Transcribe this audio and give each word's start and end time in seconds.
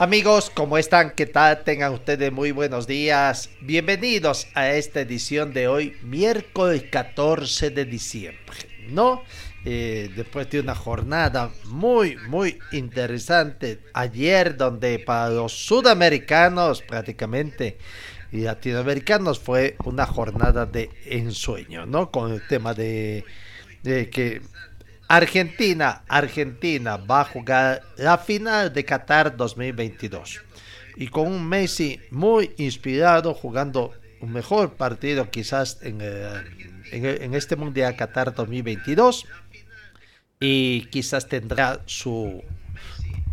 Amigos, 0.00 0.48
¿cómo 0.48 0.78
están? 0.78 1.10
¿Qué 1.10 1.26
tal? 1.26 1.62
Tengan 1.62 1.92
ustedes 1.92 2.32
muy 2.32 2.52
buenos 2.52 2.86
días. 2.86 3.50
Bienvenidos 3.60 4.46
a 4.54 4.70
esta 4.70 5.02
edición 5.02 5.52
de 5.52 5.68
hoy, 5.68 5.94
miércoles 6.00 6.84
14 6.90 7.68
de 7.68 7.84
diciembre. 7.84 8.56
¿No? 8.88 9.22
Eh, 9.66 10.10
después 10.16 10.48
de 10.48 10.60
una 10.60 10.74
jornada 10.74 11.50
muy, 11.66 12.16
muy 12.16 12.58
interesante 12.72 13.80
ayer, 13.92 14.56
donde 14.56 15.00
para 15.00 15.28
los 15.28 15.52
sudamericanos 15.52 16.80
prácticamente 16.80 17.76
y 18.32 18.38
latinoamericanos 18.38 19.38
fue 19.38 19.76
una 19.84 20.06
jornada 20.06 20.64
de 20.64 20.88
ensueño, 21.04 21.84
¿no? 21.84 22.10
Con 22.10 22.32
el 22.32 22.46
tema 22.46 22.72
de, 22.72 23.26
de 23.82 24.08
que 24.08 24.40
Argentina, 25.10 26.04
Argentina 26.06 26.96
va 26.96 27.22
a 27.22 27.24
jugar 27.24 27.82
la 27.96 28.16
final 28.16 28.72
de 28.72 28.84
Qatar 28.84 29.36
2022. 29.36 30.40
Y 30.98 31.08
con 31.08 31.26
un 31.26 31.48
Messi 31.48 31.98
muy 32.12 32.54
inspirado, 32.58 33.34
jugando 33.34 33.92
un 34.20 34.32
mejor 34.32 34.74
partido 34.74 35.28
quizás 35.28 35.78
en, 35.82 35.98
eh, 36.00 36.44
en, 36.92 37.04
en 37.06 37.34
este 37.34 37.56
Mundial 37.56 37.96
Qatar 37.96 38.32
2022. 38.32 39.26
Y 40.38 40.82
quizás 40.92 41.26
tendrá 41.26 41.80
su 41.86 42.44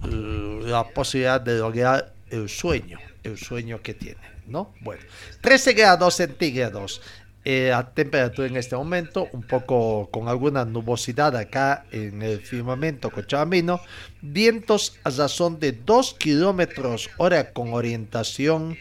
eh, 0.03 0.59
la 0.63 0.83
posibilidad 0.89 1.39
de 1.39 1.59
lograr 1.59 2.11
el 2.31 2.49
sueño, 2.49 2.97
el 3.23 3.37
sueño 3.37 3.83
que 3.83 3.93
tiene, 3.93 4.27
¿no? 4.47 4.73
Bueno, 4.81 5.03
13 5.41 5.73
grados 5.73 6.15
centígrados 6.15 7.03
eh, 7.49 7.71
a 7.71 7.93
temperatura 7.93 8.45
en 8.45 8.57
este 8.57 8.75
momento, 8.75 9.29
un 9.31 9.41
poco 9.41 10.09
con 10.11 10.27
alguna 10.27 10.65
nubosidad 10.65 11.33
acá 11.37 11.85
en 11.93 12.21
el 12.21 12.41
firmamento 12.41 13.09
cochabambino, 13.09 13.79
vientos 14.21 14.99
a 15.05 15.11
razón 15.11 15.57
de 15.57 15.71
2 15.71 16.15
kilómetros 16.15 17.09
hora 17.15 17.53
con 17.53 17.71
orientación 17.71 18.77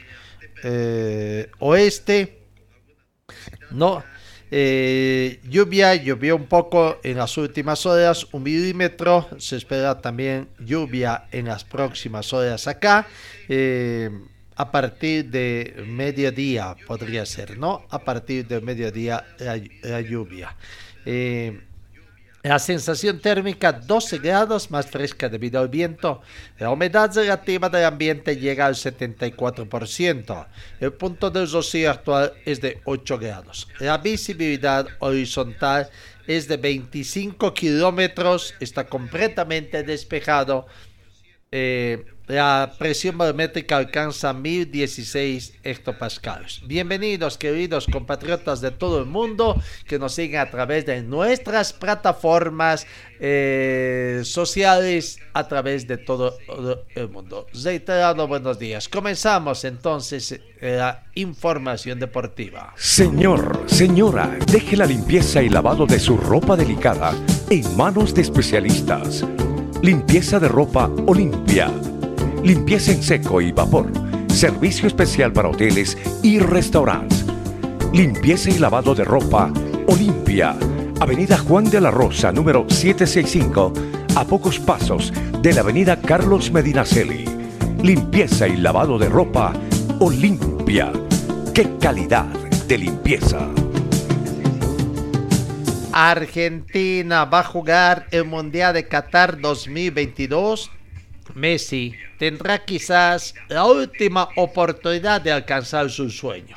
eh, 0.64 1.48
oeste, 1.61 2.41
no, 3.70 4.03
eh, 4.50 5.39
lluvia, 5.48 5.95
llovió 5.95 6.34
un 6.34 6.47
poco 6.47 6.98
en 7.05 7.19
las 7.19 7.39
últimas 7.39 7.86
horas, 7.86 8.27
un 8.33 8.42
milímetro, 8.42 9.28
se 9.39 9.58
espera 9.58 10.01
también 10.01 10.48
lluvia 10.58 11.29
en 11.30 11.46
las 11.46 11.63
próximas 11.63 12.33
horas 12.33 12.67
acá. 12.67 13.07
Eh, 13.48 14.11
a 14.56 14.70
partir 14.70 15.27
de 15.27 15.84
mediodía 15.86 16.74
podría 16.86 17.27
ser, 17.27 17.58
¿no? 17.58 17.86
A 17.90 17.98
partir 17.98 18.46
de 18.46 18.61
mediodía 18.61 19.24
la, 19.39 20.00
lluvia. 20.00 20.56
Eh, 21.05 21.61
la 22.42 22.58
sensación 22.58 23.18
térmica 23.18 23.72
12 23.72 24.18
grados 24.18 24.70
más 24.70 24.86
fresca 24.86 25.28
debido 25.28 25.61
al 25.61 25.68
viento. 25.68 26.22
La 26.58 26.70
humedad 26.70 27.12
relativa 27.14 27.68
del 27.68 27.84
ambiente 27.84 28.36
llega 28.36 28.66
al 28.66 28.74
74%. 28.74 30.46
El 30.80 30.92
punto 30.92 31.28
del 31.30 31.50
rocío 31.50 31.90
actual 31.90 32.33
es 32.45 32.61
de 32.61 32.80
8 32.84 33.18
grados. 33.18 33.68
La 33.80 33.98
visibilidad 33.98 34.86
horizontal 35.00 35.90
es 36.27 36.46
de 36.46 36.56
25 36.56 37.52
kilómetros. 37.52 38.55
Está 38.61 38.86
completamente 38.86 39.83
despejado. 39.83 40.66
Eh, 41.50 42.05
la 42.27 42.73
presión 42.79 43.17
barométrica 43.17 43.77
alcanza 43.77 44.33
1016 44.33 45.55
hectopascales. 45.63 46.61
Bienvenidos, 46.67 47.39
queridos 47.39 47.87
compatriotas 47.87 48.61
de 48.61 48.73
todo 48.73 48.98
el 49.01 49.07
mundo 49.07 49.61
que 49.87 49.98
nos 49.98 50.14
siguen 50.14 50.41
a 50.41 50.51
través 50.51 50.87
de 50.87 51.03
nuestras 51.03 51.73
plataformas 51.73 52.87
eh, 53.20 54.23
sociales, 54.25 55.20
a 55.35 55.47
través 55.47 55.87
de 55.87 55.98
todo 55.98 56.37
el 56.95 57.09
mundo. 57.09 57.47
Reiterado, 57.63 58.27
buenos 58.27 58.58
días. 58.58 58.89
Comenzamos 58.89 59.64
entonces 59.64 60.41
la 60.61 61.05
información 61.14 62.01
deportiva. 62.01 62.75
Señor, 62.77 63.64
señora, 63.67 64.37
deje 64.51 64.77
la 64.77 64.87
limpieza 64.87 65.43
y 65.43 65.48
lavado 65.48 65.87
de 65.87 66.01
su 66.01 66.17
ropa 66.17 66.57
delicada 66.57 67.14
en 67.51 67.77
manos 67.77 68.14
de 68.14 68.23
especialistas. 68.23 69.25
Limpieza 69.83 70.41
de 70.41 70.48
ropa 70.48 70.91
Olimpia. 71.07 71.70
Limpieza 72.42 72.92
en 72.92 73.02
seco 73.02 73.41
y 73.41 73.52
vapor. 73.52 73.91
Servicio 74.29 74.86
especial 74.86 75.33
para 75.33 75.48
hoteles 75.48 75.97
y 76.23 76.39
restaurantes. 76.39 77.24
Limpieza 77.92 78.51
y 78.51 78.58
lavado 78.58 78.95
de 78.95 79.05
ropa 79.05 79.52
Olimpia. 79.86 80.57
Avenida 81.01 81.39
Juan 81.39 81.64
de 81.64 81.80
la 81.80 81.91
Rosa, 81.91 82.33
número 82.33 82.67
765, 82.69 83.73
a 84.14 84.25
pocos 84.25 84.58
pasos 84.58 85.13
de 85.41 85.52
la 85.52 85.61
Avenida 85.61 86.01
Carlos 86.01 86.51
Medinaceli. 86.51 87.25
Limpieza 87.83 88.48
y 88.48 88.57
lavado 88.57 88.98
de 88.98 89.08
ropa 89.08 89.52
Olimpia. 90.01 90.92
¡Qué 91.55 91.77
calidad 91.79 92.27
de 92.69 92.79
limpieza! 92.79 93.48
Argentina 95.92 97.25
va 97.25 97.41
a 97.41 97.45
jugar 97.45 98.07
el 98.11 98.27
Mundial 98.27 98.75
de 98.75 98.86
Qatar 98.86 99.41
2022. 99.41 100.70
Messi 101.36 101.95
tendrá 102.19 102.64
quizás 102.64 103.35
la 103.48 103.67
última 103.67 104.30
oportunidad 104.36 105.20
de 105.20 105.33
alcanzar 105.33 105.91
su 105.91 106.08
sueño. 106.08 106.57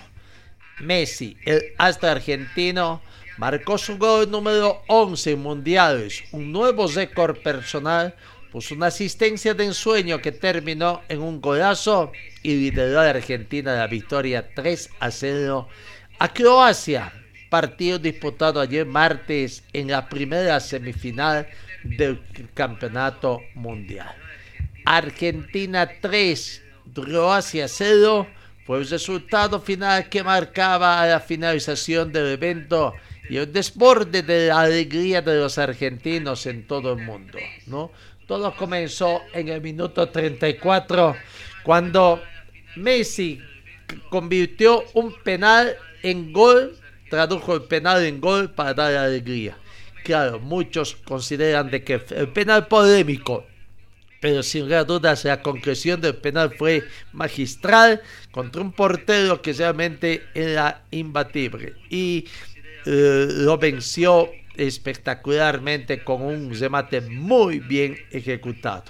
Messi, 0.79 1.35
el 1.43 1.73
astro 1.77 2.09
argentino, 2.09 3.01
marcó 3.37 3.77
su 3.77 3.97
gol 3.97 4.31
número 4.31 4.81
11 4.87 5.31
en 5.31 5.39
mundiales, 5.39 6.23
un 6.31 6.53
nuevo 6.53 6.87
récord 6.87 7.37
personal, 7.39 8.15
puso 8.53 8.73
una 8.73 8.87
asistencia 8.87 9.53
de 9.53 9.65
ensueño 9.65 10.21
que 10.21 10.31
terminó 10.31 11.01
en 11.09 11.19
un 11.19 11.41
golazo 11.41 12.13
y 12.41 12.55
lideró 12.55 13.01
a 13.01 13.09
Argentina 13.09 13.73
a 13.73 13.79
la 13.79 13.87
victoria 13.87 14.49
3 14.55 14.91
a 15.01 15.11
0 15.11 15.67
a 16.19 16.33
Croacia 16.33 17.11
partido 17.49 17.99
disputado 17.99 18.61
ayer 18.61 18.85
martes 18.85 19.63
en 19.73 19.89
la 19.89 20.07
primera 20.07 20.59
semifinal 20.59 21.47
del 21.83 22.21
Campeonato 22.53 23.41
Mundial. 23.55 24.28
Argentina 24.91 25.87
3, 26.01 26.63
Croacia 26.95 27.67
0 27.67 28.27
fue 28.65 28.79
el 28.79 28.89
resultado 28.89 29.59
final 29.61 30.09
que 30.09 30.23
marcaba 30.23 30.99
a 30.99 31.05
la 31.05 31.19
finalización 31.19 32.11
del 32.11 32.27
evento 32.33 32.95
y 33.29 33.37
el 33.37 33.53
desborde 33.53 34.23
de 34.23 34.47
la 34.47 34.61
alegría 34.61 35.21
de 35.21 35.39
los 35.39 35.59
argentinos 35.59 36.47
en 36.47 36.65
todo 36.65 36.93
el 36.93 37.05
mundo, 37.05 37.37
¿no? 37.67 37.91
Todo 38.27 38.55
comenzó 38.55 39.21
en 39.31 39.49
el 39.49 39.61
minuto 39.61 40.09
34 40.09 41.15
cuando 41.63 42.23
Messi 42.75 43.39
convirtió 44.09 44.85
un 44.95 45.13
penal 45.21 45.75
en 46.01 46.33
gol 46.33 46.75
tradujo 47.11 47.55
el 47.55 47.63
penal 47.63 48.03
en 48.05 48.19
gol 48.19 48.51
para 48.51 48.73
dar 48.73 48.95
alegría. 48.95 49.57
Claro, 50.03 50.39
muchos 50.39 50.95
consideran 50.95 51.69
de 51.69 51.83
que 51.83 52.01
el 52.09 52.29
penal 52.29 52.67
polémico, 52.67 53.45
pero 54.19 54.43
sin 54.43 54.63
lugar 54.63 54.85
dudas 54.85 55.23
la 55.25 55.41
concreción 55.41 56.01
del 56.01 56.15
penal 56.15 56.53
fue 56.57 56.83
magistral 57.13 58.01
contra 58.31 58.61
un 58.61 58.71
portero 58.71 59.41
que 59.41 59.53
realmente 59.53 60.23
era 60.33 60.83
imbatible 60.91 61.75
y 61.89 62.25
eh, 62.85 63.27
lo 63.29 63.57
venció 63.57 64.29
espectacularmente 64.55 66.03
con 66.03 66.21
un 66.21 66.53
remate 66.57 67.01
muy 67.01 67.59
bien 67.59 67.97
ejecutado. 68.11 68.83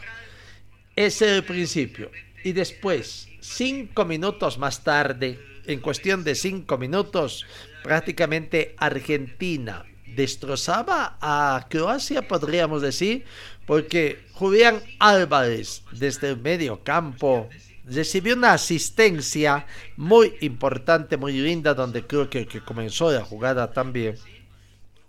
Ese 0.96 1.26
es 1.26 1.32
el 1.32 1.44
principio. 1.44 2.12
Y 2.44 2.54
después, 2.54 3.28
cinco 3.40 4.06
minutos 4.06 4.58
más 4.58 4.84
tarde, 4.84 5.40
en 5.66 5.80
cuestión 5.80 6.24
de 6.24 6.34
cinco 6.34 6.78
minutos, 6.78 7.46
prácticamente 7.84 8.76
Argentina 8.78 9.86
destrozaba 10.16 11.18
a 11.22 11.68
Croacia, 11.70 12.28
podríamos 12.28 12.82
decir, 12.82 13.26
porque 13.66 14.26
Julián 14.34 14.82
Álvarez 15.00 15.84
desde 15.92 16.30
el 16.30 16.38
medio 16.38 16.84
campo 16.84 17.50
recibió 17.86 18.36
una 18.36 18.54
asistencia 18.54 19.66
muy 19.98 20.34
importante, 20.42 21.18
muy 21.18 21.34
linda, 21.34 21.74
donde 21.74 22.06
creo 22.06 22.30
que, 22.30 22.46
que 22.48 22.62
comenzó 22.62 23.12
la 23.12 23.24
jugada 23.24 23.72
también. 23.72 24.16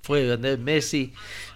Fue 0.03 0.23
Lionel 0.23 0.59
Messi. 0.59 1.13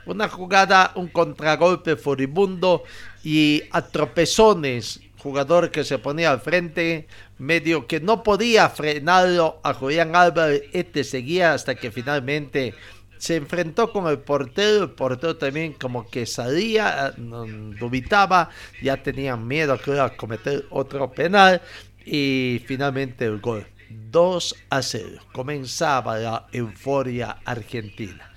Una 0.06 0.28
jugada, 0.28 0.92
un 0.96 1.08
contragolpe 1.08 1.96
furibundo 1.96 2.84
y 3.22 3.62
a 3.70 3.82
tropezones. 3.82 5.00
Jugador 5.18 5.70
que 5.70 5.84
se 5.84 5.98
ponía 5.98 6.30
al 6.30 6.40
frente, 6.40 7.08
medio 7.38 7.86
que 7.86 8.00
no 8.00 8.22
podía 8.22 8.68
frenarlo 8.68 9.58
a 9.62 9.72
Julián 9.72 10.14
Álvarez. 10.14 10.64
Este 10.74 11.02
seguía 11.02 11.54
hasta 11.54 11.74
que 11.74 11.90
finalmente 11.90 12.74
se 13.24 13.36
enfrentó 13.36 13.90
con 13.90 14.06
el 14.06 14.18
portero, 14.18 14.82
el 14.82 14.90
portero 14.90 15.34
también 15.38 15.72
como 15.72 16.06
que 16.10 16.26
salía, 16.26 17.14
dubitaba, 17.16 18.50
ya 18.82 19.02
tenían 19.02 19.48
miedo 19.48 19.78
creo, 19.78 20.02
a 20.02 20.14
cometer 20.14 20.66
otro 20.68 21.10
penal 21.10 21.62
y 22.04 22.62
finalmente 22.66 23.24
el 23.24 23.40
gol. 23.40 23.66
2 23.88 24.56
a 24.68 24.82
0. 24.82 25.22
Comenzaba 25.32 26.18
la 26.18 26.46
euforia 26.52 27.38
argentina. 27.46 28.30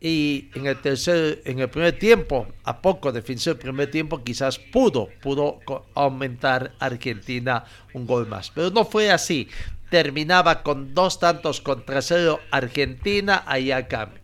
Y 0.00 0.48
en 0.54 0.68
el 0.68 0.80
tercer, 0.80 1.42
en 1.44 1.58
el 1.58 1.68
primer 1.68 1.98
tiempo, 1.98 2.46
a 2.64 2.80
poco 2.80 3.12
de 3.12 3.20
finalizar 3.20 3.52
el 3.52 3.58
primer 3.58 3.90
tiempo, 3.90 4.24
quizás 4.24 4.58
pudo, 4.58 5.10
pudo 5.20 5.60
aumentar 5.94 6.72
Argentina 6.78 7.64
un 7.92 8.06
gol 8.06 8.26
más. 8.26 8.50
Pero 8.54 8.70
no 8.70 8.86
fue 8.86 9.10
así. 9.10 9.48
Terminaba 9.90 10.62
con 10.62 10.94
dos 10.94 11.18
tantos 11.18 11.60
contra 11.60 12.00
cero 12.00 12.40
Argentina 12.50 13.42
ahí 13.46 13.70
cambio. 13.86 14.19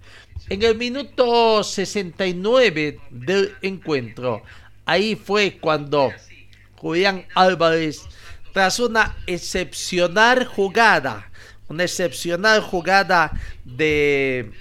En 0.48 0.62
el 0.62 0.76
minuto 0.76 1.64
69 1.64 3.00
del 3.10 3.56
encuentro, 3.62 4.44
ahí 4.84 5.16
fue 5.16 5.58
cuando 5.60 6.12
Julián 6.76 7.26
Álvarez, 7.34 8.02
tras 8.52 8.78
una 8.78 9.16
excepcional 9.26 10.44
jugada, 10.44 11.32
una 11.68 11.82
excepcional 11.82 12.60
jugada 12.60 13.32
de 13.64 14.52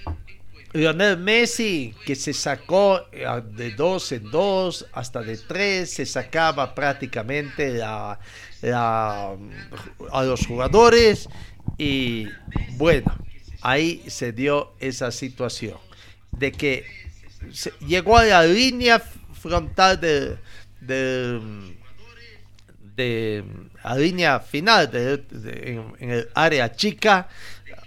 Lionel 0.72 1.18
Messi, 1.18 1.94
que 2.04 2.16
se 2.16 2.32
sacó 2.32 3.02
eh, 3.12 3.24
de 3.52 3.70
dos 3.70 4.10
en 4.10 4.28
dos, 4.28 4.86
hasta 4.92 5.22
de 5.22 5.36
tres, 5.36 5.92
se 5.92 6.04
sacaba 6.04 6.74
prácticamente 6.74 7.80
a 7.80 8.18
los 10.24 10.46
jugadores 10.48 11.28
y 11.78 12.26
bueno, 12.72 13.25
ahí 13.66 14.04
se 14.06 14.30
dio 14.30 14.74
esa 14.78 15.10
situación 15.10 15.76
de 16.30 16.52
que 16.52 16.86
llegó 17.80 18.16
a 18.16 18.24
la 18.24 18.46
línea 18.46 19.00
frontal 19.00 20.00
de, 20.00 20.36
de, 22.94 23.44
la 23.82 23.96
línea 23.96 24.38
final 24.38 24.88
en, 24.94 25.96
el 25.98 26.28
área 26.34 26.76
chica, 26.76 27.28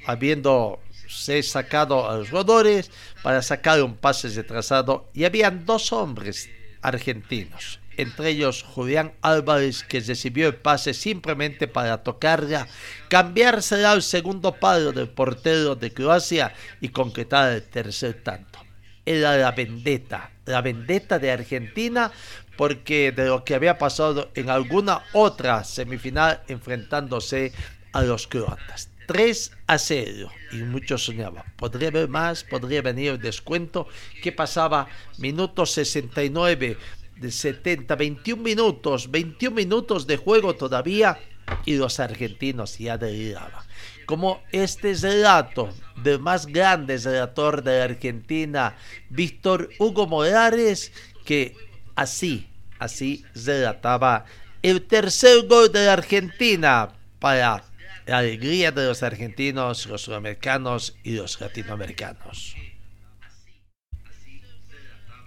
habiendo 0.05 0.81
se 1.07 1.41
sacado 1.43 2.09
a 2.09 2.17
los 2.17 2.29
jugadores 2.29 2.91
para 3.23 3.41
sacar 3.41 3.81
un 3.81 3.95
pase 3.95 4.27
retrasado 4.27 5.09
y 5.13 5.23
habían 5.23 5.65
dos 5.65 5.93
hombres 5.93 6.49
argentinos 6.81 7.78
entre 8.01 8.29
ellos 8.29 8.63
Julián 8.63 9.13
Álvarez, 9.21 9.83
que 9.83 9.99
recibió 9.99 10.47
el 10.47 10.55
pase 10.55 10.93
simplemente 10.93 11.67
para 11.67 12.01
tocarla, 12.01 12.67
cambiársela 13.09 13.91
al 13.91 14.01
segundo 14.01 14.53
palo 14.53 14.93
del 14.93 15.09
portero 15.09 15.75
de 15.75 15.93
Croacia 15.93 16.53
y 16.79 16.89
concretar 16.89 17.51
el 17.51 17.63
tercer 17.63 18.23
tanto. 18.23 18.59
Era 19.05 19.35
la 19.35 19.51
vendetta, 19.51 20.31
la 20.45 20.61
vendetta 20.61 21.19
de 21.19 21.31
Argentina, 21.31 22.11
porque 22.55 23.11
de 23.11 23.25
lo 23.25 23.43
que 23.43 23.55
había 23.55 23.77
pasado 23.77 24.31
en 24.33 24.49
alguna 24.49 25.03
otra 25.13 25.63
semifinal 25.63 26.41
enfrentándose 26.47 27.51
a 27.91 28.01
los 28.03 28.27
croatas. 28.27 28.89
3 29.07 29.51
a 29.65 29.79
0. 29.79 30.29
Y 30.51 30.57
muchos 30.57 31.03
soñaban. 31.03 31.43
Podría 31.57 31.87
haber 31.87 32.07
más, 32.07 32.43
podría 32.43 32.83
venir 32.83 33.13
el 33.13 33.19
descuento. 33.19 33.87
¿Qué 34.21 34.31
pasaba? 34.31 34.87
Minuto 35.17 35.65
69 35.65 36.77
de 37.19 37.31
70, 37.31 37.95
21 37.95 38.41
minutos, 38.41 39.11
21 39.11 39.55
minutos 39.55 40.07
de 40.07 40.17
juego 40.17 40.55
todavía 40.55 41.19
y 41.65 41.75
los 41.75 41.99
argentinos 41.99 42.77
ya 42.77 42.97
deliraban. 42.97 43.63
Como 44.05 44.41
este 44.51 44.93
relato 44.93 45.69
del 46.03 46.19
más 46.19 46.45
grande 46.45 46.97
relator 46.97 47.63
de 47.63 47.81
Argentina, 47.81 48.75
Víctor 49.09 49.69
Hugo 49.77 50.07
Morales, 50.07 50.91
que 51.25 51.55
así, 51.95 52.47
así 52.79 53.23
relataba 53.35 54.25
el 54.61 54.81
tercer 54.83 55.47
gol 55.47 55.71
de 55.71 55.85
la 55.85 55.93
Argentina 55.93 56.89
para 57.19 57.63
la 58.05 58.17
alegría 58.17 58.71
de 58.71 58.87
los 58.87 59.03
argentinos, 59.03 59.85
los 59.85 60.01
sudamericanos 60.01 60.95
y 61.03 61.11
los 61.11 61.39
latinoamericanos. 61.39 62.55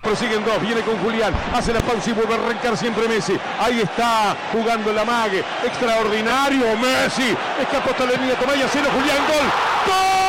Prosiguen 0.02 0.44
dos, 0.44 0.60
viene 0.60 0.80
con 0.80 0.98
Julián, 0.98 1.32
hace 1.54 1.72
la 1.72 1.80
pausa 1.80 2.10
y 2.10 2.12
vuelve 2.12 2.34
a 2.34 2.36
arrancar 2.36 2.76
siempre 2.76 3.06
Messi. 3.06 3.38
Ahí 3.60 3.80
está 3.80 4.36
jugando 4.52 4.92
la 4.92 5.04
mague, 5.04 5.44
extraordinario 5.64 6.76
Messi. 6.76 7.36
Escapó 7.60 7.90
hasta 7.90 8.06
la 8.06 8.12
línea 8.14 8.34
Tomaya, 8.36 8.66
cero 8.70 8.88
Julián, 8.92 9.18
gol. 9.28 9.46
¡Gol! 9.86 10.21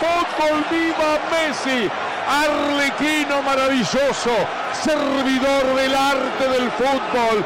Fútbol, 0.00 0.64
viva 0.70 1.18
Messi, 1.30 1.90
arlequino 2.28 3.42
maravilloso, 3.42 4.34
servidor 4.72 5.74
del 5.76 5.94
arte 5.94 6.48
del 6.48 6.70
fútbol, 6.72 7.44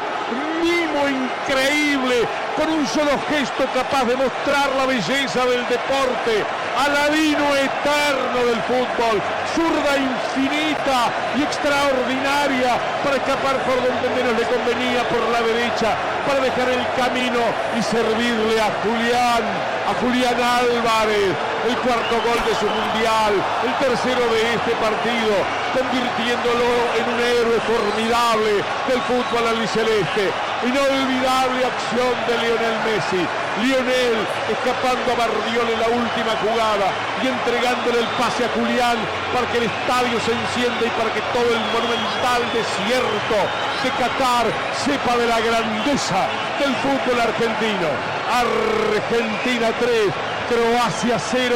mimo 0.61 1.07
increíble, 1.07 2.27
con 2.55 2.69
un 2.69 2.85
solo 2.87 3.11
gesto 3.29 3.65
capaz 3.73 4.05
de 4.05 4.15
mostrar 4.15 4.69
la 4.77 4.85
belleza 4.85 5.45
del 5.45 5.63
deporte, 5.67 6.43
aladino 6.77 7.55
eterno 7.55 8.39
del 8.45 8.61
fútbol, 8.63 9.21
zurda 9.55 9.97
infinita 9.97 11.11
y 11.37 11.43
extraordinaria 11.43 12.77
para 13.03 13.15
escapar 13.17 13.57
por 13.63 13.75
donde 13.75 14.09
menos 14.15 14.37
le 14.37 14.45
convenía 14.47 15.03
por 15.07 15.21
la 15.31 15.41
derecha, 15.41 15.95
para 16.27 16.39
dejar 16.41 16.69
el 16.69 16.85
camino 16.95 17.39
y 17.77 17.81
servirle 17.83 18.61
a 18.61 18.71
Julián, 18.83 19.43
a 19.89 19.93
Julián 20.01 20.37
Álvarez, 20.37 21.33
el 21.65 21.75
cuarto 21.81 22.15
gol 22.21 22.37
de 22.45 22.53
su 22.53 22.69
mundial, 22.69 23.33
el 23.65 23.73
tercero 23.81 24.21
de 24.29 24.53
este 24.53 24.73
partido, 24.77 25.33
convirtiéndolo 25.73 26.69
en 26.93 27.05
un 27.09 27.19
héroe 27.19 27.57
formidable 27.65 28.61
del 28.85 29.01
fútbol 29.09 29.49
albiceleste. 29.49 30.29
Inolvidable 30.61 31.65
acción 31.65 32.13
de 32.29 32.37
Lionel 32.37 32.77
Messi. 32.85 33.23
Lionel 33.65 34.17
escapando 34.53 35.09
a 35.09 35.25
Bardiol 35.25 35.67
en 35.73 35.79
la 35.81 35.89
última 35.89 36.37
jugada 36.37 36.93
y 37.23 37.27
entregándole 37.27 37.99
el 38.05 38.09
pase 38.13 38.45
a 38.45 38.53
Julián 38.53 38.97
para 39.33 39.49
que 39.49 39.57
el 39.57 39.65
estadio 39.65 40.21
se 40.21 40.37
encienda 40.37 40.85
y 40.85 40.93
para 40.93 41.09
que 41.09 41.23
todo 41.33 41.49
el 41.49 41.63
monumental 41.73 42.45
desierto 42.53 43.37
de 43.83 43.89
Qatar 43.91 44.45
sepa 44.83 45.17
de 45.17 45.27
la 45.27 45.39
grandeza 45.39 46.27
del 46.59 46.75
fútbol 46.75 47.19
argentino. 47.19 47.87
Argentina 48.29 49.71
3, 49.79 50.13
Croacia 50.49 51.17
0. 51.17 51.55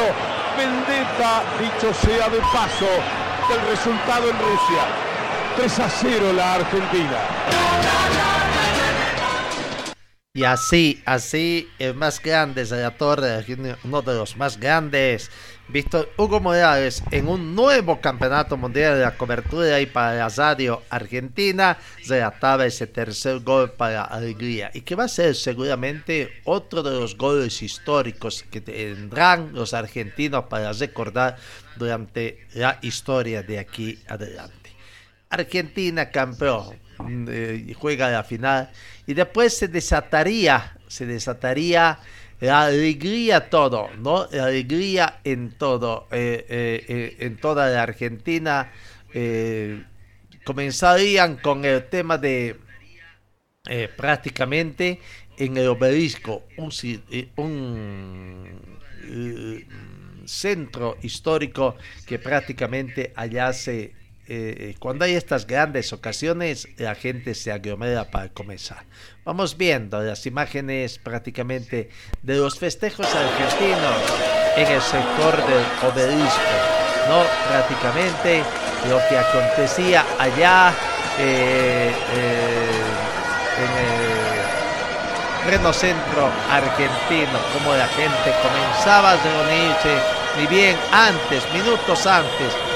Vendetta, 0.58 1.44
dicho 1.60 1.94
sea 1.94 2.30
de 2.30 2.40
paso, 2.54 2.88
del 3.50 3.62
resultado 3.68 4.30
en 4.30 4.38
Rusia. 4.40 4.84
3 5.58 5.80
a 5.80 5.90
0 5.90 6.34
la 6.34 6.54
Argentina. 6.54 7.18
Y 10.36 10.46
así, 10.46 11.02
así, 11.06 11.70
el 11.78 11.94
más 11.94 12.22
grande 12.22 12.66
torre, 12.98 13.46
uno 13.84 14.02
de 14.02 14.14
los 14.16 14.36
más 14.38 14.60
grandes, 14.60 15.30
Víctor 15.74 16.08
Hugo 16.18 16.40
Morales, 16.40 17.02
en 17.10 17.28
un 17.28 17.56
nuevo 17.56 18.00
campeonato 18.00 18.56
mundial 18.58 18.94
de 18.94 19.02
la 19.02 19.18
cobertura 19.18 19.82
y 19.82 19.88
para 19.88 20.14
la 20.14 20.30
radio 20.30 20.84
argentina, 20.88 21.80
relataba 22.06 22.68
ese 22.68 22.86
tercer 22.86 23.40
gol 23.40 23.72
para 23.72 24.04
Alegría 24.04 24.70
y 24.76 24.82
que 24.82 24.94
va 24.94 25.06
a 25.06 25.08
ser 25.08 25.34
seguramente 25.34 26.30
otro 26.44 26.84
de 26.84 26.92
los 26.92 27.18
goles 27.18 27.64
históricos 27.64 28.46
que 28.52 28.62
tendrán 28.62 29.52
los 29.54 29.74
argentinos 29.74 30.44
para 30.44 30.74
recordar 30.74 31.38
durante 31.76 32.46
la 32.54 32.78
historia 32.84 33.42
de 33.42 33.58
aquí 33.58 33.98
adelante. 34.08 34.70
Argentina 35.32 36.12
campeón, 36.12 36.78
mm, 37.00 37.26
eh, 37.32 37.74
juega 37.76 38.12
la 38.12 38.24
final 38.24 38.70
y 39.08 39.16
después 39.16 39.58
se 39.58 39.68
desataría, 39.68 40.78
se 40.88 41.08
desataría 41.08 41.98
la 42.44 42.64
alegría 42.64 43.50
todo, 43.50 43.90
¿no? 44.00 44.28
La 44.30 44.48
alegría 44.48 45.22
en 45.24 45.52
todo, 45.52 46.08
eh, 46.12 46.46
eh, 46.50 46.86
eh, 46.90 47.16
en 47.20 47.38
toda 47.38 47.70
la 47.70 47.84
Argentina. 47.84 48.70
comenzarían 50.44 51.38
con 51.38 51.64
el 51.64 51.88
tema 51.88 52.18
de 52.18 52.58
prácticamente 53.96 55.00
en 55.38 55.56
el 55.56 55.68
obelisco, 55.70 56.44
un, 56.58 56.70
un, 57.38 58.62
centro 60.26 60.98
histórico 61.02 61.78
que 62.06 62.20
prácticamente 62.20 63.14
allá 63.16 63.54
se... 63.54 63.94
eh, 64.26 64.76
cuando 64.80 65.04
hay 65.04 65.16
estas 65.16 65.46
grandes 65.46 65.92
ocasiones, 65.92 66.68
la 66.78 66.96
gente 66.96 67.36
se 67.36 67.52
aglomera 67.52 68.10
para 68.10 68.30
comenzar. 68.30 68.86
Vamos 69.26 69.58
viendo 69.58 70.02
las 70.02 70.26
imágenes 70.26 70.98
prácticamente 70.98 71.90
de 72.22 72.38
los 72.38 72.58
festejos 72.58 73.06
argentinos 73.06 74.02
en 74.56 74.68
el 74.68 74.82
sector 74.82 75.36
del 75.46 75.92
obelisco, 75.92 76.56
¿no? 77.10 77.24
Prácticamente 77.50 78.44
lo 78.90 79.00
que 79.10 79.18
acontecía 79.18 80.06
allá 80.18 80.74
eh, 81.20 81.92
eh, 82.16 82.72
en 83.60 83.72
el 85.46 85.50
pleno 85.50 85.74
centro 85.74 86.32
argentino, 86.50 87.40
como 87.52 87.76
la 87.76 87.88
gente 87.88 88.34
comenzaba 88.42 89.12
a 89.12 89.18
reunirse, 89.18 89.98
ni 90.40 90.48
bien 90.48 90.78
antes, 90.94 91.44
minutos 91.54 92.08
antes 92.08 92.73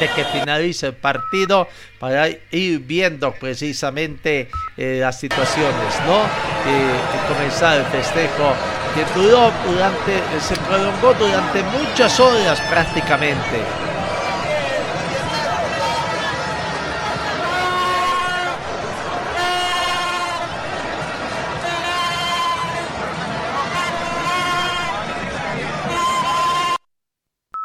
de 0.00 0.08
que 0.08 0.24
finalice 0.24 0.88
el 0.88 0.94
partido 0.94 1.68
para 1.98 2.28
ir 2.28 2.80
viendo 2.80 3.32
precisamente 3.32 4.48
eh, 4.76 4.98
las 5.00 5.18
situaciones, 5.18 5.94
¿no? 6.06 6.20
Eh, 6.20 6.94
y 7.14 7.32
comenzar 7.32 7.78
el 7.78 7.86
festejo 7.86 8.54
que 8.94 9.04
duró 9.20 9.50
durante, 9.66 10.20
se 10.40 10.56
prolongó 10.56 11.14
durante 11.14 11.62
muchas 11.62 12.18
horas 12.20 12.60
prácticamente. 12.62 13.91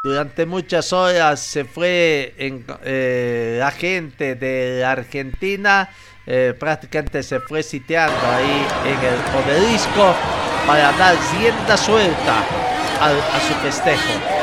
Durante 0.08 0.46
muchas 0.46 0.94
horas 0.94 1.38
se 1.38 1.66
fue 1.66 2.32
en- 2.38 2.64
eh, 2.82 3.58
la 3.60 3.70
gente 3.70 4.36
de 4.36 4.78
la 4.80 4.92
Argentina, 4.92 5.90
eh, 6.26 6.54
prácticamente 6.58 7.22
se 7.22 7.40
fue 7.40 7.62
sitiando 7.62 8.16
ahí 8.26 8.66
en 8.86 8.98
el 9.04 9.18
obelisco 9.44 10.14
para 10.66 10.92
dar 10.92 11.14
rienda 11.38 11.76
suelta 11.76 12.38
a, 13.02 13.38
su 13.46 13.54
festejo. 13.62 14.37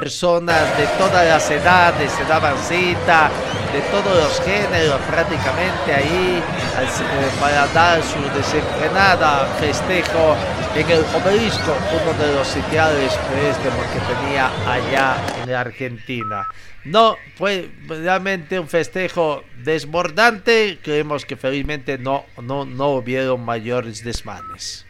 Personas 0.00 0.76
de 0.76 0.86
todas 0.98 1.24
las 1.24 1.48
edades 1.52 2.10
se 2.10 2.24
daban 2.24 2.58
cita, 2.58 3.30
de 3.72 3.80
todos 3.92 4.16
los 4.16 4.40
géneros 4.40 5.00
prácticamente 5.08 5.94
ahí 5.94 6.42
eh, 6.42 7.30
para 7.40 7.64
dar 7.68 8.02
su 8.02 8.20
desenfrenada 8.36 9.46
festejo 9.60 10.34
en 10.74 10.90
el 10.90 11.04
obelisco, 11.14 11.76
uno 11.92 12.12
de 12.18 12.34
los 12.34 12.48
sitiales 12.48 13.12
préstamos 13.30 13.86
que 13.92 14.00
tenía 14.14 14.50
allá 14.66 15.16
en 15.44 15.52
la 15.52 15.60
Argentina. 15.60 16.48
No, 16.84 17.16
fue 17.36 17.70
realmente 17.86 18.58
un 18.58 18.66
festejo 18.66 19.44
desbordante, 19.62 20.80
creemos 20.82 21.24
que 21.24 21.36
felizmente 21.36 21.98
no, 21.98 22.24
no, 22.42 22.64
no 22.64 22.88
hubieron 22.96 23.44
mayores 23.44 24.02
desmanes. 24.02 24.84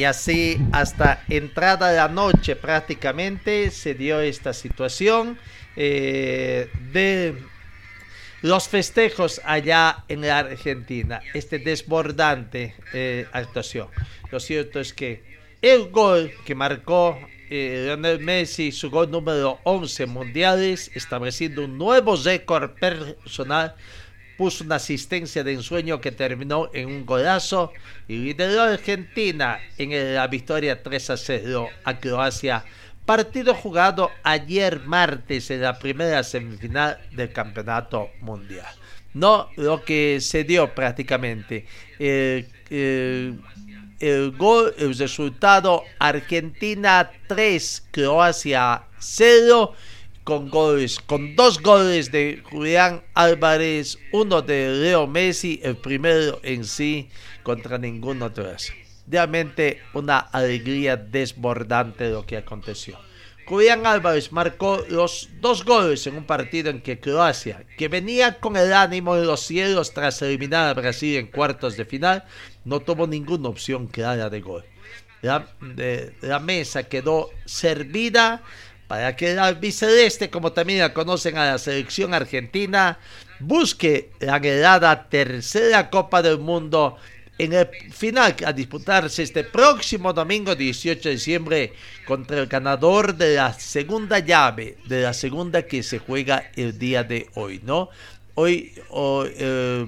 Y 0.00 0.04
así 0.04 0.56
hasta 0.72 1.22
entrada 1.28 1.92
la 1.92 2.08
noche 2.08 2.56
prácticamente 2.56 3.70
se 3.70 3.92
dio 3.92 4.22
esta 4.22 4.54
situación 4.54 5.38
eh, 5.76 6.70
de 6.90 7.36
los 8.40 8.66
festejos 8.66 9.42
allá 9.44 10.04
en 10.08 10.22
la 10.22 10.38
Argentina. 10.38 11.20
Este 11.34 11.58
desbordante 11.58 12.74
eh, 12.94 13.26
actuación. 13.30 13.88
Lo 14.30 14.40
cierto 14.40 14.80
es 14.80 14.94
que 14.94 15.22
el 15.60 15.90
gol 15.90 16.32
que 16.46 16.54
marcó 16.54 17.18
eh, 17.50 17.82
Lionel 17.84 18.20
Messi, 18.20 18.72
su 18.72 18.88
gol 18.88 19.10
número 19.10 19.58
11 19.64 20.06
mundiales, 20.06 20.90
estableciendo 20.94 21.62
un 21.62 21.76
nuevo 21.76 22.16
récord 22.16 22.70
personal 22.70 23.74
puso 24.40 24.64
una 24.64 24.76
asistencia 24.76 25.44
de 25.44 25.52
ensueño 25.52 26.00
que 26.00 26.12
terminó 26.12 26.70
en 26.72 26.86
un 26.88 27.04
golazo 27.04 27.72
y 28.08 28.16
lideró 28.16 28.62
a 28.62 28.72
Argentina 28.72 29.60
en 29.76 30.14
la 30.14 30.26
victoria 30.28 30.82
3 30.82 31.10
a 31.10 31.16
0 31.18 31.68
a 31.84 31.98
Croacia. 32.00 32.64
Partido 33.04 33.52
jugado 33.54 34.10
ayer 34.22 34.80
martes 34.86 35.50
en 35.50 35.60
la 35.60 35.78
primera 35.78 36.22
semifinal 36.24 36.98
del 37.12 37.34
campeonato 37.34 38.08
mundial. 38.22 38.64
No 39.12 39.50
lo 39.56 39.84
que 39.84 40.22
se 40.22 40.44
dio 40.44 40.74
prácticamente. 40.74 41.66
El, 41.98 42.48
el- 42.70 43.38
el 43.98 44.30
gol, 44.38 44.74
el 44.78 44.96
resultado 44.96 45.84
Argentina 45.98 47.10
3, 47.26 47.88
Croacia 47.90 48.84
0 48.98 49.74
con 50.24 50.50
goles, 50.50 50.98
con 51.00 51.34
dos 51.36 51.60
goles 51.60 52.12
de 52.12 52.42
Julián 52.50 53.02
Álvarez, 53.14 53.98
uno 54.12 54.42
de 54.42 54.68
Leo 54.70 55.06
Messi, 55.06 55.60
el 55.62 55.76
primero 55.76 56.40
en 56.42 56.64
sí 56.64 57.08
contra 57.42 57.78
ningún 57.78 58.22
otro. 58.22 58.46
Realmente 59.06 59.80
una 59.94 60.18
alegría 60.18 60.96
desbordante 60.96 62.10
lo 62.10 62.24
que 62.24 62.36
aconteció. 62.36 62.98
Julián 63.46 63.84
Álvarez 63.84 64.30
marcó 64.30 64.84
los 64.88 65.28
dos 65.40 65.64
goles 65.64 66.06
en 66.06 66.14
un 66.14 66.24
partido 66.24 66.70
en 66.70 66.80
que 66.80 67.00
Croacia, 67.00 67.64
que 67.76 67.88
venía 67.88 68.38
con 68.38 68.56
el 68.56 68.72
ánimo 68.72 69.16
en 69.16 69.26
los 69.26 69.40
cielos 69.40 69.92
tras 69.92 70.22
eliminar 70.22 70.68
a 70.68 70.74
Brasil 70.74 71.16
en 71.16 71.26
cuartos 71.26 71.76
de 71.76 71.84
final, 71.84 72.24
no 72.64 72.78
tuvo 72.78 73.08
ninguna 73.08 73.48
opción 73.48 73.88
clara 73.88 74.30
de 74.30 74.40
gol. 74.40 74.64
De- 75.60 76.14
la 76.22 76.38
mesa 76.38 76.84
quedó 76.84 77.30
servida 77.44 78.42
para 78.90 79.14
que 79.14 79.30
el 79.30 79.38
albiceleste, 79.38 80.30
como 80.30 80.50
también 80.50 80.80
la 80.80 80.92
conocen 80.92 81.38
a 81.38 81.52
la 81.52 81.58
selección 81.58 82.12
argentina, 82.12 82.98
busque 83.38 84.10
la 84.18 84.34
anhelada 84.34 85.08
tercera 85.08 85.88
Copa 85.90 86.22
del 86.22 86.40
Mundo 86.40 86.96
en 87.38 87.52
el 87.52 87.68
final 87.92 88.34
a 88.44 88.52
disputarse 88.52 89.22
este 89.22 89.44
próximo 89.44 90.12
domingo 90.12 90.56
18 90.56 91.08
de 91.08 91.14
diciembre 91.14 91.72
contra 92.04 92.40
el 92.40 92.48
ganador 92.48 93.14
de 93.14 93.36
la 93.36 93.52
segunda 93.52 94.18
llave, 94.18 94.78
de 94.86 95.02
la 95.02 95.14
segunda 95.14 95.62
que 95.62 95.84
se 95.84 96.00
juega 96.00 96.50
el 96.56 96.76
día 96.76 97.04
de 97.04 97.28
hoy, 97.34 97.60
¿no? 97.64 97.90
Hoy, 98.34 98.72
o, 98.88 99.24
eh, 99.24 99.86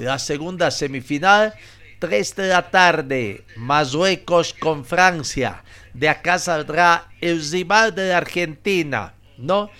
la 0.00 0.18
segunda 0.18 0.72
semifinal 0.72 1.54
3 1.98 2.36
de 2.36 2.48
la 2.48 2.70
tarde, 2.70 3.44
Marruecos 3.56 4.54
con 4.54 4.84
Francia. 4.84 5.62
De 5.92 6.08
acá 6.08 6.38
saldrá 6.38 7.08
el 7.20 7.42
rival 7.50 7.94
de 7.94 8.12
Argentina, 8.12 9.14
¿no? 9.38 9.70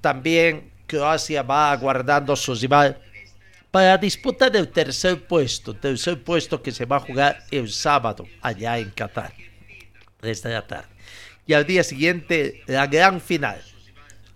También 0.00 0.70
Croacia 0.86 1.42
va 1.42 1.72
aguardando 1.72 2.36
su 2.36 2.54
rival 2.54 3.00
para 3.70 3.96
disputar 3.96 4.54
el 4.54 4.68
tercer 4.68 5.26
puesto, 5.26 5.74
tercer 5.74 6.22
puesto 6.22 6.62
que 6.62 6.72
se 6.72 6.84
va 6.84 6.96
a 6.96 7.00
jugar 7.00 7.42
el 7.50 7.70
sábado 7.70 8.26
allá 8.42 8.78
en 8.78 8.90
Qatar, 8.90 9.32
3 10.20 10.42
de 10.42 10.50
la 10.50 10.66
tarde. 10.66 10.88
Y 11.46 11.54
al 11.54 11.66
día 11.66 11.82
siguiente, 11.82 12.62
la 12.66 12.86
gran 12.86 13.20
final. 13.20 13.60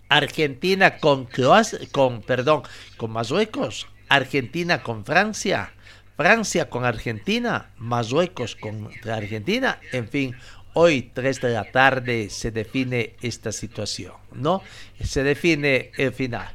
Argentina 0.09 0.97
con 0.97 1.25
Croacia, 1.25 1.79
con, 1.91 2.21
perdón, 2.21 2.63
con 2.97 3.11
Marruecos, 3.11 3.87
Argentina 4.09 4.81
con 4.81 5.05
Francia, 5.05 5.73
Francia 6.17 6.67
con 6.67 6.83
Argentina, 6.83 7.69
Marruecos 7.77 8.55
contra 8.55 9.17
Argentina, 9.17 9.79
en 9.91 10.09
fin, 10.09 10.35
hoy 10.73 11.11
3 11.13 11.41
de 11.41 11.49
la 11.51 11.71
tarde 11.71 12.31
se 12.31 12.49
define 12.49 13.15
esta 13.21 13.51
situación, 13.51 14.13
¿no? 14.33 14.63
Se 14.99 15.21
define 15.21 15.91
el 15.95 16.11
final. 16.11 16.49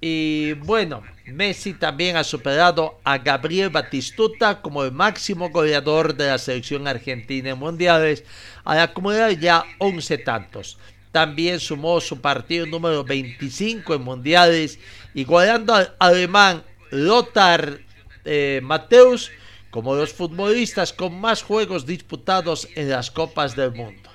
Y 0.00 0.54
bueno, 0.54 1.02
Messi 1.26 1.74
también 1.74 2.16
ha 2.16 2.24
superado 2.24 3.00
a 3.04 3.18
Gabriel 3.18 3.68
Batistuta 3.68 4.62
como 4.62 4.82
el 4.82 4.92
máximo 4.92 5.50
goleador 5.50 6.16
de 6.16 6.28
la 6.28 6.38
selección 6.38 6.88
argentina 6.88 7.50
en 7.50 7.58
mundiales 7.58 8.24
al 8.64 8.80
acumular 8.80 9.38
ya 9.38 9.62
11 9.76 10.18
tantos. 10.18 10.78
También 11.12 11.60
sumó 11.60 12.00
su 12.00 12.18
partido 12.22 12.64
número 12.64 13.04
25 13.04 13.94
en 13.94 14.02
mundiales, 14.02 14.78
igualando 15.12 15.74
al 15.74 15.94
alemán 15.98 16.62
Lothar 16.90 17.91
eh, 18.24 18.60
Mateus 18.62 19.30
como 19.70 19.94
los 19.94 20.12
futbolistas 20.12 20.92
con 20.92 21.18
más 21.18 21.42
juegos 21.42 21.86
disputados 21.86 22.68
en 22.74 22.90
las 22.90 23.10
Copas 23.10 23.56
del 23.56 23.72
Mundo. 23.72 24.10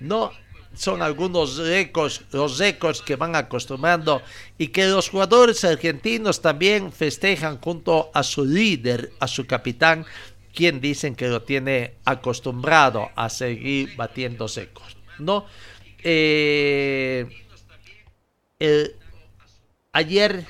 No 0.00 0.32
son 0.74 1.02
algunos 1.02 1.58
récords, 1.58 2.22
los 2.32 2.58
récords 2.58 3.02
que 3.02 3.16
van 3.16 3.36
acostumbrando 3.36 4.22
y 4.56 4.68
que 4.68 4.86
los 4.86 5.10
jugadores 5.10 5.64
argentinos 5.64 6.40
también 6.40 6.92
festejan 6.92 7.58
junto 7.60 8.10
a 8.14 8.22
su 8.22 8.44
líder, 8.44 9.12
a 9.20 9.28
su 9.28 9.46
capitán, 9.46 10.06
quien 10.54 10.80
dicen 10.80 11.14
que 11.14 11.28
lo 11.28 11.42
tiene 11.42 11.94
acostumbrado 12.04 13.10
a 13.14 13.28
seguir 13.28 13.94
batiendo 13.96 14.48
secos. 14.48 14.96
¿no? 15.18 15.46
Eh, 16.02 17.26
ayer 19.92 20.46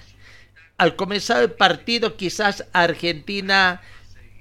al 0.82 0.96
comenzar 0.96 1.44
el 1.44 1.52
partido 1.52 2.16
quizás 2.16 2.64
Argentina 2.72 3.80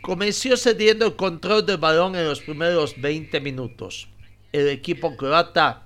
comenzó 0.01 0.57
cediendo 0.57 1.05
el 1.05 1.15
control 1.15 1.63
del 1.63 1.77
balón 1.77 2.15
en 2.15 2.25
los 2.25 2.41
primeros 2.41 2.99
20 2.99 3.39
minutos. 3.41 4.07
El 4.51 4.67
equipo 4.69 5.15
croata 5.15 5.83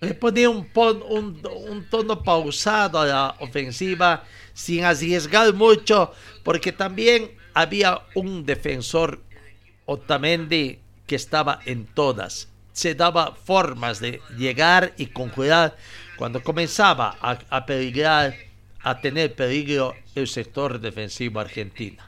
le 0.00 0.14
ponía 0.14 0.50
un, 0.50 0.68
un, 0.74 1.86
tono 1.88 2.24
pausado 2.24 2.98
a 2.98 3.06
la 3.06 3.36
ofensiva 3.38 4.24
sin 4.52 4.82
arriesgar 4.82 5.54
mucho 5.54 6.12
porque 6.42 6.72
también 6.72 7.30
había 7.54 8.02
un 8.16 8.44
defensor 8.44 9.22
Otamendi 9.86 10.80
que 11.06 11.14
estaba 11.14 11.60
en 11.66 11.86
todas. 11.86 12.48
Se 12.72 12.96
daba 12.96 13.36
formas 13.36 14.00
de 14.00 14.20
llegar 14.36 14.92
y 14.96 15.06
conjurar 15.06 15.76
cuando 16.16 16.42
comenzaba 16.42 17.16
a, 17.22 17.38
a 17.48 17.64
peligrar 17.64 18.34
a 18.84 19.00
tener 19.00 19.34
peligro 19.34 19.94
el 20.14 20.28
sector 20.28 20.78
defensivo 20.78 21.40
argentino. 21.40 22.02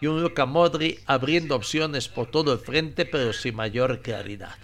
Y 0.00 0.06
un 0.06 0.22
Luca 0.22 0.46
Modri 0.46 0.98
abriendo 1.06 1.56
opciones 1.56 2.08
por 2.08 2.30
todo 2.30 2.52
el 2.52 2.58
frente, 2.58 3.06
pero 3.06 3.32
sin 3.32 3.56
mayor 3.56 4.00
claridad. 4.02 4.54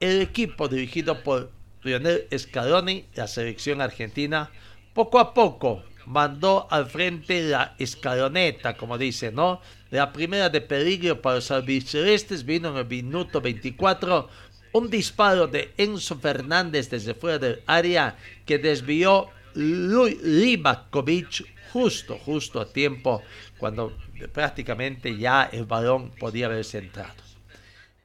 El 0.00 0.20
equipo 0.20 0.68
dirigido 0.68 1.22
por 1.22 1.52
Lionel 1.82 2.26
Scaloni, 2.36 3.06
la 3.14 3.28
selección 3.28 3.80
argentina, 3.80 4.50
poco 4.92 5.18
a 5.18 5.32
poco 5.32 5.84
mandó 6.06 6.66
al 6.70 6.86
frente 6.86 7.42
la 7.42 7.74
escaloneta, 7.78 8.76
como 8.76 8.96
dice, 8.96 9.32
¿no? 9.32 9.60
La 9.90 10.12
primera 10.12 10.48
de 10.48 10.60
peligro 10.60 11.20
para 11.20 11.36
los 11.36 11.50
albicelestes 11.50 12.44
vino 12.44 12.70
en 12.70 12.76
el 12.76 12.86
minuto 12.86 13.40
24, 13.40 14.28
un 14.72 14.90
disparo 14.90 15.46
de 15.46 15.72
Enzo 15.76 16.16
Fernández 16.18 16.90
desde 16.90 17.14
fuera 17.14 17.38
del 17.38 17.62
área 17.66 18.16
que 18.44 18.58
desvió 18.58 19.28
Libakovic 19.56 21.44
justo, 21.72 22.18
justo 22.18 22.60
a 22.60 22.72
tiempo, 22.72 23.22
cuando 23.58 23.96
prácticamente 24.32 25.16
ya 25.16 25.48
el 25.52 25.64
balón 25.64 26.10
podía 26.10 26.46
haberse 26.46 26.78
entrado. 26.78 27.14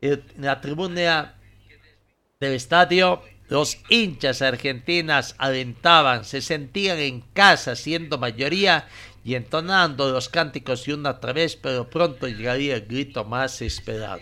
En 0.01 0.23
la 0.39 0.59
tribuna 0.59 1.35
del 2.39 2.53
estadio, 2.53 3.21
los 3.49 3.77
hinchas 3.89 4.41
argentinas 4.41 5.35
alentaban, 5.37 6.25
se 6.25 6.41
sentían 6.41 6.97
en 6.97 7.21
casa 7.21 7.75
siendo 7.75 8.17
mayoría 8.17 8.87
y 9.23 9.35
entonando 9.35 10.11
los 10.11 10.29
cánticos 10.29 10.87
y 10.87 10.93
una 10.93 11.11
otra 11.11 11.33
vez, 11.33 11.55
pero 11.55 11.89
pronto 11.89 12.27
llegaría 12.27 12.75
el 12.75 12.87
grito 12.87 13.23
más 13.25 13.61
esperado. 13.61 14.21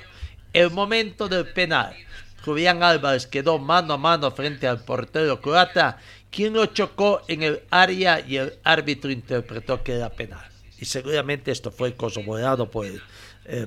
El 0.51 0.71
momento 0.71 1.27
del 1.27 1.47
penal. 1.54 1.95
Julián 2.43 2.84
Álvarez 2.84 3.27
quedó 3.27 3.60
mano 3.60 3.93
a 3.93 3.97
mano 3.97 4.32
frente 4.32 4.67
al 4.67 4.84
portero 4.84 5.41
croata 5.41 5.97
quien 6.32 6.54
lo 6.54 6.65
chocó 6.68 7.22
en 7.28 7.44
el 7.44 7.63
área 7.70 8.20
y 8.20 8.38
el 8.38 8.54
árbitro 8.63 9.12
interpretó 9.12 9.84
que 9.84 9.94
era 9.94 10.10
penal. 10.10 10.46
Y 10.80 10.86
seguramente 10.86 11.52
esto 11.52 11.72
fue 11.72 11.96
corroborado 11.96 12.70
por 12.70 12.86
el, 12.86 13.02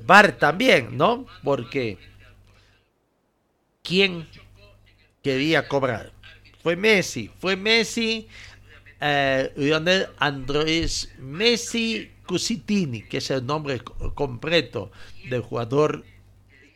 VAR 0.06 0.38
también, 0.38 0.96
¿no? 0.96 1.26
Porque 1.42 1.98
¿quién 3.82 4.28
quería 5.22 5.66
cobrar? 5.66 6.12
Fue 6.62 6.76
Messi, 6.76 7.28
fue 7.40 7.56
Messi, 7.56 8.28
eh, 9.00 9.52
Lionel 9.56 10.06
Andrés 10.18 11.12
Messi 11.18 12.12
Cusitini, 12.24 13.02
que 13.02 13.18
es 13.18 13.30
el 13.32 13.44
nombre 13.44 13.80
completo 14.14 14.92
del 15.28 15.42
jugador 15.42 16.04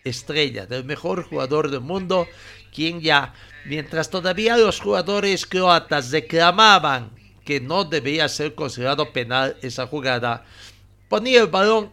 estrella, 0.04 0.66
del 0.66 0.84
mejor 0.84 1.22
jugador 1.22 1.70
del 1.70 1.80
mundo, 1.80 2.26
quien 2.74 3.00
ya 3.00 3.32
Mientras 3.66 4.10
todavía 4.10 4.56
los 4.56 4.80
jugadores 4.80 5.44
croatas 5.44 6.12
reclamaban 6.12 7.10
que 7.44 7.60
no 7.60 7.84
debía 7.84 8.28
ser 8.28 8.54
considerado 8.54 9.12
penal 9.12 9.56
esa 9.60 9.88
jugada, 9.88 10.44
ponía 11.08 11.40
el 11.40 11.48
balón 11.48 11.92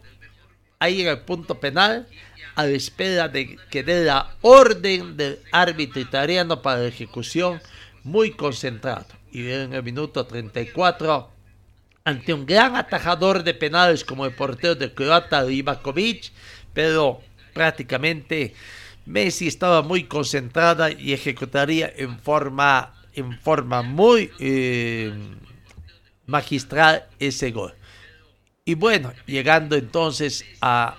ahí 0.78 1.02
en 1.02 1.08
el 1.08 1.20
punto 1.20 1.58
penal 1.58 2.06
a 2.54 2.64
la 2.64 2.70
espera 2.70 3.28
de 3.28 3.56
que 3.70 3.82
dé 3.82 4.04
la 4.04 4.36
orden 4.42 5.16
del 5.16 5.40
árbitro 5.50 6.00
italiano 6.00 6.62
para 6.62 6.80
la 6.80 6.88
ejecución, 6.88 7.60
muy 8.04 8.30
concentrado. 8.30 9.06
Y 9.32 9.50
en 9.50 9.72
el 9.72 9.82
minuto 9.82 10.24
34, 10.24 11.28
ante 12.04 12.34
un 12.34 12.46
gran 12.46 12.76
atajador 12.76 13.42
de 13.42 13.54
penales 13.54 14.04
como 14.04 14.26
el 14.26 14.34
portero 14.34 14.76
de 14.76 14.94
Croata 14.94 15.44
Ivakovic, 15.50 16.30
pero 16.72 17.20
prácticamente 17.52 18.54
Messi 19.06 19.46
estaba 19.46 19.82
muy 19.82 20.04
concentrada 20.04 20.90
y 20.90 21.12
ejecutaría 21.12 21.92
en 21.96 22.18
forma, 22.18 22.94
en 23.12 23.38
forma 23.38 23.82
muy 23.82 24.30
eh, 24.38 25.12
magistral 26.26 27.06
ese 27.18 27.50
gol. 27.50 27.74
Y 28.64 28.74
bueno, 28.74 29.12
llegando 29.26 29.76
entonces 29.76 30.44
a, 30.60 30.96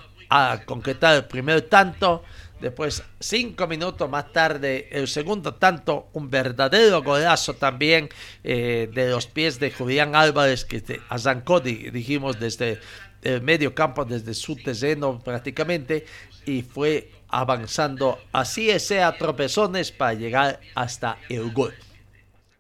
concretar 0.66 1.16
el 1.16 1.26
primer 1.26 1.62
tanto, 1.62 2.24
después 2.60 3.04
cinco 3.20 3.68
minutos 3.68 4.10
más 4.10 4.34
tarde 4.34 4.90
el 4.92 5.08
segundo 5.08 5.54
tanto, 5.54 6.10
un 6.14 6.30
verdadero 6.30 7.02
golazo 7.02 7.54
también 7.54 8.10
eh, 8.44 8.90
de 8.94 9.10
los 9.10 9.28
pies 9.28 9.60
de 9.60 9.72
Julián 9.72 10.16
Álvarez 10.16 10.66
que 10.66 11.00
arrancó, 11.10 11.60
dijimos, 11.60 12.40
desde 12.40 12.80
el 13.22 13.42
medio 13.42 13.74
campo, 13.74 14.04
desde 14.06 14.34
su 14.34 14.56
terreno 14.56 15.20
prácticamente, 15.24 16.06
y 16.46 16.62
fue 16.62 17.12
avanzando 17.30 18.20
así 18.32 18.78
sea 18.80 19.18
tropezones 19.18 19.92
para 19.92 20.14
llegar 20.14 20.60
hasta 20.76 21.18
el 21.30 21.52
gol. 21.52 21.74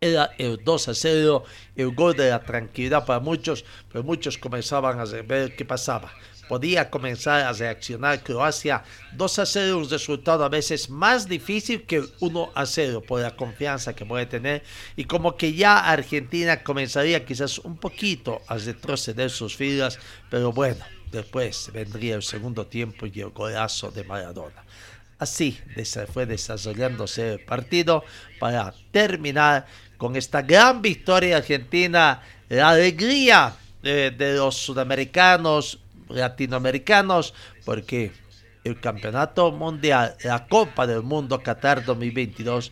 Era 0.01 0.31
el 0.37 0.63
2 0.63 0.89
a 0.89 0.93
0, 0.93 1.43
el 1.75 1.95
gol 1.95 2.15
de 2.15 2.29
la 2.29 2.43
tranquilidad 2.43 3.05
para 3.05 3.19
muchos, 3.19 3.65
pero 3.91 4.03
muchos 4.03 4.37
comenzaban 4.37 4.99
a 4.99 5.05
ver 5.05 5.55
qué 5.55 5.65
pasaba. 5.65 6.11
Podía 6.47 6.91
comenzar 6.91 7.41
a 7.41 7.53
reaccionar 7.53 8.21
Croacia 8.21 8.83
2 9.13 9.39
a 9.39 9.45
0, 9.47 9.77
un 9.79 9.89
resultado 9.89 10.43
a 10.43 10.49
veces 10.49 10.91
más 10.91 11.27
difícil 11.27 11.85
que 11.85 12.03
1 12.19 12.51
a 12.53 12.65
0 12.67 13.01
por 13.07 13.21
la 13.21 13.35
confianza 13.35 13.95
que 13.95 14.05
puede 14.05 14.27
tener 14.27 14.61
y 14.95 15.05
como 15.05 15.37
que 15.37 15.53
ya 15.53 15.79
Argentina 15.79 16.61
comenzaría 16.61 17.25
quizás 17.25 17.57
un 17.57 17.77
poquito 17.77 18.41
a 18.47 18.57
retroceder 18.57 19.31
sus 19.31 19.55
filas, 19.55 19.97
pero 20.29 20.51
bueno, 20.51 20.85
después 21.11 21.71
vendría 21.73 22.15
el 22.15 22.23
segundo 22.23 22.65
tiempo 22.67 23.05
y 23.05 23.19
el 23.19 23.29
golazo 23.29 23.91
de 23.91 24.03
Maradona. 24.03 24.63
Así 25.17 25.57
fue 26.11 26.25
desarrollándose 26.25 27.33
el 27.33 27.39
partido 27.39 28.03
para 28.39 28.73
terminar 28.91 29.65
con 29.97 30.15
esta 30.15 30.41
gran 30.41 30.81
victoria 30.81 31.37
argentina, 31.37 32.21
la 32.49 32.69
alegría 32.69 33.55
de, 33.81 34.33
los 34.35 34.55
sudamericanos, 34.57 35.79
latinoamericanos, 36.09 37.33
porque 37.63 38.11
el 38.63 38.79
campeonato 38.79 39.51
mundial, 39.51 40.15
la 40.23 40.47
Copa 40.47 40.85
del 40.87 41.03
Mundo 41.03 41.41
Qatar 41.41 41.85
2022 41.85 42.71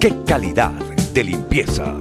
¡Qué 0.00 0.12
calidad 0.26 0.72
de 1.14 1.22
limpieza! 1.22 1.94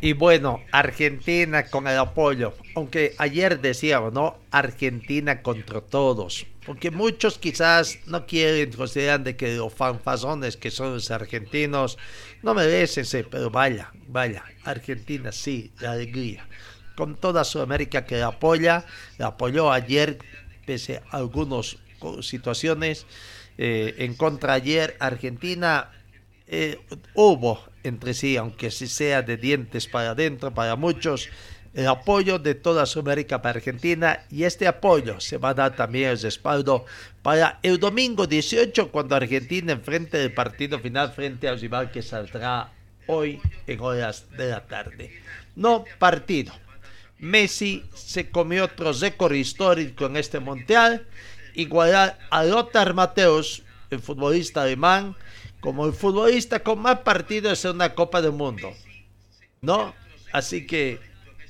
Y 0.00 0.14
bueno, 0.14 0.60
Argentina 0.72 1.66
con 1.66 1.86
el 1.86 1.98
apoyo, 1.98 2.54
aunque 2.74 3.14
ayer 3.18 3.60
decíamos, 3.60 4.14
¿no? 4.14 4.38
Argentina 4.50 5.42
contra 5.42 5.82
todos, 5.82 6.46
porque 6.64 6.90
muchos 6.90 7.36
quizás 7.36 7.98
no 8.06 8.24
quieren, 8.24 8.72
consideran 8.72 9.22
de 9.22 9.36
que 9.36 9.54
los 9.54 9.72
fanfazones 9.74 10.56
que 10.56 10.70
son 10.70 10.94
los 10.94 11.10
argentinos 11.10 11.98
no 12.42 12.54
merecen 12.54 13.26
pero 13.30 13.50
vaya, 13.50 13.92
vaya, 14.08 14.44
Argentina 14.64 15.30
sí, 15.30 15.72
la 15.78 15.92
alegría. 15.92 16.48
Con 16.96 17.16
toda 17.16 17.44
Sudamérica 17.44 18.06
que 18.06 18.22
apoya, 18.22 18.86
apoyó 19.18 19.70
ayer, 19.70 20.18
pese 20.64 21.02
a 21.10 21.18
algunas 21.18 21.76
situaciones 22.22 23.06
eh, 23.58 23.94
en 23.98 24.14
contra 24.14 24.54
ayer, 24.54 24.96
Argentina 24.98 25.90
eh, 26.46 26.78
hubo 27.14 27.64
entre 27.82 28.14
sí, 28.14 28.36
aunque 28.36 28.70
sí 28.70 28.86
sea 28.86 29.22
de 29.22 29.36
dientes 29.36 29.86
para 29.86 30.10
adentro 30.10 30.54
para 30.54 30.76
muchos, 30.76 31.28
el 31.74 31.86
apoyo 31.88 32.38
de 32.38 32.54
toda 32.54 32.84
Sudamérica 32.84 33.40
para 33.40 33.56
Argentina 33.56 34.20
y 34.30 34.44
este 34.44 34.66
apoyo 34.66 35.20
se 35.20 35.38
va 35.38 35.50
a 35.50 35.54
dar 35.54 35.74
también 35.74 36.10
el 36.10 36.20
respaldo 36.20 36.84
para 37.22 37.58
el 37.62 37.78
domingo 37.78 38.26
18 38.26 38.90
cuando 38.90 39.16
Argentina 39.16 39.72
enfrente 39.72 40.22
el 40.22 40.34
partido 40.34 40.78
final 40.78 41.12
frente 41.12 41.48
a 41.48 41.54
rival 41.54 41.90
que 41.90 42.02
saldrá 42.02 42.70
hoy 43.06 43.40
en 43.66 43.80
horas 43.80 44.26
de 44.36 44.50
la 44.50 44.66
tarde. 44.66 45.10
No 45.56 45.84
partido. 45.98 46.52
Messi 47.18 47.84
se 47.94 48.30
comió 48.30 48.64
otro 48.64 48.92
récord 48.92 49.32
histórico 49.32 50.06
en 50.06 50.16
este 50.16 50.40
mundial, 50.40 51.06
igualar 51.54 52.18
a 52.30 52.44
Lothar 52.44 52.94
Mateus, 52.94 53.62
el 53.90 54.00
futbolista 54.00 54.62
alemán, 54.62 55.16
como 55.60 55.86
el 55.86 55.92
futbolista 55.92 56.60
con 56.60 56.80
más 56.80 57.00
partidos 57.00 57.64
en 57.64 57.72
una 57.72 57.94
Copa 57.94 58.20
del 58.20 58.32
Mundo. 58.32 58.72
¿No? 59.60 59.94
Así 60.32 60.66
que 60.66 60.98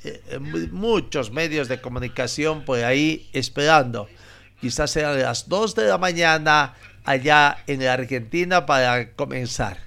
eh, 0.05 0.21
eh, 0.29 0.39
muchos 0.39 1.31
medios 1.31 1.69
de 1.69 1.81
comunicación 1.81 2.65
por 2.65 2.83
ahí 2.83 3.29
esperando. 3.33 4.09
Quizás 4.61 4.91
sean 4.91 5.21
las 5.21 5.49
2 5.49 5.75
de 5.75 5.89
la 5.89 5.99
mañana 5.99 6.75
allá 7.05 7.59
en 7.67 7.83
Argentina 7.85 8.67
para 8.67 9.13
comenzar. 9.13 9.79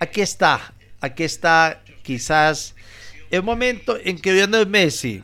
Aquí 0.00 0.20
está, 0.20 0.74
aquí 1.00 1.22
está 1.22 1.82
quizás 2.02 2.74
el 3.30 3.42
momento 3.42 3.96
en 4.02 4.18
que 4.18 4.32
Lionel 4.32 4.66
Messi 4.66 5.22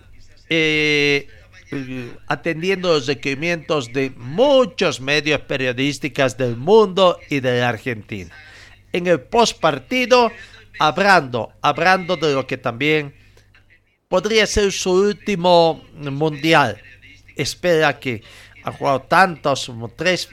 eh, 0.49 1.29
atendiendo 2.27 2.93
los 2.93 3.07
requerimientos 3.07 3.93
de 3.93 4.11
muchos 4.17 5.01
medios 5.01 5.41
periodísticos 5.41 6.37
del 6.37 6.57
mundo 6.57 7.19
y 7.29 7.41
de 7.41 7.61
la 7.61 7.69
Argentina. 7.71 8.31
En 8.93 9.07
el 9.07 9.21
post 9.21 9.61
partido, 9.61 10.31
hablando, 10.79 11.53
hablando 11.61 12.17
de 12.17 12.35
lo 12.35 12.47
que 12.47 12.57
también 12.57 13.15
podría 14.09 14.47
ser 14.47 14.73
su 14.73 14.93
último 14.93 15.85
mundial. 15.95 16.81
Espera 17.37 17.99
que 17.99 18.23
ha 18.65 18.73
jugado 18.73 19.03
tantos, 19.03 19.71
tres, 19.97 20.29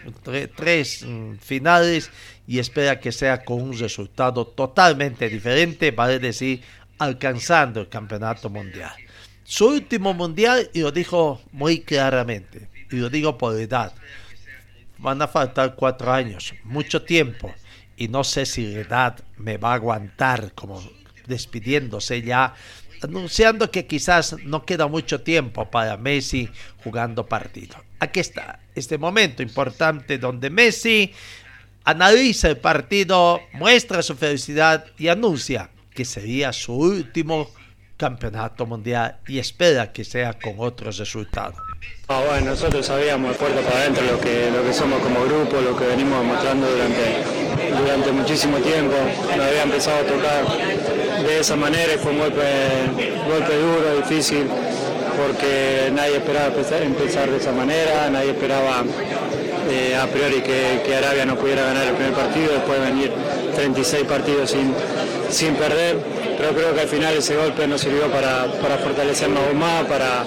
tres 0.55 1.03
mm, 1.05 1.35
finales, 1.37 2.09
y 2.47 2.59
espera 2.59 2.99
que 2.99 3.11
sea 3.11 3.43
con 3.43 3.61
un 3.61 3.77
resultado 3.77 4.45
totalmente 4.45 5.29
diferente, 5.29 5.91
vale 5.91 6.19
decir, 6.19 6.61
alcanzando 6.99 7.81
el 7.81 7.89
campeonato 7.89 8.49
mundial 8.49 8.93
su 9.45 9.67
último 9.67 10.13
mundial 10.13 10.69
y 10.73 10.81
lo 10.81 10.91
dijo 10.91 11.41
muy 11.51 11.81
claramente, 11.81 12.67
y 12.91 12.97
lo 12.97 13.09
digo 13.09 13.37
por 13.37 13.57
edad. 13.59 13.93
Van 14.97 15.21
a 15.21 15.27
faltar 15.27 15.75
cuatro 15.75 16.11
años, 16.11 16.53
mucho 16.63 17.03
tiempo, 17.03 17.53
y 17.95 18.07
no 18.07 18.23
sé 18.23 18.45
si 18.45 18.73
la 18.73 18.81
edad 18.81 19.19
me 19.37 19.57
va 19.57 19.71
a 19.71 19.75
aguantar 19.75 20.51
como 20.53 20.83
despidiéndose 21.27 22.21
ya, 22.21 22.55
anunciando 23.01 23.69
que 23.69 23.85
quizás 23.85 24.35
no 24.43 24.65
queda 24.65 24.87
mucho 24.87 25.21
tiempo 25.21 25.69
para 25.69 25.95
Messi 25.95 26.49
jugando 26.83 27.25
partido. 27.25 27.75
Aquí 27.99 28.19
está 28.19 28.59
este 28.73 28.97
momento 28.97 29.43
importante 29.43 30.17
donde 30.17 30.49
Messi 30.49 31.13
analiza 31.83 32.49
el 32.49 32.57
partido, 32.57 33.41
muestra 33.53 34.01
su 34.01 34.15
felicidad 34.15 34.85
y 34.97 35.07
anuncia 35.07 35.69
que 35.93 36.03
sería 36.03 36.51
su 36.51 36.73
último 36.73 37.49
campeonato 37.97 38.65
mundial 38.65 39.17
y 39.27 39.39
espera 39.39 39.91
que 39.91 40.03
sea 40.03 40.33
con 40.33 40.55
otros 40.57 40.97
resultados. 40.97 41.55
Ah, 42.07 42.21
bueno, 42.27 42.51
nosotros 42.51 42.85
sabíamos 42.85 43.35
puerta 43.37 43.61
para 43.61 43.81
adentro 43.81 44.03
lo 44.05 44.19
que, 44.19 44.51
lo 44.51 44.63
que 44.63 44.73
somos 44.73 45.01
como 45.01 45.23
grupo, 45.25 45.61
lo 45.61 45.75
que 45.75 45.85
venimos 45.85 46.23
mostrando 46.23 46.67
durante, 46.69 47.23
durante 47.79 48.11
muchísimo 48.11 48.57
tiempo. 48.57 48.95
Nos 49.35 49.45
había 49.45 49.63
empezado 49.63 49.99
a 49.99 50.03
tocar 50.03 51.23
de 51.23 51.39
esa 51.39 51.55
manera 51.55 51.93
y 51.93 51.97
fue 51.97 52.11
un 52.11 52.19
golpe, 52.19 52.43
golpe 53.27 53.57
duro, 53.57 53.95
difícil, 53.97 54.45
porque 55.17 55.91
nadie 55.93 56.17
esperaba 56.17 56.47
empezar 56.47 57.29
de 57.31 57.37
esa 57.37 57.51
manera, 57.51 58.09
nadie 58.11 58.31
esperaba 58.31 58.83
eh, 59.69 59.95
a 59.95 60.05
priori 60.05 60.41
que, 60.41 60.83
que, 60.85 60.95
Arabia 60.95 61.25
no 61.25 61.35
pudiera 61.37 61.63
ganar 61.63 61.87
el 61.87 61.95
primer 61.95 62.13
partido, 62.13 62.53
después 62.53 62.79
de 62.79 62.85
venir 62.85 63.11
36 63.55 64.03
partidos 64.03 64.51
sin, 64.51 64.75
sin 65.29 65.55
perder 65.55 65.97
pero 66.37 66.53
creo 66.53 66.73
que 66.73 66.81
al 66.81 66.87
final 66.87 67.15
ese 67.15 67.35
golpe 67.35 67.67
nos 67.67 67.81
sirvió 67.81 68.07
para, 68.11 68.45
para 68.61 68.77
fortalecernos 68.77 69.39
aún 69.47 69.57
más, 69.57 69.83
para, 69.85 70.23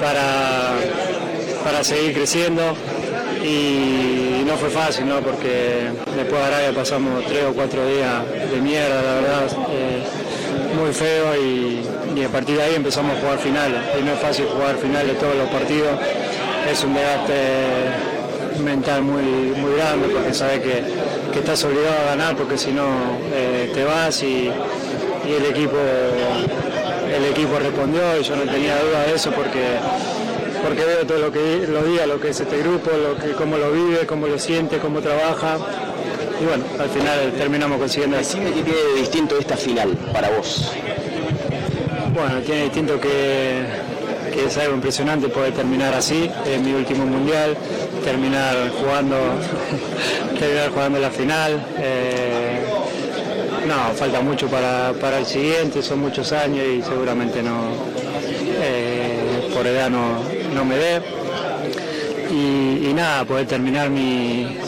para, 0.00 0.74
para 1.64 1.84
seguir 1.84 2.12
creciendo 2.12 2.74
y 3.42 4.44
no 4.46 4.56
fue 4.56 4.70
fácil, 4.70 5.08
¿no? 5.08 5.20
porque 5.20 5.90
después 6.16 6.40
de 6.40 6.46
Arabia 6.46 6.72
pasamos 6.74 7.24
tres 7.26 7.44
o 7.44 7.54
cuatro 7.54 7.86
días 7.86 8.22
de 8.50 8.60
mierda, 8.60 9.02
la 9.02 9.14
verdad, 9.14 9.46
eh, 9.70 10.02
muy 10.78 10.92
feo 10.92 11.36
y, 11.36 11.82
a 12.22 12.28
partir 12.28 12.56
de 12.56 12.62
ahí 12.62 12.74
empezamos 12.76 13.16
a 13.16 13.20
jugar 13.20 13.38
finales. 13.38 13.80
Y 13.98 14.04
no 14.04 14.12
es 14.12 14.20
fácil 14.20 14.44
jugar 14.46 14.76
finales 14.76 15.18
todos 15.18 15.34
los 15.34 15.48
partidos, 15.48 15.98
es 16.70 16.84
un 16.84 16.94
mental 18.62 19.02
muy, 19.02 19.22
muy 19.22 19.74
grande 19.76 20.08
porque 20.08 20.34
sabes 20.34 20.60
que, 20.60 20.82
que 21.32 21.38
estás 21.38 21.62
obligado 21.64 21.98
a 22.00 22.04
ganar 22.04 22.36
porque 22.36 22.56
si 22.56 22.72
no 22.72 22.86
eh, 23.32 23.70
te 23.74 23.84
vas 23.84 24.22
y, 24.22 24.50
y 25.28 25.32
el 25.32 25.46
equipo, 25.46 25.76
el 27.14 27.24
equipo 27.26 27.58
respondió 27.58 28.18
y 28.20 28.22
yo 28.22 28.36
no 28.36 28.50
tenía 28.50 28.80
duda 28.82 29.04
de 29.06 29.14
eso 29.14 29.30
porque, 29.30 29.78
porque 30.62 30.84
veo 30.84 31.06
todo 31.06 31.18
lo 31.18 31.32
que 31.32 31.66
lo 31.68 31.84
diga, 31.84 32.06
lo 32.06 32.20
que 32.20 32.30
es 32.30 32.40
este 32.40 32.58
grupo, 32.58 32.90
lo 32.90 33.16
que, 33.16 33.32
cómo 33.32 33.56
lo 33.56 33.70
vive, 33.72 34.06
cómo 34.06 34.26
lo 34.26 34.38
siente, 34.38 34.78
cómo 34.78 35.00
trabaja. 35.00 35.58
Y 36.40 36.44
bueno, 36.44 36.64
al 36.78 36.88
final 36.88 37.32
terminamos 37.38 37.78
consiguiendo. 37.78 38.16
Decime 38.16 38.46
qué 38.46 38.62
tiene 38.62 38.80
de 38.80 39.00
distinto 39.00 39.38
esta 39.38 39.56
final 39.56 39.90
para 40.12 40.30
vos. 40.30 40.72
Bueno, 42.14 42.40
tiene 42.40 42.64
distinto 42.64 43.00
que, 43.00 43.62
que 44.32 44.46
es 44.46 44.56
algo 44.58 44.74
impresionante 44.74 45.28
poder 45.28 45.52
terminar 45.52 45.94
así, 45.94 46.30
en 46.46 46.64
mi 46.64 46.72
último 46.72 47.04
mundial, 47.04 47.56
terminar 48.04 48.56
jugando, 48.80 49.16
terminar 50.38 50.70
jugando 50.70 50.98
la 50.98 51.10
final. 51.10 51.64
Eh, 51.78 52.60
no, 53.66 53.94
falta 53.94 54.20
mucho 54.20 54.48
para, 54.48 55.18
el 55.18 55.26
siguiente, 55.26 55.82
son 55.82 56.00
muchos 56.00 56.32
años 56.32 56.66
y 56.66 56.82
seguramente 56.82 57.42
no, 57.42 57.68
eh, 58.60 59.50
por 59.54 59.66
edad 59.66 59.88
no, 59.90 60.64
me 60.64 60.76
dé. 60.76 61.02
Y, 62.30 62.92
nada, 62.94 63.24
poder 63.24 63.46
terminar 63.46 63.90
mi, 63.90 64.58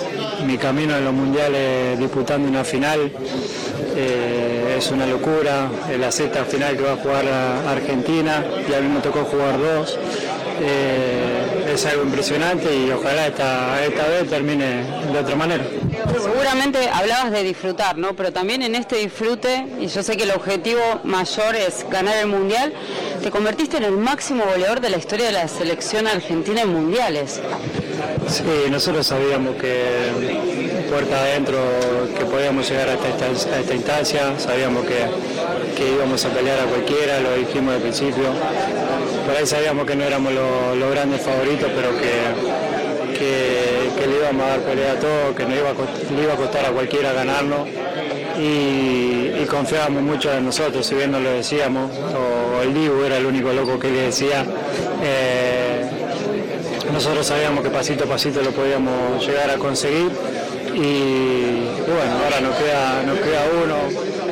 camino 0.61 0.97
en 0.97 1.05
los 1.05 1.13
mundiales 1.13 1.99
disputando 1.99 2.49
una 2.49 2.65
final 2.65 3.11
eh, 3.97 4.77
es 4.79 4.91
una 4.91 5.07
locura. 5.07 5.69
La 5.99 6.11
sexta 6.11 6.45
final 6.45 6.77
que 6.77 6.83
va 6.83 6.93
a 6.93 6.97
jugar 6.97 7.25
Argentina 7.69 8.45
y 8.69 8.73
a 8.75 8.81
mí 8.81 8.89
me 8.89 9.01
tocó 9.01 9.25
jugar 9.25 9.59
dos. 9.59 9.99
Eh, 10.61 11.73
es 11.75 11.85
algo 11.87 12.05
impresionante 12.05 12.75
y 12.75 12.91
ojalá 12.91 13.27
esta, 13.27 13.85
esta 13.85 14.07
vez 14.07 14.31
termine 14.31 14.85
de 15.13 15.19
otra 15.19 15.35
manera. 15.35 15.65
Seguramente 16.23 16.89
hablabas 16.89 17.33
de 17.33 17.43
disfrutar, 17.43 17.99
¿no? 17.99 18.15
Pero 18.15 18.33
también 18.33 18.63
en 18.63 18.75
este 18.75 18.97
disfrute, 18.97 19.67
y 19.81 19.89
yo 19.89 20.03
sé 20.03 20.17
que 20.17 20.25
el 20.25 20.31
objetivo 20.31 20.81
mayor 21.03 21.57
es 21.57 21.85
ganar 21.91 22.17
el 22.19 22.27
Mundial, 22.29 22.73
te 23.23 23.31
convertiste 23.31 23.79
en 23.79 23.85
el 23.85 23.93
máximo 23.93 24.45
goleador 24.45 24.81
de 24.81 24.91
la 24.91 24.99
historia 24.99 25.27
de 25.27 25.33
la 25.33 25.49
selección 25.49 26.07
argentina 26.07 26.63
en 26.63 26.73
mundiales. 26.73 27.41
Sí, 28.29 28.43
nosotros 28.71 29.07
sabíamos 29.07 29.57
que 29.57 30.85
puerta 30.91 31.21
adentro, 31.21 31.59
que 32.17 32.25
podíamos 32.25 32.69
llegar 32.69 32.89
hasta 32.89 33.09
esta, 33.09 33.75
instancia, 33.75 34.39
sabíamos 34.39 34.85
que, 34.85 35.95
íbamos 35.95 36.25
a 36.25 36.29
pelear 36.31 36.61
a 36.61 36.65
cualquiera, 36.65 37.21
lo 37.21 37.35
dijimos 37.37 37.75
al 37.75 37.81
principio. 37.81 38.25
Por 39.27 39.37
ahí 39.37 39.47
sabíamos 39.47 39.87
que 39.87 39.97
no 39.97 40.05
éramos 40.05 40.33
los 40.33 40.91
grandes 40.91 41.21
favoritos, 41.21 41.71
pero 41.75 41.91
que, 41.99 43.19
que, 43.19 44.07
le 44.07 44.17
íbamos 44.17 44.47
a 44.47 44.49
dar 44.51 44.61
pelea 44.61 44.93
a 44.93 44.97
todos, 44.97 45.37
que 45.37 45.45
no 45.45 45.55
iba 45.55 45.71
a, 45.71 46.13
le 46.15 46.23
iba 46.23 46.33
a 46.35 46.37
costar 46.37 46.67
a 46.67 46.71
cualquiera 46.71 47.13
ganarlo. 47.13 47.67
y, 48.39 49.45
confiábamos 49.45 50.03
mucho 50.03 50.33
en 50.33 50.47
nosotros, 50.47 50.85
si 50.87 50.95
bien 50.95 51.13
no 51.13 51.21
lo 51.21 51.31
decíamos, 51.31 51.91
o, 51.99 52.63
el 52.63 52.73
Dibu 52.73 53.05
era 53.05 53.19
el 53.19 53.27
único 53.27 53.53
loco 53.53 53.79
que 53.79 53.89
le 53.89 54.01
decía. 54.03 54.45
Eh, 55.03 55.44
nosotros 56.95 57.27
sabíamos 57.27 57.65
que 57.65 57.71
pasito 57.71 58.05
a 58.05 58.07
pasito 58.07 58.41
lo 58.41 58.53
podíamos 58.53 59.27
llegar 59.27 59.51
a 59.51 59.59
conseguir 59.59 60.13
y, 60.75 61.67
bueno, 61.91 62.19
ahora 62.23 62.41
nos 62.41 62.57
queda, 62.57 63.03
nos 63.03 63.19
queda 63.19 63.43
uno, 63.65 63.77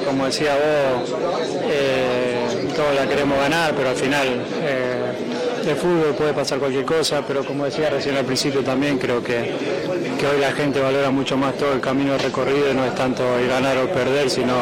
como 0.06 0.26
decía 0.26 0.54
vos, 0.54 1.12
eh, 1.64 2.68
todos 2.76 2.94
la 2.94 3.08
queremos 3.08 3.36
ganar, 3.36 3.74
pero 3.74 3.88
al 3.88 3.96
final 3.96 4.28
eh, 4.62 5.64
de 5.64 5.74
fútbol 5.74 6.14
puede 6.16 6.32
pasar 6.34 6.60
cualquier 6.60 6.84
cosa, 6.84 7.24
pero 7.26 7.44
como 7.44 7.64
decía 7.64 7.90
recién 7.90 8.16
al 8.16 8.24
principio 8.24 8.60
también 8.62 8.96
creo 8.96 9.22
que, 9.22 9.38
hoy 10.22 10.40
la 10.40 10.52
gente 10.52 10.78
valora 10.78 11.10
mucho 11.10 11.36
más 11.36 11.54
todo 11.54 11.72
el 11.72 11.80
camino 11.80 12.16
recorrido 12.16 12.70
y 12.70 12.74
no 12.74 12.84
es 12.84 12.94
tanto 12.94 13.24
el 13.40 13.48
ganar 13.48 13.76
o 13.78 13.88
perder, 13.88 14.30
sino, 14.30 14.54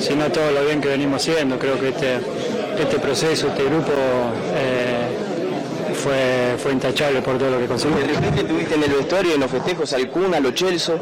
sino 0.00 0.26
todo 0.32 0.50
lo 0.50 0.64
bien 0.64 0.80
que 0.80 0.88
venimos 0.88 1.22
haciendo. 1.22 1.60
Creo 1.60 1.78
que 1.78 1.90
este, 1.90 2.18
este 2.76 2.98
proceso, 2.98 3.46
este 3.46 3.64
grupo 3.66 3.92
eh, 4.56 4.79
fue, 6.00 6.56
fue 6.58 6.72
intachable 6.72 7.20
por 7.22 7.38
todo 7.38 7.50
lo 7.50 7.58
que 7.58 7.66
conseguimos. 7.66 8.06
¿De 8.06 8.12
repente 8.12 8.44
tuviste 8.44 8.74
en 8.74 8.82
el 8.82 8.90
vestuario, 8.90 9.34
en 9.34 9.40
los 9.40 9.50
festejos, 9.50 9.92
al 9.92 10.08
Kun, 10.08 10.34
a 10.34 10.40
los 10.40 10.54
Chelso? 10.54 10.98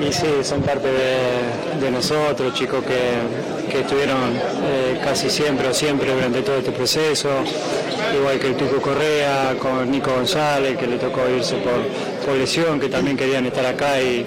Y 0.00 0.12
sí, 0.12 0.26
son 0.42 0.62
parte 0.62 0.88
de, 0.88 1.90
nosotros, 1.90 2.54
chicos 2.54 2.82
que, 2.84 3.78
estuvieron 3.78 4.34
eh, 4.64 5.00
casi 5.04 5.30
siempre 5.30 5.68
o 5.68 5.74
siempre 5.74 6.12
durante 6.12 6.42
todo 6.42 6.56
este 6.56 6.72
proceso, 6.72 7.28
igual 8.18 8.38
que 8.40 8.48
el 8.48 8.56
Tuco 8.56 8.80
Correa, 8.80 9.54
con 9.58 9.90
Nico 9.90 10.10
González, 10.12 10.76
que 10.76 10.86
le 10.86 10.96
tocó 10.96 11.28
irse 11.28 11.56
por, 11.56 12.34
lesión, 12.36 12.78
que 12.78 12.88
también 12.88 13.16
querían 13.16 13.44
estar 13.46 13.66
acá 13.66 14.00
y, 14.00 14.26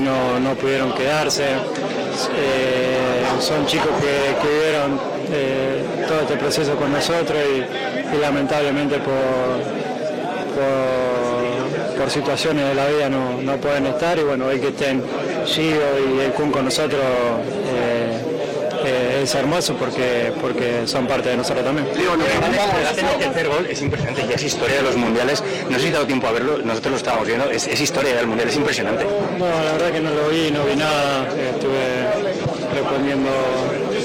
no, 0.00 0.54
pudieron 0.54 0.92
quedarse. 0.94 1.44
Eh, 1.44 3.22
son 3.40 3.66
chicos 3.66 3.90
que, 4.00 4.40
que 4.40 4.54
vivieron 4.54 5.00
eh, 5.30 5.81
este 6.22 6.36
proceso 6.36 6.76
con 6.76 6.92
nosotros 6.92 7.38
y, 8.12 8.16
lamentablemente 8.20 8.98
por, 8.98 9.14
por, 10.54 12.10
situaciones 12.10 12.68
de 12.68 12.74
la 12.74 12.88
vida 12.88 13.08
no, 13.08 13.56
pueden 13.56 13.86
estar 13.86 14.18
y 14.18 14.22
bueno, 14.22 14.46
hoy 14.46 14.58
que 14.60 14.68
estén 14.68 15.02
Gio 15.46 15.64
y 15.64 16.20
el 16.20 16.32
Kun 16.32 16.50
con 16.50 16.64
nosotros 16.64 17.00
eh, 17.00 18.32
eh, 18.84 19.20
es 19.22 19.34
hermoso 19.34 19.74
porque, 19.76 20.32
porque 20.40 20.86
son 20.86 21.06
parte 21.06 21.30
de 21.30 21.36
nosotros 21.36 21.64
también. 21.64 21.86
el 21.88 23.18
tercer 23.18 23.48
gol 23.48 23.66
es 23.70 23.80
impresionante, 23.80 24.26
ya 24.28 24.34
es 24.34 24.42
historia 24.42 24.76
de 24.76 24.82
los 24.82 24.96
mundiales. 24.96 25.42
No 25.70 25.78
sé 25.78 25.86
si 25.86 25.90
dado 25.92 26.06
tiempo 26.06 26.26
a 26.26 26.32
verlo, 26.32 26.58
nosotros 26.58 26.90
lo 26.90 26.96
estábamos 26.96 27.26
viendo, 27.28 27.50
es, 27.50 27.80
historia 27.80 28.14
del 28.14 28.26
mundial, 28.26 28.48
es 28.48 28.56
impresionante. 28.56 29.06
No, 29.38 29.46
la 29.46 29.72
verdad 29.72 29.92
que 29.92 30.00
no 30.00 30.10
lo 30.10 30.28
vi, 30.28 30.50
no 30.50 30.64
vi 30.64 30.76
nada, 30.76 31.28
estuve 31.28 32.42
respondiendo 32.74 33.30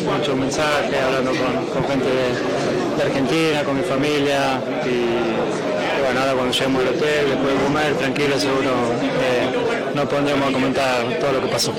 muchos 0.08 0.36
mensajes, 0.36 1.02
hablando 1.02 1.32
con, 1.32 1.88
gente 1.88 2.06
de, 2.06 3.04
Argentina, 3.04 3.64
con 3.64 3.78
mi 3.78 3.84
familia 3.84 4.62
y, 4.86 6.02
bueno, 6.02 6.20
ahora 6.20 6.34
cuando 6.34 6.54
lleguemos 6.54 6.82
al 6.82 6.88
hotel, 6.90 7.30
después 7.30 7.54
de 7.54 7.64
comer, 7.64 7.94
tranquilo, 7.96 8.40
seguro 8.40 8.72
eh, 9.02 9.92
nos 9.94 10.06
pondremos 10.06 10.50
a 10.50 10.52
comentar 10.52 11.20
todo 11.20 11.34
lo 11.34 11.42
que 11.42 11.48
pasó 11.48 11.74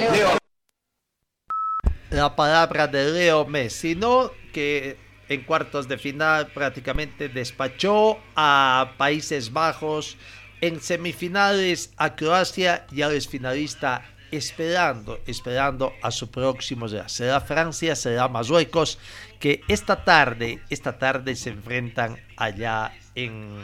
la 2.11 2.35
palabra 2.35 2.87
de 2.89 3.13
Leo 3.13 3.45
Messi, 3.47 3.95
¿no? 3.95 4.31
Que 4.53 4.97
en 5.29 5.45
cuartos 5.45 5.89
de 5.89 5.99
final 5.99 6.49
prácticamente 6.49 7.29
despachó 7.29 8.19
a 8.35 8.95
Países 8.97 9.53
Bajos, 9.53 10.17
en 10.61 10.81
semifinales 10.81 11.93
a 11.97 12.17
Croacia 12.17 12.87
y 12.91 13.03
al 13.03 13.21
finalista 13.21 14.03
esperando, 14.31 15.21
esperando 15.27 15.93
a 16.03 16.11
su 16.11 16.31
próximo 16.31 16.89
día. 16.89 17.09
Será 17.09 17.41
Francia, 17.41 17.97
será 17.97 18.29
Marruecos, 18.29 18.99
que 19.39 19.63
esta 19.69 20.05
tarde, 20.05 20.61
esta 20.71 20.99
tarde 20.99 21.37
se 21.37 21.51
enfrentan 21.51 22.19
allá 22.37 22.93
en, 23.15 23.59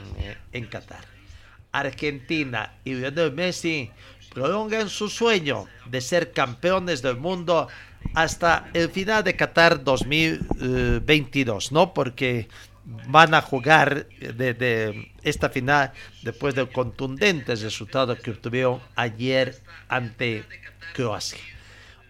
en 0.52 0.66
Qatar. 0.66 1.04
Argentina 1.72 2.74
y 2.84 2.94
Lionel 2.94 3.32
Messi 3.32 3.90
prolongan 4.32 4.88
su 4.88 5.08
sueño 5.08 5.66
de 5.86 6.00
ser 6.00 6.32
campeones 6.32 7.02
del 7.02 7.16
mundo 7.16 7.68
hasta 8.14 8.68
el 8.74 8.90
final 8.90 9.24
de 9.24 9.34
Qatar 9.36 9.82
2022, 9.82 11.72
¿no? 11.72 11.94
Porque 11.94 12.48
van 12.84 13.34
a 13.34 13.40
jugar 13.40 14.06
de, 14.06 15.12
esta 15.22 15.48
final 15.48 15.92
después 16.22 16.54
del 16.54 16.70
contundente 16.70 17.54
resultado 17.54 18.16
que 18.16 18.30
obtuvieron 18.30 18.80
ayer 18.94 19.62
ante 19.88 20.44
Croacia. 20.94 21.38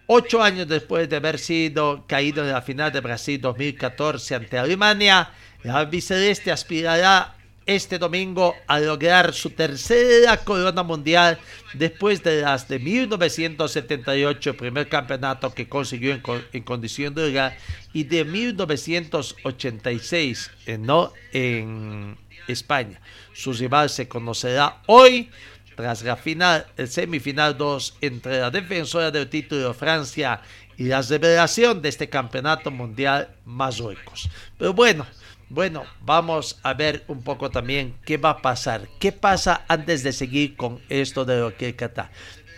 Ocho 0.07 0.43
años 0.43 0.67
después 0.67 1.09
de 1.09 1.15
haber 1.15 1.39
sido 1.39 2.05
caído 2.07 2.43
en 2.43 2.51
la 2.51 2.61
final 2.61 2.91
de 2.91 2.99
Brasil 2.99 3.41
2014 3.41 4.35
ante 4.35 4.57
Alemania, 4.57 5.31
el 5.63 5.71
albiceleste 5.71 6.51
aspirará 6.51 7.34
este 7.65 7.97
domingo 7.97 8.53
a 8.67 8.79
lograr 8.79 9.33
su 9.33 9.49
tercera 9.49 10.37
corona 10.37 10.83
mundial 10.83 11.39
después 11.73 12.21
de 12.23 12.41
las 12.41 12.67
de 12.67 12.77
1978, 12.79 14.51
el 14.51 14.55
primer 14.55 14.87
campeonato 14.87 15.51
que 15.53 15.67
consiguió 15.67 16.13
en, 16.13 16.21
condición 16.63 17.15
de 17.15 17.29
lugar, 17.29 17.57
y 17.93 18.03
de 18.03 18.23
1986 18.23 20.51
¿no? 20.79 21.11
en 21.33 22.15
España. 22.47 23.01
Su 23.33 23.53
rival 23.53 23.89
se 23.89 24.07
conocerá 24.07 24.83
hoy 24.85 25.31
tras 25.75 26.03
la 26.03 26.15
final, 26.15 26.65
el 26.77 26.87
semifinal 26.87 27.57
2 27.57 27.97
entre 28.01 28.39
la 28.39 28.49
defensora 28.49 29.11
del 29.11 29.27
título 29.27 29.73
Francia 29.73 30.41
y 30.77 30.85
la 30.85 31.01
revelación 31.01 31.81
de 31.81 31.89
este 31.89 32.09
campeonato 32.09 32.71
mundial 32.71 33.29
Marruecos. 33.45 34.29
Pero 34.57 34.73
bueno, 34.73 35.05
bueno, 35.49 35.83
vamos 36.01 36.59
a 36.63 36.73
ver 36.73 37.03
un 37.07 37.21
poco 37.21 37.51
también 37.51 37.95
qué 38.05 38.17
va 38.17 38.31
a 38.31 38.41
pasar. 38.41 38.87
¿Qué 38.99 39.11
pasa 39.11 39.63
antes 39.67 40.03
de 40.03 40.11
seguir 40.11 40.55
con 40.55 40.81
esto 40.89 41.23
de 41.23 41.39
lo 41.39 41.55
que 41.55 41.69
es 41.69 41.75
Qatar? 41.75 42.11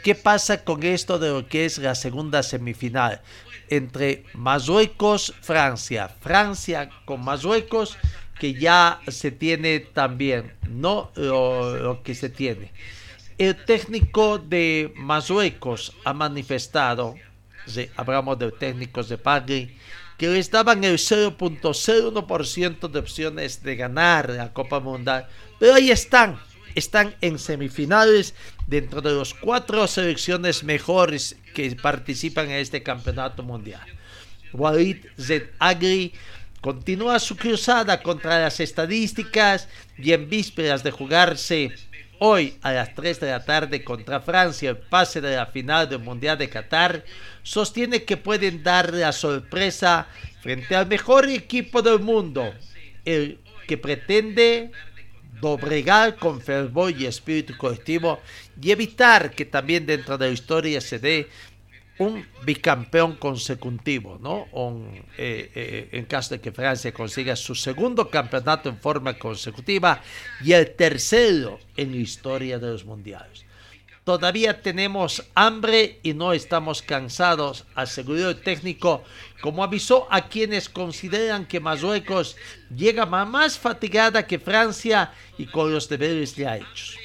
¿Qué 0.04 0.15
pasa 0.15 0.63
con 0.63 0.84
esto 0.84 1.19
de 1.19 1.30
lo 1.30 1.47
que 1.47 1.65
es 1.65 1.80
la 1.80 1.95
segunda 1.95 2.43
semifinal 2.43 3.21
entre 3.69 4.23
Marruecos, 4.34 5.34
Francia? 5.41 6.08
Francia 6.21 6.89
con 7.04 7.26
Marruecos, 7.26 7.97
que 8.39 8.54
ya 8.54 9.02
se 9.10 9.32
tiene 9.32 9.82
también, 9.82 10.54
no 10.69 11.12
lo, 11.15 12.02
que 12.04 12.15
se 12.15 12.30
tiene. 12.30 12.71
El 13.38 13.56
técnico 13.65 14.38
de 14.38 14.93
Marruecos 14.95 15.93
ha 16.06 16.13
manifestado, 16.13 17.15
hablamos 17.97 18.39
de 18.39 18.52
técnicos 18.52 19.10
de 19.10 19.17
Pagli, 19.17 19.78
que 20.18 20.28
les 20.28 20.50
daban 20.50 20.84
el 20.84 20.98
0.01% 20.98 22.90
de 22.90 23.00
opciones 23.00 23.64
de 23.64 23.76
ganar 23.76 24.30
la 24.32 24.52
Copa 24.52 24.80
Mundial. 24.80 25.28
Pero 25.60 25.76
ahí 25.76 25.92
están, 25.92 26.40
están 26.76 27.16
en 27.22 27.38
semifinales 27.38 28.34
dentro 28.66 29.02
de 29.02 29.14
los 29.14 29.34
cuatro 29.34 29.88
selecciones 29.88 30.64
mejores 30.64 31.38
que 31.54 31.76
participan 31.76 32.50
en 32.50 32.58
este 32.58 32.82
campeonato 32.84 33.44
mundial. 33.44 33.86
Walid 34.54 35.06
Z 35.18 35.46
Agri 35.60 36.14
continúa 36.62 37.20
su 37.20 37.36
cruzada 37.36 38.02
contra 38.02 38.40
las 38.40 38.60
estadísticas 38.60 39.68
y 39.98 40.14
en 40.14 40.30
vísperas 40.30 40.84
de 40.84 40.92
jugarse 40.92 41.72
hoy 42.20 42.58
a 42.62 42.72
las 42.72 42.96
3 42.96 43.20
de 43.20 43.32
la 43.32 43.44
tarde 43.44 43.84
contra 43.84 44.22
Francia 44.22 44.70
el 44.70 44.78
pase 44.78 45.22
de 45.22 45.36
la 45.36 45.46
final 45.48 45.90
del 45.90 46.00
Mundial 46.00 46.38
de 46.38 46.50
Qatar, 46.50 47.04
sostiene 47.44 48.04
que 48.04 48.18
pueden 48.18 48.64
dar 48.64 48.94
la 48.94 49.12
sorpresa 49.12 50.08
frente 50.42 50.76
al 50.76 50.88
mejor 50.88 51.30
equipo 51.30 51.82
del 51.82 52.00
mundo, 52.00 52.54
el 53.06 53.40
que 53.68 53.78
pretende 53.78 54.72
doblegar 55.42 56.16
con 56.16 56.42
fervor 56.42 56.92
y 56.98 57.06
espíritu 57.06 57.56
colectivo 57.58 58.20
y 58.60 58.72
evitar 58.72 59.32
que 59.32 59.46
también 59.46 59.86
dentro 59.86 60.18
de 60.18 60.28
la 60.28 60.34
historia 60.34 60.82
se 60.82 61.00
dé 61.00 61.28
un 62.00 62.26
bicampeón 62.44 63.16
consecutivo, 63.16 64.20
¿no? 64.22 64.46
Eh, 65.18 65.52
eh, 65.56 65.90
en 65.92 66.06
caso 66.06 66.36
de 66.36 66.42
que 66.42 66.52
Francia 66.52 66.94
consiga 66.94 67.36
su 67.36 67.56
segundo 67.56 68.10
campeonato 68.10 68.70
en 68.70 68.78
forma 68.78 69.18
consecutiva 69.18 70.02
y 70.44 70.52
el 70.52 70.76
tercero 70.76 71.60
en 71.76 71.92
la 71.92 71.98
historia 71.98 72.60
de 72.60 72.68
los 72.68 72.86
mundiales. 72.86 73.48
Todavía 74.08 74.62
tenemos 74.62 75.22
hambre 75.36 76.00
y 76.02 76.14
no 76.14 76.32
estamos 76.32 76.82
cansados, 76.82 77.66
aseguró 77.76 78.30
el 78.30 78.40
técnico, 78.40 79.04
como 79.42 79.66
avisó 79.66 80.08
a 80.10 80.30
quienes 80.30 80.70
consideran 80.70 81.46
que 81.46 81.60
Marruecos 81.60 82.38
llega 82.74 83.06
más 83.06 83.60
fatigada 83.60 84.26
que 84.26 84.40
Francia 84.40 85.12
y 85.38 85.46
con 85.46 85.74
los 85.74 85.90
deberes 85.90 86.38
ya 86.38 86.56
hechos. 86.56 86.96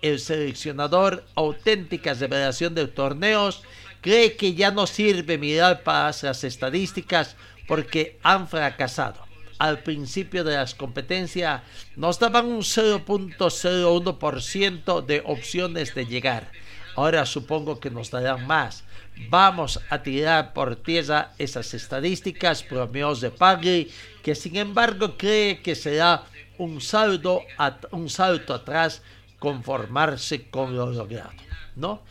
El 0.00 0.18
seleccionador, 0.18 1.26
auténtica 1.34 2.14
revelación 2.14 2.74
de 2.74 2.86
torneos, 2.86 3.62
cree 4.06 4.36
que 4.36 4.54
ya 4.54 4.70
no 4.70 4.86
sirve 4.86 5.36
mirar 5.36 5.82
para 5.82 6.14
las 6.22 6.44
estadísticas 6.44 7.34
porque 7.66 8.20
han 8.22 8.46
fracasado. 8.46 9.26
Al 9.58 9.80
principio 9.80 10.44
de 10.44 10.54
las 10.54 10.76
competencias 10.76 11.62
nos 11.96 12.20
daban 12.20 12.46
un 12.46 12.60
0.01% 12.60 15.04
de 15.04 15.24
opciones 15.26 15.92
de 15.96 16.06
llegar. 16.06 16.52
Ahora 16.94 17.26
supongo 17.26 17.80
que 17.80 17.90
nos 17.90 18.12
darán 18.12 18.46
más. 18.46 18.84
Vamos 19.28 19.80
a 19.90 20.04
tirar 20.04 20.52
por 20.52 20.76
tierra 20.76 21.32
esas 21.36 21.74
estadísticas, 21.74 22.62
promedios 22.62 23.20
de 23.20 23.32
Pagli, 23.32 23.90
que 24.22 24.36
sin 24.36 24.54
embargo 24.54 25.16
cree 25.18 25.62
que 25.62 25.74
será 25.74 26.22
un 26.58 26.80
salto, 26.80 27.42
un 27.90 28.08
salto 28.08 28.54
atrás 28.54 29.02
conformarse 29.40 30.48
con 30.48 30.76
lo 30.76 30.92
logrado. 30.92 31.45
¿No? 31.76 32.02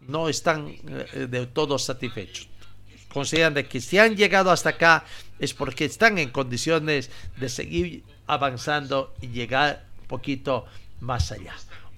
no 0.00 0.28
están 0.28 0.68
eh, 0.68 1.26
del 1.30 1.48
todo 1.48 1.78
satisfechos. 1.78 2.48
Consideran 3.08 3.54
de 3.54 3.66
que 3.66 3.80
si 3.80 3.98
han 3.98 4.16
llegado 4.16 4.50
hasta 4.50 4.70
acá 4.70 5.04
es 5.38 5.54
porque 5.54 5.84
están 5.84 6.18
en 6.18 6.30
condiciones 6.30 7.10
de 7.36 7.48
seguir 7.48 8.04
avanzando 8.26 9.14
y 9.20 9.28
llegar 9.28 9.86
un 10.02 10.06
poquito 10.08 10.66
más 11.00 11.30
allá. 11.32 11.54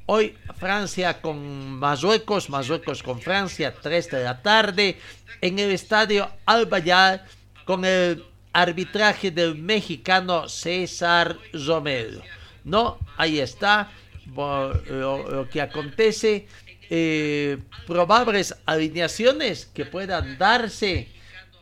Hoy 0.09 0.37
Francia 0.59 1.21
con 1.21 1.79
Marruecos, 1.79 2.49
Marruecos 2.49 3.03
con 3.03 3.21
Francia, 3.21 3.75
3 3.75 4.11
de 4.11 4.25
la 4.25 4.41
tarde, 4.41 4.99
en 5.41 5.59
el 5.59 5.73
estadio 5.73 6.31
Albayar 6.45 7.25
con 7.65 7.85
el 7.85 8.25
arbitraje 8.53 9.31
del 9.31 9.57
mexicano 9.57 10.49
César 10.49 11.37
Romero. 11.53 12.21
No, 12.65 12.99
ahí 13.17 13.41
está 13.41 13.91
lo, 14.35 15.49
que 15.51 15.61
acontece. 15.61 16.47
Eh, 16.89 17.59
probables 17.87 18.55
alineaciones 18.65 19.67
que 19.67 19.85
puedan 19.85 20.39
darse. 20.39 21.09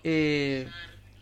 Eh, 0.02 0.68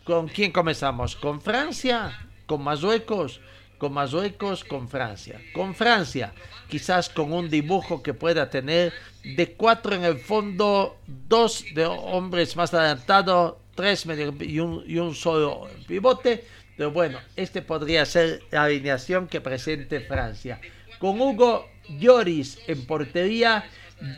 ¿Con 0.03 0.27
quién 0.27 0.51
comenzamos? 0.51 1.15
¿Con 1.15 1.41
Francia? 1.41 2.27
¿Con 2.45 2.63
Marruecos? 2.63 3.39
Con 3.77 3.93
Marruecos, 3.93 4.63
con 4.65 4.89
Francia. 4.89 5.39
Con 5.53 5.73
Francia, 5.73 6.33
quizás 6.67 7.09
con 7.09 7.31
un 7.31 7.49
dibujo 7.49 8.03
que 8.03 8.13
pueda 8.13 8.49
tener 8.49 8.93
de 9.23 9.53
cuatro 9.53 9.95
en 9.95 10.03
el 10.03 10.19
fondo, 10.19 10.97
dos 11.07 11.63
de 11.73 11.85
hombres 11.85 12.55
más 12.57 12.73
adelantados, 12.73 13.55
tres 13.75 14.05
y 14.41 14.59
un, 14.59 14.83
y 14.85 14.97
un 14.97 15.15
solo 15.15 15.69
pivote. 15.87 16.43
Pero 16.75 16.91
bueno, 16.91 17.19
este 17.35 17.61
podría 17.61 18.05
ser 18.05 18.41
la 18.51 18.63
alineación 18.63 19.27
que 19.27 19.41
presente 19.41 20.01
Francia. 20.01 20.59
Con 20.99 21.21
Hugo 21.21 21.69
Lloris 21.99 22.59
en 22.67 22.85
portería, 22.85 23.65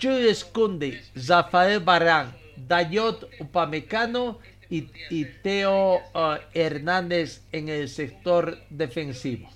Jules 0.01 0.43
Kunde, 0.45 1.01
Rafael 1.27 1.79
Barán, 1.79 2.35
Dayot 2.55 3.29
Upamecano 3.39 4.39
y, 4.69 5.25
Teo 5.43 5.97
uh, 6.13 6.37
Hernández 6.53 7.43
en 7.51 7.69
el 7.69 7.87
sector 7.87 8.57
defensivo. 8.69 9.49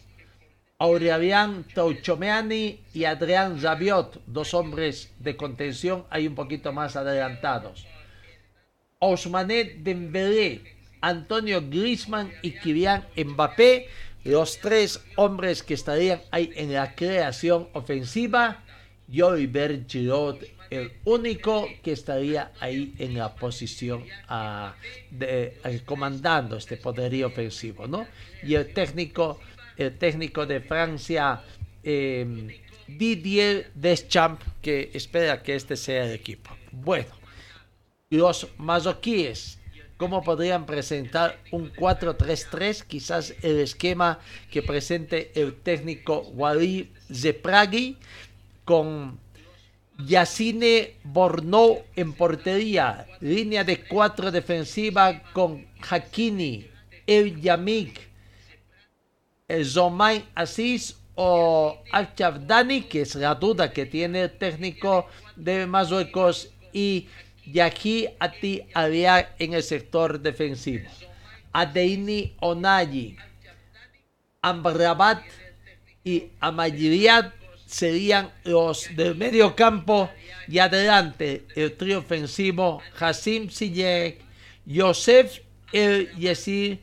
Aurelian 0.78 1.66
Tauchomeani 1.74 2.80
y 2.94 3.04
Adrián 3.04 3.62
Rabiot, 3.62 4.22
dos 4.28 4.54
hombres 4.54 5.12
de 5.20 5.36
contención, 5.36 6.06
ahí 6.10 6.28
un 6.28 6.36
poquito 6.36 6.72
más 6.72 6.96
adelantados. 6.96 7.86
Osmanet 9.00 9.78
Dembélé, 9.80 10.62
Antonio 11.02 11.62
Griezmann 11.62 12.32
y 12.42 12.52
Kylian 12.52 13.06
Mbappé, 13.18 13.88
los 14.24 14.60
tres 14.60 15.04
hombres 15.16 15.64
que 15.64 15.74
estarían 15.74 16.22
ahí 16.32 16.52
en 16.56 16.74
la 16.74 16.96
creación 16.96 17.68
ofensiva. 17.74 18.64
Y 19.12 19.22
Oliver 19.22 19.86
Giroud, 19.88 20.38
el 20.70 20.92
único 21.06 21.68
que 21.84 21.94
estaría 21.94 22.52
ahí 22.60 22.94
en 23.00 23.18
la 23.18 23.34
posición 23.36 24.04
uh, 24.30 24.70
de, 25.10 25.58
uh, 25.66 25.86
comandando 25.86 26.58
este 26.58 26.78
poderío 26.78 27.28
ofensivo, 27.28 27.88
¿no? 27.88 28.06
Y 28.44 28.54
el 28.54 28.72
técnico, 28.74 29.40
el 29.78 29.98
técnico 29.98 30.46
de 30.46 30.60
Francia, 30.60 31.42
eh, 31.84 32.60
Didier 32.88 33.72
Deschamps, 33.74 34.46
que 34.62 34.92
espera 34.94 35.42
que 35.42 35.56
este 35.56 35.76
sea 35.76 36.06
el 36.06 36.12
equipo. 36.12 36.52
Bueno, 36.72 37.10
los 38.10 38.48
mazoquíes, 38.58 39.60
¿cómo 39.98 40.24
podrían 40.24 40.66
presentar 40.66 41.40
un 41.52 41.72
4-3-3? 41.74 42.84
Quizás 42.84 43.34
el 43.42 43.60
esquema 43.60 44.20
que 44.52 44.64
presente 44.64 45.32
el 45.36 45.56
técnico 45.56 46.22
Wally 46.34 46.92
Zepraghi 47.12 47.98
con 48.70 49.20
Yacine 49.98 50.98
Borno 51.04 51.78
en 51.96 52.14
portería, 52.14 53.08
línea 53.20 53.64
de 53.64 53.84
cuatro 53.84 54.30
defensiva 54.30 55.24
con 55.34 55.66
Hakini, 55.90 56.68
El 57.08 57.42
Yamik, 57.42 58.00
Zomain 59.64 60.24
Asís 60.36 60.98
o 61.16 61.82
Al 61.92 62.14
Chavdani, 62.14 62.84
que 62.84 63.02
es 63.02 63.16
la 63.16 63.34
duda 63.34 63.74
que 63.74 63.88
tiene 63.88 64.22
el 64.22 64.38
técnico 64.38 65.08
de 65.36 65.66
Marruecos, 65.66 66.52
y 66.72 67.08
Yahi 67.48 68.08
Ati 68.20 68.62
Aliar 68.76 69.36
en 69.40 69.56
el 69.56 69.64
sector 69.64 70.20
defensivo. 70.20 70.88
Adeini 71.54 72.36
Onayi, 72.40 73.18
Amrabat 74.44 75.24
y 76.04 76.26
Amayriat 76.40 77.39
serían 77.70 78.32
los 78.46 78.96
del 78.96 79.16
medio 79.16 79.56
campo 79.56 80.10
y 80.48 80.58
adelante 80.58 81.46
el 81.56 81.78
trío 81.78 82.00
ofensivo 82.00 82.82
Hassim 83.00 83.48
Siyek, 83.50 84.20
Yosef 84.66 85.40
El 85.72 86.12
Yesir 86.16 86.80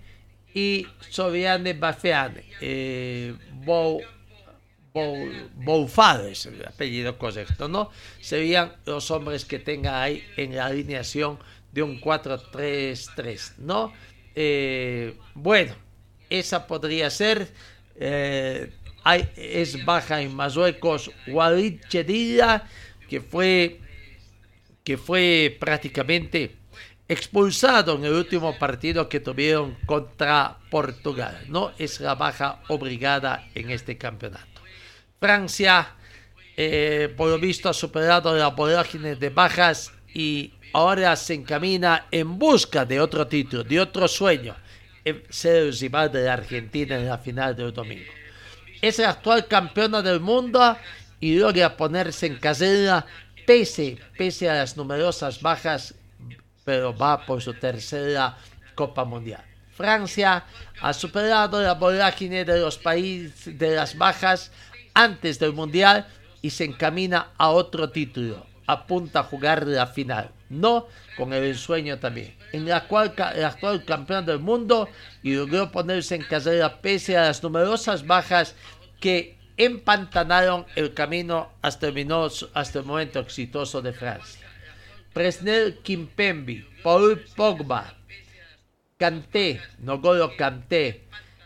y 0.54 0.86
Sobiane 1.10 1.72
Bafeane. 1.72 2.44
Eh, 2.60 3.34
Bou, 3.64 4.00
es 6.30 6.46
el 6.46 6.64
apellido 6.64 7.18
correcto, 7.18 7.68
¿no? 7.68 7.90
Serían 8.20 8.72
los 8.86 9.10
hombres 9.10 9.44
que 9.44 9.58
tenga 9.58 10.00
ahí 10.00 10.24
en 10.36 10.54
la 10.54 10.66
alineación 10.66 11.38
de 11.72 11.82
un 11.82 12.00
4-3-3, 12.00 13.56
¿no? 13.58 13.92
Eh, 14.36 15.18
bueno, 15.34 15.74
esa 16.30 16.66
podría 16.66 17.10
ser. 17.10 17.48
Eh, 17.96 18.70
hay, 19.06 19.28
es 19.36 19.84
baja 19.84 20.20
en 20.20 20.34
Marruecos 20.34 21.12
Walid 21.28 21.80
que 23.08 23.20
fue, 23.20 23.78
que 24.82 24.96
fue 24.96 25.56
prácticamente 25.60 26.56
expulsado 27.06 27.94
en 27.94 28.04
el 28.04 28.14
último 28.14 28.58
partido 28.58 29.08
que 29.08 29.20
tuvieron 29.20 29.76
contra 29.86 30.58
Portugal. 30.72 31.44
No 31.46 31.70
es 31.78 32.00
la 32.00 32.16
baja 32.16 32.62
obligada 32.66 33.48
en 33.54 33.70
este 33.70 33.96
campeonato. 33.96 34.60
Francia, 35.20 35.94
eh, 36.56 37.14
por 37.16 37.30
lo 37.30 37.38
visto, 37.38 37.68
ha 37.68 37.74
superado 37.74 38.36
la 38.36 38.48
vorágine 38.48 39.14
de 39.14 39.30
bajas 39.30 39.92
y 40.12 40.52
ahora 40.72 41.14
se 41.14 41.34
encamina 41.34 42.08
en 42.10 42.40
busca 42.40 42.84
de 42.84 43.00
otro 43.00 43.28
título, 43.28 43.62
de 43.62 43.78
otro 43.78 44.08
sueño, 44.08 44.56
ser 45.30 45.62
el 45.62 45.78
rival 45.78 46.10
de 46.10 46.24
la 46.24 46.32
Argentina 46.32 46.96
en 46.96 47.06
la 47.06 47.18
final 47.18 47.54
del 47.54 47.72
domingo. 47.72 48.25
Es 48.82 48.98
la 48.98 49.10
actual 49.10 49.46
campeona 49.46 50.02
del 50.02 50.20
mundo 50.20 50.76
y 51.20 51.36
logra 51.36 51.76
ponerse 51.76 52.26
en 52.26 52.36
carrera 52.36 53.06
pese, 53.46 53.98
pese 54.18 54.50
a 54.50 54.54
las 54.54 54.76
numerosas 54.76 55.40
bajas, 55.40 55.94
pero 56.64 56.96
va 56.96 57.24
por 57.24 57.40
su 57.40 57.54
tercera 57.54 58.36
Copa 58.74 59.04
Mundial. 59.04 59.42
Francia 59.72 60.44
ha 60.80 60.92
superado 60.92 61.62
la 61.62 61.74
vorágine 61.74 62.44
de 62.44 62.60
los 62.60 62.78
países 62.78 63.58
de 63.58 63.74
las 63.74 63.96
bajas 63.96 64.50
antes 64.94 65.38
del 65.38 65.52
Mundial 65.52 66.06
y 66.42 66.50
se 66.50 66.64
encamina 66.64 67.32
a 67.36 67.50
otro 67.50 67.90
título. 67.90 68.46
Apunta 68.66 69.20
a 69.20 69.24
jugar 69.24 69.66
la 69.66 69.86
final, 69.86 70.30
no 70.48 70.86
con 71.16 71.32
el 71.32 71.44
ensueño 71.44 71.98
también, 71.98 72.34
en 72.52 72.66
la 72.66 72.86
cual 72.86 73.14
el 73.34 73.44
actual 73.44 73.84
campeón 73.84 74.26
del 74.26 74.38
mundo 74.38 74.88
y 75.22 75.34
logró 75.34 75.70
ponerse 75.70 76.14
en 76.14 76.22
carrera 76.22 76.80
pese 76.80 77.16
a 77.16 77.24
las 77.24 77.42
numerosas 77.42 78.06
bajas 78.06 78.54
que 79.00 79.36
empantanaron 79.56 80.66
el 80.74 80.92
camino 80.94 81.52
hasta 81.62 81.88
el, 81.88 82.12
hasta 82.54 82.78
el 82.78 82.84
momento 82.84 83.20
exitoso 83.20 83.82
de 83.82 83.92
Francia. 83.92 84.46
Presnel 85.12 85.78
Kimpembi, 85.82 86.66
Paul 86.82 87.24
Pogba, 87.34 87.94
Kanté, 88.98 89.60
Nogolo 89.78 90.36
Kanté, 90.36 91.04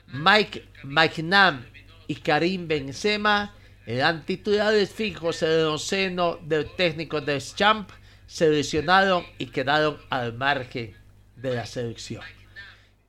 Mike 0.09 0.67
McNam 0.83 1.65
y 2.09 2.17
Karim 2.17 2.67
Benzema 2.67 3.55
eran 3.87 4.25
titulares 4.25 4.91
fijos 4.91 5.43
en 5.43 5.51
el 5.51 5.79
seno 5.79 6.39
del 6.43 6.75
técnico 6.77 7.21
de 7.21 7.41
Champ, 7.41 7.91
se 8.27 8.49
lesionaron 8.49 9.25
y 9.39 9.47
quedaron 9.47 9.99
al 10.11 10.33
margen 10.33 11.00
de 11.41 11.55
la 11.55 11.67
selección. 11.67 12.23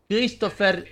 Christopher 0.07 0.87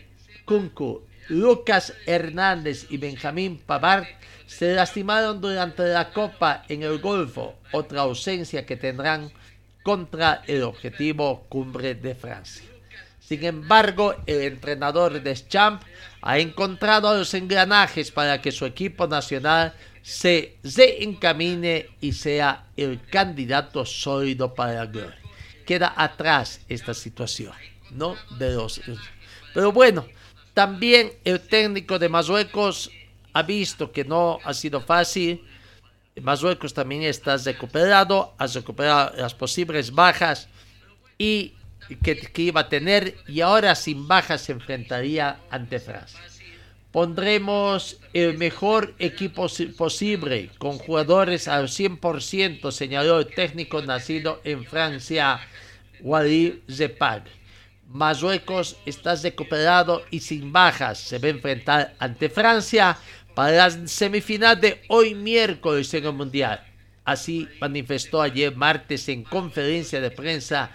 Kunku, 0.46 1.04
Lucas 1.30 1.94
Hernández 2.06 2.88
y 2.90 2.98
Benjamín 2.98 3.62
Pavard 3.66 4.06
se 4.48 4.74
lastimaron 4.74 5.42
durante 5.42 5.84
la 5.84 6.12
Copa 6.12 6.64
en 6.70 6.84
el 6.84 7.00
Golfo, 7.00 7.56
otra 7.72 8.02
ausencia 8.02 8.66
que 8.66 8.78
tendrán 8.78 9.32
contra 9.84 10.42
el 10.48 10.64
objetivo 10.64 11.46
cumbre 11.50 11.96
de 11.96 12.16
Francia. 12.16 12.64
Sin 13.20 13.46
embargo, 13.46 14.16
el 14.26 14.42
entrenador 14.42 15.22
de 15.22 15.36
Champ 15.36 15.84
ha 16.22 16.40
encontrado 16.40 17.16
los 17.16 17.32
engranajes 17.36 18.10
para 18.10 18.42
que 18.42 18.52
su 18.52 18.66
equipo 18.66 19.06
nacional 19.06 19.76
se, 20.02 20.58
se 20.64 21.04
encamine 21.04 21.88
y 22.02 22.14
sea 22.14 22.66
el 22.76 23.00
candidato 23.06 23.86
sólido 23.86 24.56
para 24.56 24.74
la 24.74 24.86
gloria. 24.88 25.19
Queda 25.70 25.94
atrás 25.96 26.62
esta 26.68 26.96
situación, 26.96 27.54
¿no? 27.92 28.16
De 28.40 28.56
los, 28.56 28.82
pero 29.54 29.72
bueno, 29.72 30.08
también 30.56 31.12
el 31.24 31.40
técnico 31.42 32.00
de 32.00 32.10
Marruecos 32.10 32.90
ha 33.34 33.44
visto 33.44 33.92
que 33.92 34.04
no 34.04 34.40
ha 34.44 34.56
sido 34.56 34.82
fácil. 34.82 35.46
Marruecos 36.24 36.74
también 36.74 37.04
está 37.04 37.38
recuperado, 37.38 38.34
ha 38.40 38.48
recuperado 38.48 39.16
las 39.16 39.36
posibles 39.36 39.94
bajas 39.94 40.48
y 41.20 41.54
que, 42.02 42.18
que, 42.18 42.42
iba 42.42 42.62
a 42.62 42.70
tener 42.70 43.16
y 43.28 43.42
ahora 43.42 43.76
sin 43.76 44.08
bajas 44.08 44.42
se 44.42 44.54
enfrentaría 44.54 45.40
ante 45.52 45.80
Francia. 45.80 46.20
Pondremos 46.92 48.00
el 48.14 48.40
mejor 48.40 48.96
equipo 48.98 49.46
posible 49.78 50.50
con 50.58 50.80
jugadores 50.80 51.48
al 51.48 51.68
100%, 51.68 52.72
señaló 52.72 53.20
el 53.20 53.28
técnico 53.28 53.80
nacido 53.84 54.42
en 54.44 54.66
Francia, 54.66 55.40
Wally 56.02 56.64
Zepag. 56.68 57.26
Marruecos 57.90 58.78
está 58.88 59.14
recuperado 59.16 60.04
y 60.10 60.20
sin 60.20 60.52
bajas. 60.52 60.98
Se 60.98 61.20
va 61.20 61.28
a 61.28 61.32
enfrentar 61.32 61.96
ante 62.00 62.28
Francia 62.28 62.98
para 63.36 63.70
la 63.70 63.88
semifinal 63.88 64.60
de 64.60 64.82
hoy 64.90 65.14
miércoles 65.14 65.94
en 65.94 66.06
el 66.06 66.14
Mundial. 66.14 66.64
Así 67.06 67.48
manifestó 67.62 68.20
ayer 68.22 68.56
martes 68.56 69.08
en 69.10 69.24
conferencia 69.24 70.02
de 70.02 70.10
prensa 70.10 70.72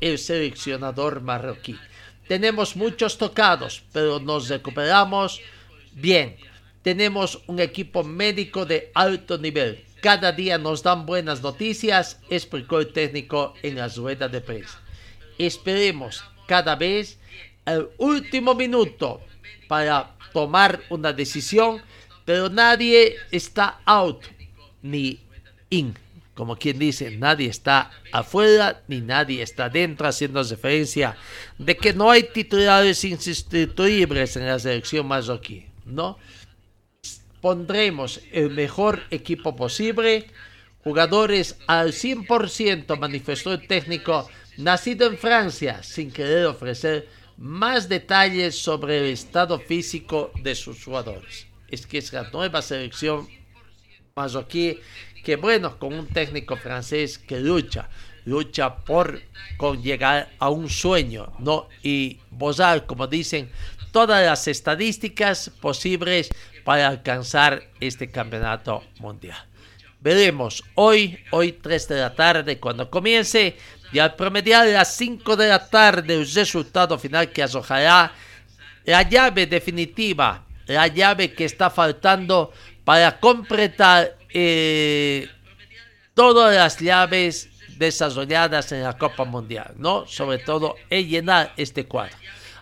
el 0.00 0.18
seleccionador 0.18 1.20
marroquí. 1.20 1.78
Tenemos 2.26 2.76
muchos 2.76 3.16
tocados, 3.16 3.82
pero 3.92 4.20
nos 4.20 4.48
recuperamos 4.48 5.40
bien. 6.00 6.36
Tenemos 6.82 7.42
un 7.46 7.60
equipo 7.60 8.04
médico 8.04 8.64
de 8.64 8.90
alto 8.94 9.38
nivel. 9.38 9.84
Cada 10.00 10.32
día 10.32 10.58
nos 10.58 10.82
dan 10.82 11.06
buenas 11.06 11.42
noticias, 11.42 12.20
explicó 12.30 12.78
el 12.78 12.92
técnico 12.92 13.54
en 13.62 13.76
la 13.76 13.88
rueda 13.88 14.28
de 14.28 14.40
prensa. 14.40 14.80
Esperemos 15.38 16.24
cada 16.46 16.76
vez 16.76 17.18
el 17.66 17.88
último 17.98 18.54
minuto 18.54 19.20
para 19.66 20.14
tomar 20.32 20.80
una 20.88 21.12
decisión, 21.12 21.82
pero 22.24 22.48
nadie 22.48 23.16
está 23.30 23.80
out 23.84 24.22
ni 24.82 25.20
in. 25.70 25.94
Como 26.34 26.56
quien 26.56 26.78
dice, 26.78 27.10
nadie 27.16 27.48
está 27.48 27.90
afuera 28.12 28.82
ni 28.86 29.00
nadie 29.00 29.42
está 29.42 29.68
dentro, 29.68 30.06
haciendo 30.06 30.40
referencia 30.42 31.16
de 31.58 31.76
que 31.76 31.92
no 31.92 32.12
hay 32.12 32.22
titulares 32.22 33.02
insustituibles 33.04 34.36
en 34.36 34.46
la 34.46 34.58
selección 34.60 35.08
marroquí, 35.08 35.66
¿no? 35.88 36.18
Pondremos 37.40 38.20
el 38.32 38.50
mejor 38.50 39.02
equipo 39.10 39.56
posible, 39.56 40.26
jugadores 40.84 41.58
al 41.66 41.92
100%, 41.92 42.98
manifestó 42.98 43.52
el 43.52 43.66
técnico 43.66 44.28
nacido 44.56 45.06
en 45.06 45.18
Francia, 45.18 45.82
sin 45.82 46.10
querer 46.10 46.46
ofrecer 46.46 47.08
más 47.36 47.88
detalles 47.88 48.58
sobre 48.58 48.98
el 48.98 49.12
estado 49.12 49.60
físico 49.60 50.32
de 50.42 50.54
sus 50.54 50.84
jugadores. 50.84 51.46
Es 51.68 51.86
que 51.86 51.98
es 51.98 52.12
la 52.12 52.30
nueva 52.30 52.62
selección 52.62 53.28
marroquí 54.16 54.78
que 55.24 55.36
bueno, 55.36 55.78
con 55.78 55.92
un 55.92 56.06
técnico 56.06 56.56
francés 56.56 57.18
que 57.18 57.38
lucha, 57.38 57.88
lucha 58.24 58.76
por 58.76 59.20
llegar 59.82 60.30
a 60.38 60.48
un 60.48 60.68
sueño, 60.68 61.32
¿no? 61.38 61.68
Y 61.82 62.18
bozar, 62.30 62.86
como 62.86 63.06
dicen, 63.06 63.50
todas 63.92 64.24
las 64.24 64.46
estadísticas 64.48 65.50
posibles 65.60 66.30
para 66.64 66.88
alcanzar 66.88 67.62
este 67.80 68.10
campeonato 68.10 68.84
mundial. 68.98 69.38
Veremos 70.00 70.62
hoy, 70.74 71.18
hoy 71.30 71.52
3 71.52 71.88
de 71.88 71.96
la 71.96 72.14
tarde, 72.14 72.60
cuando 72.60 72.88
comience, 72.88 73.56
y 73.92 73.98
al 73.98 74.14
promediar 74.14 74.66
las 74.68 74.94
5 74.96 75.36
de 75.36 75.48
la 75.48 75.68
tarde 75.68 76.14
el 76.14 76.30
resultado 76.30 76.98
final 76.98 77.32
que 77.32 77.42
arrojará 77.42 78.12
la 78.84 79.02
llave 79.02 79.46
definitiva, 79.46 80.44
la 80.66 80.86
llave 80.86 81.32
que 81.32 81.44
está 81.44 81.70
faltando 81.70 82.52
para 82.84 83.18
completar 83.18 84.16
eh, 84.30 85.28
todas 86.14 86.54
las 86.54 86.78
llaves 86.78 87.48
desarrolladas 87.78 88.72
en 88.72 88.82
la 88.82 88.96
Copa 88.96 89.24
Mundial, 89.24 89.74
¿no? 89.76 90.06
Sobre 90.06 90.38
todo 90.38 90.76
en 90.90 91.08
llenar 91.08 91.52
este 91.56 91.86
cuadro. 91.86 92.16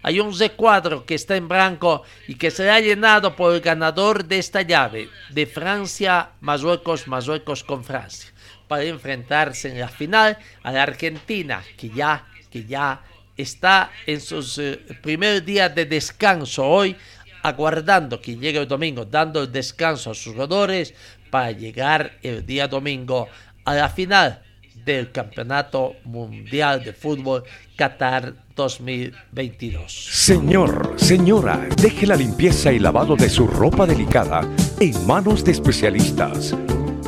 Hay 0.07 0.21
un 0.21 0.39
recuadro 0.39 1.05
que 1.05 1.17
está 1.17 1.35
en 1.35 1.49
blanco 1.49 2.05
y 2.29 2.37
que 2.37 2.53
será 2.53 2.79
llenado 2.79 3.35
por 3.35 3.53
el 3.53 3.61
ganador 3.61 4.25
de 4.25 4.39
esta 4.39 4.63
llave, 4.63 5.09
de 5.31 5.47
Francia, 5.47 6.31
Marruecos, 6.41 7.09
Marruecos 7.09 7.65
con 7.65 7.83
Francia 7.83 8.31
para 8.69 8.85
enfrentarse 8.85 9.69
en 9.69 9.81
la 9.81 9.89
final 9.89 10.39
a 10.63 10.71
la 10.71 10.85
Argentina, 10.85 11.61
que 11.77 11.91
ya, 11.91 12.25
que 12.53 12.65
ya 12.65 13.03
está 13.37 13.91
en 14.07 14.21
sus 14.21 14.59
eh, 14.59 14.79
primer 15.03 15.45
día 15.45 15.69
de 15.69 15.87
descanso 15.87 16.65
hoy, 16.65 16.95
aguardando 17.43 18.21
que 18.21 18.37
llegue 18.37 18.61
el 18.61 18.69
domingo, 18.69 19.05
dando 19.05 19.43
el 19.43 19.51
descanso 19.51 20.13
a 20.13 20.15
sus 20.15 20.35
jugadores 20.35 20.95
para 21.31 21.51
llegar 21.51 22.19
el 22.23 22.47
día 22.47 22.69
domingo 22.69 23.27
a 23.65 23.75
la 23.75 23.89
final 23.89 24.46
del 24.87 25.11
Campeonato 25.11 25.97
Mundial 26.05 26.83
de 26.83 26.93
Fútbol 26.93 27.43
Qatar 27.77 28.33
2022. 28.55 29.93
Señor, 29.93 30.95
señora, 30.97 31.69
deje 31.77 32.07
la 32.07 32.17
limpieza 32.17 32.73
y 32.73 32.79
lavado 32.79 33.17
de 33.17 33.29
su 33.29 33.47
ropa 33.47 33.85
delicada 33.85 34.49
en 34.81 35.07
manos 35.07 35.45
de 35.45 35.53
especialistas. 35.53 36.57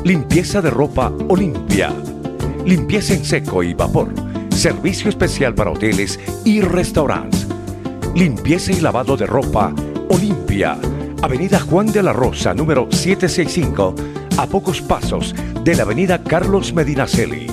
Limpieza 0.04 0.60
de 0.60 0.70
ropa 0.70 1.12
Olimpia. 1.28 1.90
Limpieza 2.66 3.14
en 3.14 3.24
seco 3.24 3.62
y 3.62 3.72
vapor. 3.72 4.12
Servicio 4.50 5.08
especial 5.08 5.54
para 5.54 5.70
hoteles 5.70 6.18
y 6.44 6.60
restaurantes. 6.60 7.46
Limpieza 8.14 8.72
y 8.72 8.80
lavado 8.80 9.16
de 9.16 9.26
ropa 9.26 9.72
Olimpia. 10.10 10.76
Avenida 11.22 11.60
Juan 11.60 11.86
de 11.86 12.02
la 12.02 12.12
Rosa, 12.12 12.54
número 12.54 12.88
765, 12.90 13.94
a 14.36 14.46
pocos 14.46 14.80
pasos 14.80 15.34
de 15.62 15.74
la 15.74 15.82
Avenida 15.82 16.22
Carlos 16.22 16.72
Medinaceli. 16.72 17.47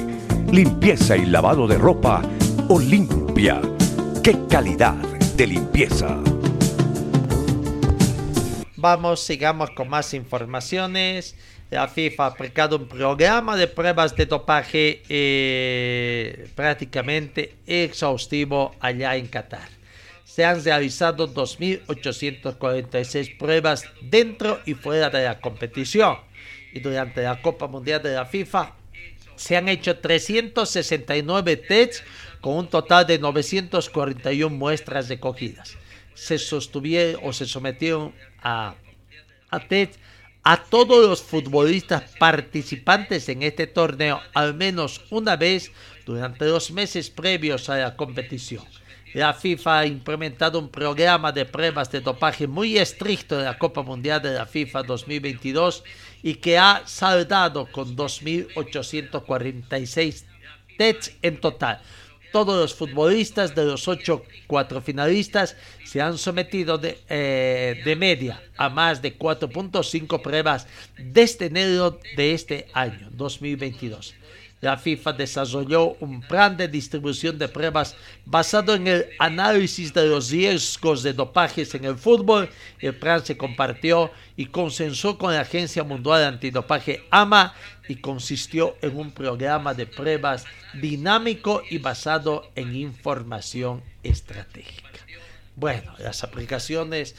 Limpieza 0.51 1.17
y 1.17 1.25
lavado 1.25 1.67
de 1.67 1.77
ropa 1.77 2.21
Olimpia. 2.69 3.61
¡Qué 4.23 4.37
calidad 4.49 4.95
de 5.35 5.47
limpieza! 5.47 6.17
Vamos, 8.77 9.21
sigamos 9.21 9.71
con 9.71 9.89
más 9.89 10.13
informaciones 10.13 11.35
la 11.71 11.87
FIFA 11.87 12.23
ha 12.23 12.27
aplicado 12.27 12.77
un 12.77 12.87
programa 12.87 13.57
de 13.57 13.65
pruebas 13.67 14.15
de 14.15 14.27
dopaje 14.27 15.01
eh, 15.09 16.47
prácticamente 16.55 17.55
exhaustivo 17.65 18.75
allá 18.79 19.15
en 19.15 19.25
Qatar. 19.27 19.67
Se 20.23 20.45
han 20.45 20.63
realizado 20.63 21.33
2.846 21.33 23.37
pruebas 23.37 23.85
dentro 24.01 24.59
y 24.65 24.75
fuera 24.75 25.09
de 25.09 25.23
la 25.23 25.39
competición. 25.39 26.17
Y 26.71 26.81
durante 26.81 27.23
la 27.23 27.41
Copa 27.41 27.65
Mundial 27.67 28.03
de 28.03 28.13
la 28.13 28.25
FIFA 28.25 28.75
se 29.35 29.57
han 29.57 29.69
hecho 29.69 29.97
369 29.97 31.57
tests 31.57 32.03
con 32.41 32.57
un 32.57 32.69
total 32.69 33.07
de 33.07 33.19
941 33.19 34.55
muestras 34.55 35.09
recogidas. 35.09 35.77
Se 36.13 36.37
sostuvieron 36.37 37.21
o 37.23 37.33
se 37.33 37.45
sometieron 37.45 38.13
a, 38.41 38.75
a 39.49 39.59
tests 39.67 39.99
a 40.43 40.57
todos 40.57 41.09
los 41.09 41.23
futbolistas 41.23 42.03
participantes 42.19 43.27
en 43.29 43.41
este 43.41 43.65
torneo 43.65 44.21
al 44.35 44.53
menos 44.53 45.01
una 45.09 45.35
vez 45.35 45.71
durante 46.05 46.45
los 46.45 46.69
meses 46.71 47.09
previos 47.09 47.67
a 47.67 47.77
la 47.77 47.95
competición. 47.95 48.63
La 49.15 49.33
FIFA 49.33 49.79
ha 49.79 49.85
implementado 49.85 50.59
un 50.59 50.69
programa 50.69 51.31
de 51.31 51.45
pruebas 51.45 51.89
de 51.89 52.01
dopaje 52.01 52.47
muy 52.47 52.77
estricto 52.77 53.37
de 53.37 53.45
la 53.45 53.57
Copa 53.57 53.81
Mundial 53.81 54.21
de 54.21 54.33
la 54.33 54.45
FIFA 54.45 54.83
2022 54.83 55.83
y 56.25 56.35
que 56.35 56.57
ha 56.57 56.83
saldado 56.87 57.71
con 57.71 57.95
2.846 57.95 60.23
tests 60.75 61.15
en 61.21 61.39
total, 61.39 61.79
todos 62.31 62.59
los 62.59 62.73
futbolistas 62.73 63.53
de 63.53 63.63
los 63.63 63.87
ocho 63.87 64.23
cuatro 64.47 64.81
finalistas 64.81 65.55
se 65.83 66.01
han 66.01 66.17
sometido 66.17 66.79
de, 66.79 66.97
eh, 67.09 67.79
de 67.85 67.95
media 67.95 68.41
a 68.57 68.69
más 68.69 69.03
de 69.03 69.15
4.5 69.15 70.23
pruebas 70.23 70.65
desde 70.97 71.45
enero 71.45 71.99
de 72.17 72.33
este 72.33 72.69
año 72.73 73.07
2022. 73.11 74.15
La 74.61 74.77
FIFA 74.77 75.13
desarrolló 75.13 75.95
un 75.99 76.21
plan 76.21 76.57
de 76.57 76.67
distribución 76.67 77.37
de 77.37 77.47
pruebas 77.47 77.95
basado 78.25 78.73
en 78.73 78.87
el 78.87 79.05
análisis 79.19 79.93
de 79.93 80.07
los 80.07 80.31
riesgos 80.31 81.03
de 81.03 81.13
dopajes 81.13 81.75
en 81.75 81.85
el 81.85 81.97
fútbol. 81.97 82.49
El 82.79 82.95
plan 82.95 83.23
se 83.23 83.37
compartió 83.37 84.09
y 84.37 84.47
consensó 84.47 85.17
con 85.17 85.33
la 85.33 85.41
Agencia 85.41 85.83
Mundial 85.83 86.23
Antidopaje 86.23 87.05
AMA 87.09 87.53
y 87.87 87.95
consistió 87.97 88.75
en 88.81 88.97
un 88.97 89.11
programa 89.11 89.73
de 89.73 89.85
pruebas 89.85 90.45
dinámico 90.73 91.61
y 91.69 91.77
basado 91.77 92.51
en 92.55 92.75
información 92.75 93.83
estratégica. 94.03 94.89
Bueno, 95.55 95.93
las 95.99 96.23
aplicaciones 96.23 97.15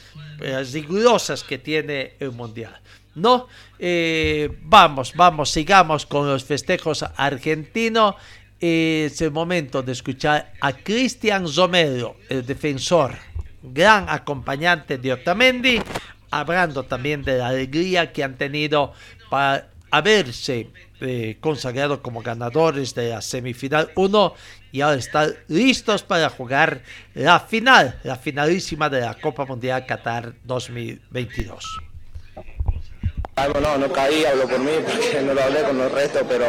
rigurosas 0.71 1.43
que 1.43 1.57
tiene 1.57 2.13
el 2.19 2.31
Mundial. 2.31 2.79
No, 3.15 3.47
eh, 3.79 4.55
vamos, 4.61 5.13
vamos, 5.15 5.49
sigamos 5.49 6.05
con 6.05 6.27
los 6.27 6.43
festejos 6.43 7.03
argentinos. 7.15 8.13
Es 8.59 9.19
el 9.21 9.31
momento 9.31 9.81
de 9.81 9.91
escuchar 9.91 10.53
a 10.61 10.73
Cristian 10.73 11.47
Romero, 11.51 12.17
el 12.29 12.45
defensor, 12.45 13.15
gran 13.63 14.07
acompañante 14.07 14.99
de 14.99 15.13
Otamendi, 15.13 15.81
hablando 16.31 16.83
también 16.83 17.23
de 17.23 17.37
la 17.37 17.47
alegría 17.47 18.11
que 18.11 18.23
han 18.23 18.37
tenido 18.37 18.93
para 19.29 19.69
haberse 19.91 20.69
eh, 20.99 21.37
consagrado 21.39 22.01
como 22.01 22.21
ganadores 22.21 22.93
de 22.95 23.09
la 23.11 23.21
semifinal 23.21 23.91
1 23.95 24.33
y 24.71 24.81
ahora 24.81 24.97
están 24.97 25.33
listos 25.47 26.03
para 26.03 26.29
jugar 26.29 26.81
la 27.13 27.39
final, 27.39 27.99
la 28.03 28.15
finalísima 28.15 28.89
de 28.89 29.01
la 29.01 29.13
Copa 29.13 29.45
Mundial 29.45 29.85
Qatar 29.85 30.33
2022. 30.43 31.63
No, 33.37 33.77
no 33.77 33.91
caí, 33.93 34.25
hablo 34.25 34.47
por 34.47 34.57
mí 34.57 34.71
porque 34.83 35.21
no 35.21 35.35
lo 35.35 35.43
hablé 35.43 35.61
con 35.61 35.77
los 35.77 35.91
restos, 35.91 36.23
pero, 36.27 36.47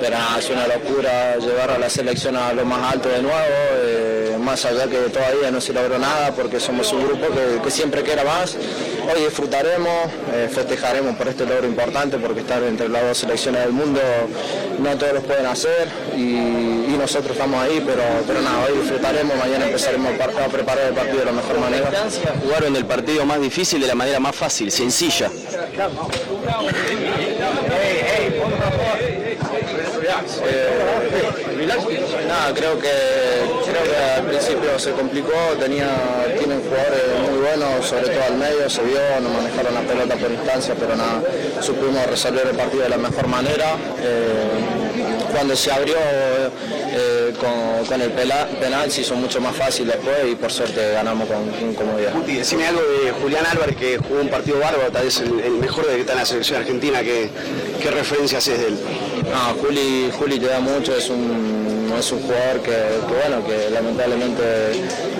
pero 0.00 0.18
nada, 0.18 0.40
una 0.52 0.66
locura 0.66 1.36
llevar 1.36 1.70
a 1.70 1.78
la 1.78 1.88
selección 1.88 2.36
a 2.36 2.52
lo 2.52 2.64
más 2.64 2.92
alto 2.92 3.08
de 3.08 3.22
nuevo, 3.22 3.38
eh, 3.84 4.36
más 4.40 4.64
allá 4.64 4.88
que 4.88 4.96
todavía 5.10 5.52
no 5.52 5.60
se 5.60 5.72
logró 5.72 5.96
nada 5.96 6.32
porque 6.32 6.58
somos 6.58 6.92
un 6.92 7.06
grupo 7.06 7.26
que, 7.62 7.70
siempre 7.70 8.02
quiera 8.02 8.24
más. 8.24 8.56
Hoy 8.56 9.22
disfrutaremos, 9.26 10.10
eh, 10.34 10.50
festejaremos 10.52 11.14
por 11.14 11.28
este 11.28 11.46
logro 11.46 11.68
importante 11.68 12.18
porque 12.18 12.40
estar 12.40 12.60
entre 12.64 12.88
las 12.88 13.02
dos 13.04 13.18
selecciones 13.18 13.62
del 13.62 13.72
mundo 13.72 14.00
no 14.80 14.98
todos 14.98 15.12
lo 15.14 15.22
pueden 15.22 15.46
hacer 15.46 15.88
y, 16.16 16.85
nosotros 16.94 17.32
estamos 17.32 17.62
ahí, 17.62 17.82
pero, 17.84 18.02
pero 18.26 18.40
nada, 18.42 18.64
hoy 18.64 18.78
disfrutaremos, 18.78 19.36
mañana 19.36 19.66
empezaremos 19.66 20.12
a 20.20 20.48
preparar 20.48 20.88
el 20.88 20.94
partido 20.94 21.18
de 21.18 21.24
la 21.24 21.32
mejor 21.32 21.58
manera. 21.58 21.90
Jugaron 22.42 22.76
el 22.76 22.84
partido 22.84 23.24
más 23.24 23.40
difícil 23.40 23.80
de 23.80 23.86
la 23.86 23.94
manera 23.94 24.20
más 24.20 24.34
fácil, 24.34 24.70
sencilla. 24.70 25.30
Nada, 32.36 32.54
creo 32.54 32.78
que, 32.78 32.90
creo 33.64 33.82
que 33.84 33.96
al 34.16 34.26
principio 34.26 34.78
se 34.78 34.92
complicó, 34.92 35.32
tenía, 35.58 35.88
tienen 36.38 36.60
jugadores 36.62 37.02
muy 37.28 37.38
buenos, 37.40 37.86
sobre 37.86 38.08
todo 38.08 38.24
al 38.24 38.36
medio, 38.36 38.68
se 38.68 38.82
vio, 38.82 38.98
no 39.22 39.28
manejaron 39.30 39.74
la 39.74 39.80
pelota 39.80 40.16
por 40.16 40.30
instancia, 40.30 40.74
pero 40.78 40.96
nada, 40.96 41.22
supimos 41.60 42.06
resolver 42.06 42.46
el 42.46 42.56
partido 42.56 42.82
de 42.82 42.88
la 42.90 42.98
mejor 42.98 43.26
manera. 43.28 43.76
Eh, 44.00 44.86
cuando 45.32 45.54
se 45.54 45.70
abrió 45.70 45.96
eh, 45.98 47.34
con, 47.38 48.00
el 48.00 48.10
penal 48.10 48.90
se 48.90 49.02
hizo 49.02 49.14
mucho 49.14 49.40
más 49.40 49.54
fácil 49.54 49.86
después 49.86 50.16
y 50.30 50.34
por 50.34 50.50
suerte 50.50 50.92
ganamos 50.92 51.28
con, 51.28 51.74
comodidad. 51.74 52.12
Juti, 52.12 52.36
decime 52.36 52.66
algo 52.66 52.80
de 52.80 53.12
Julián 53.12 53.44
Álvarez 53.44 53.76
que 53.76 53.98
jugó 53.98 54.20
un 54.20 54.28
partido 54.28 54.58
bárbaro, 54.60 54.90
tal 54.90 55.04
vez 55.04 55.20
el, 55.20 55.52
mejor 55.52 55.86
de 55.86 55.96
que 55.96 56.00
está 56.00 56.12
en 56.12 56.18
la 56.20 56.26
selección 56.26 56.60
argentina, 56.60 57.02
¿qué, 57.02 57.28
qué 57.82 57.90
referencias 57.90 58.46
es 58.48 58.58
de 58.58 58.66
él? 58.68 58.78
No, 59.30 59.60
Juli, 59.60 60.10
Juli 60.18 60.38
te 60.38 60.46
da 60.46 60.60
mucho, 60.60 60.96
es 60.96 61.10
un, 61.10 61.65
es 61.98 62.12
un 62.12 62.22
jugador 62.22 62.60
que, 62.62 62.76
bueno, 63.08 63.46
que 63.46 63.70
lamentablemente 63.70 64.42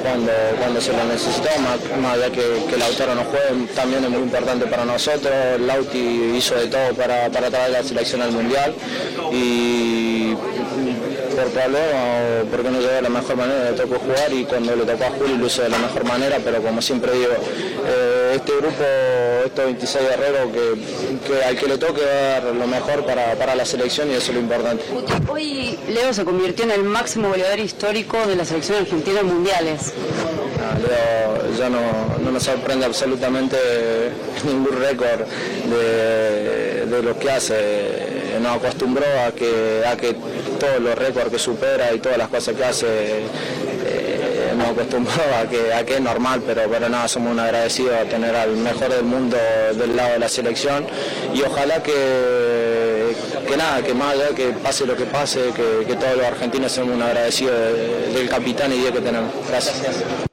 cuando, 0.03 0.33
cuando 0.59 0.81
se 0.81 0.93
lo 0.93 1.05
necesitó, 1.05 1.49
más, 1.61 2.14
allá 2.14 2.31
que, 2.31 2.64
que 2.68 2.77
Lautaro 2.77 3.14
no 3.14 3.24
juegue, 3.24 3.72
también 3.74 4.05
es 4.05 4.11
muy 4.11 4.22
importante 4.22 4.66
para 4.66 4.85
nosotros. 4.85 5.33
Lauti 5.61 6.35
hizo 6.37 6.55
de 6.55 6.66
todo 6.68 6.95
para, 6.97 7.29
para 7.31 7.51
traer 7.51 7.70
la 7.70 7.83
selección 7.83 8.22
al 8.22 8.33
Mundial 8.33 8.74
y 9.33 10.05
problema 11.57 12.42
o 12.42 12.46
porque 12.46 12.70
no 12.70 12.78
llegó 12.80 12.92
de 12.92 13.02
la 13.02 13.09
mejor 13.09 13.36
manera, 13.36 13.70
le 13.70 13.76
tocó 13.76 13.98
jugar 13.98 14.32
y 14.32 14.44
cuando 14.44 14.76
le 14.76 14.84
tocó 14.84 15.04
a 15.04 15.11
Julio 15.11 15.36
lo 15.38 15.46
hizo 15.46 15.62
de 15.62 15.68
la 15.70 15.78
mejor 15.78 16.04
manera, 16.04 16.38
pero 16.44 16.62
como 16.62 16.82
siempre 16.82 17.12
digo, 17.12 17.32
eh, 17.86 18.32
este 18.36 18.52
grupo, 18.57 18.84
estos 19.44 19.64
26 19.64 20.09
guerreros, 20.09 20.52
que, 20.52 21.26
que, 21.26 21.44
al 21.44 21.57
que 21.57 21.66
le 21.66 21.78
toque 21.78 22.02
va 22.02 22.11
a 22.11 22.40
dar 22.40 22.54
lo 22.54 22.66
mejor 22.66 23.07
para, 23.07 23.34
para 23.34 23.54
la 23.54 23.64
selección 23.64 24.11
y 24.11 24.14
eso 24.14 24.30
es 24.32 24.34
lo 24.34 24.40
importante. 24.40 24.84
Hoy 25.28 25.78
Leo 25.88 26.12
se 26.12 26.24
convirtió 26.24 26.64
en 26.64 26.72
el 26.72 26.84
máximo 26.84 27.28
goleador 27.28 27.61
histórico 27.61 28.26
de 28.26 28.36
la 28.36 28.44
selección 28.44 28.78
argentina 28.78 29.20
en 29.20 29.26
mundiales. 29.26 29.92
Leo 30.74 31.56
ya 31.56 31.68
no, 31.68 31.80
no, 32.22 32.30
nos 32.30 32.42
sorprende 32.42 32.86
absolutamente 32.86 33.56
ningún 34.44 34.78
récord 34.80 35.20
de, 35.70 37.02
lo 37.02 37.18
que 37.18 37.30
hace 37.30 38.38
nos 38.40 38.56
acostumbró 38.56 39.04
a 39.26 39.32
que, 39.32 39.82
a 39.86 39.96
que 39.96 40.14
todos 40.58 40.80
los 40.80 40.94
récords 40.96 41.30
que 41.30 41.38
supera 41.38 41.92
y 41.92 41.98
todas 41.98 42.18
las 42.18 42.28
cosas 42.28 42.54
que 42.54 42.64
hace 42.64 42.86
eh, 43.86 44.52
nos 44.56 44.68
acostumbró 44.68 45.22
a 45.40 45.48
que, 45.48 45.72
a 45.72 45.84
que 45.84 45.94
es 45.94 46.00
normal, 46.00 46.42
pero, 46.46 46.62
pero 46.70 46.88
nada, 46.88 47.08
somos 47.08 47.32
un 47.32 47.40
agradecidos 47.40 47.94
a 47.94 48.04
tener 48.04 48.34
al 48.34 48.56
mejor 48.56 48.90
del 48.90 49.04
mundo 49.04 49.36
del 49.76 49.96
lado 49.96 50.12
de 50.14 50.18
la 50.18 50.28
selección 50.28 50.86
y 51.34 51.42
ojalá 51.42 51.82
que, 51.82 53.14
que 53.46 53.56
nada, 53.56 53.82
que 53.82 53.94
más 53.94 54.14
allá 54.14 54.34
que 54.34 54.48
pase 54.48 54.86
lo 54.86 54.96
que 54.96 55.04
pase, 55.04 55.52
que, 55.54 55.94
todos 55.96 56.16
los 56.16 56.26
argentinos 56.26 56.72
seamos 56.72 56.94
un 56.94 57.02
agradecido 57.02 57.52
del 58.14 58.28
capitán 58.28 58.72
y 58.72 58.78
día 58.78 58.92
que 58.92 59.00
tenemos. 59.00 59.32
Gracias. 59.48 60.26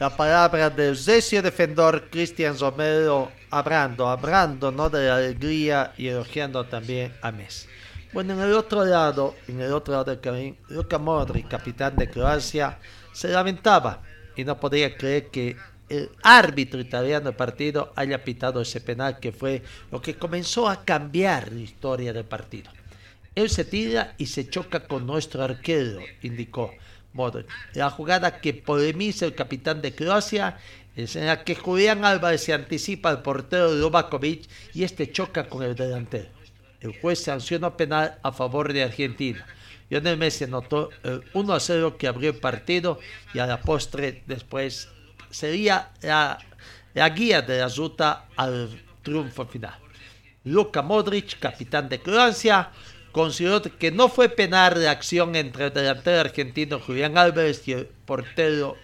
La 0.00 0.10
palabra 0.10 0.70
del 0.70 0.96
Zesio 0.96 1.40
defensor 1.40 2.10
Cristian 2.10 2.58
Romero 2.58 3.30
hablando, 3.48 4.08
hablando 4.08 4.72
¿no? 4.72 4.90
de 4.90 5.06
la 5.06 5.16
alegría 5.16 5.92
y 5.96 6.08
elogiando 6.08 6.64
también 6.64 7.12
a 7.22 7.30
Messi. 7.30 7.68
Bueno, 8.12 8.32
en 8.34 8.40
el 8.40 8.54
otro 8.54 8.84
lado, 8.84 9.36
en 9.46 9.60
el 9.60 9.72
otro 9.72 9.92
lado 9.92 10.06
del 10.06 10.20
camino, 10.20 10.56
Luka 10.68 10.98
Modric, 10.98 11.46
capitán 11.46 11.94
de 11.94 12.10
Croacia, 12.10 12.76
se 13.12 13.28
lamentaba 13.28 14.02
y 14.34 14.42
no 14.42 14.58
podía 14.58 14.96
creer 14.96 15.28
que 15.28 15.56
el 15.88 16.10
árbitro 16.24 16.80
italiano 16.80 17.26
del 17.26 17.36
partido 17.36 17.92
haya 17.94 18.24
pitado 18.24 18.60
ese 18.60 18.80
penal 18.80 19.20
que 19.20 19.30
fue 19.30 19.62
lo 19.92 20.02
que 20.02 20.16
comenzó 20.16 20.68
a 20.68 20.84
cambiar 20.84 21.52
la 21.52 21.60
historia 21.60 22.12
del 22.12 22.24
partido. 22.24 22.68
Él 23.36 23.48
se 23.48 23.64
tira 23.64 24.14
y 24.18 24.26
se 24.26 24.48
choca 24.48 24.88
con 24.88 25.06
nuestro 25.06 25.44
arquero, 25.44 26.00
indicó. 26.22 26.72
La 27.74 27.90
jugada 27.90 28.40
que 28.40 28.54
polemiza 28.54 29.24
el 29.24 29.34
capitán 29.34 29.80
de 29.80 29.94
Croacia 29.94 30.58
es 30.96 31.14
en 31.14 31.26
la 31.26 31.44
que 31.44 31.54
Julián 31.54 32.04
Álvarez 32.04 32.42
se 32.42 32.52
anticipa 32.52 33.08
al 33.08 33.22
portero 33.22 33.72
Lobakovic 33.72 34.48
y 34.74 34.82
este 34.82 35.10
choca 35.10 35.48
con 35.48 35.62
el 35.62 35.76
delantero. 35.76 36.28
El 36.80 36.98
juez 37.00 37.22
sancionó 37.22 37.76
penal 37.76 38.18
a 38.22 38.32
favor 38.32 38.72
de 38.72 38.82
Argentina. 38.82 39.46
Lionel 39.90 40.16
Messi 40.16 40.44
anotó 40.44 40.90
el 41.04 41.22
1 41.34 41.52
a 41.52 41.60
0 41.60 41.96
que 41.96 42.08
abrió 42.08 42.30
el 42.30 42.36
partido 42.36 42.98
y 43.32 43.38
a 43.38 43.46
la 43.46 43.60
postre 43.60 44.22
después 44.26 44.88
sería 45.30 45.92
la, 46.02 46.38
la 46.94 47.08
guía 47.10 47.42
de 47.42 47.58
la 47.58 47.68
ruta 47.68 48.26
al 48.36 48.82
triunfo 49.02 49.46
final. 49.46 49.78
Luka 50.44 50.82
Modric, 50.82 51.38
capitán 51.38 51.88
de 51.88 52.00
Croacia, 52.00 52.70
consideró 53.14 53.62
que 53.62 53.92
no 53.92 54.08
fue 54.08 54.28
penal 54.28 54.82
la 54.82 54.90
acción 54.90 55.36
entre 55.36 55.66
el 55.66 55.72
delantero 55.72 56.20
argentino 56.20 56.80
Julián 56.80 57.16
Álvarez 57.16 57.66
y 57.68 57.72
el 57.72 57.86
portero 57.86 58.76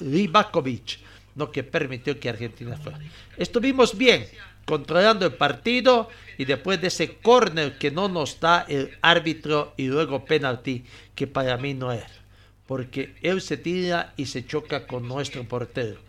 Livakovic, 0.00 0.98
lo 1.36 1.52
que 1.52 1.62
permitió 1.62 2.18
que 2.18 2.28
Argentina 2.28 2.76
fuera. 2.76 2.98
Estuvimos 3.36 3.96
bien 3.96 4.26
controlando 4.64 5.26
el 5.26 5.34
partido 5.34 6.08
y 6.36 6.44
después 6.44 6.80
de 6.80 6.88
ese 6.88 7.18
córner 7.18 7.78
que 7.78 7.92
no 7.92 8.08
nos 8.08 8.40
da 8.40 8.66
el 8.68 8.98
árbitro 9.00 9.74
y 9.76 9.86
luego 9.86 10.24
penalti 10.24 10.84
que 11.14 11.28
para 11.28 11.56
mí 11.56 11.72
no 11.72 11.92
era, 11.92 12.10
porque 12.66 13.14
él 13.22 13.40
se 13.40 13.56
tira 13.56 14.12
y 14.16 14.26
se 14.26 14.44
choca 14.44 14.88
con 14.88 15.06
nuestro 15.06 15.44
portero. 15.44 16.00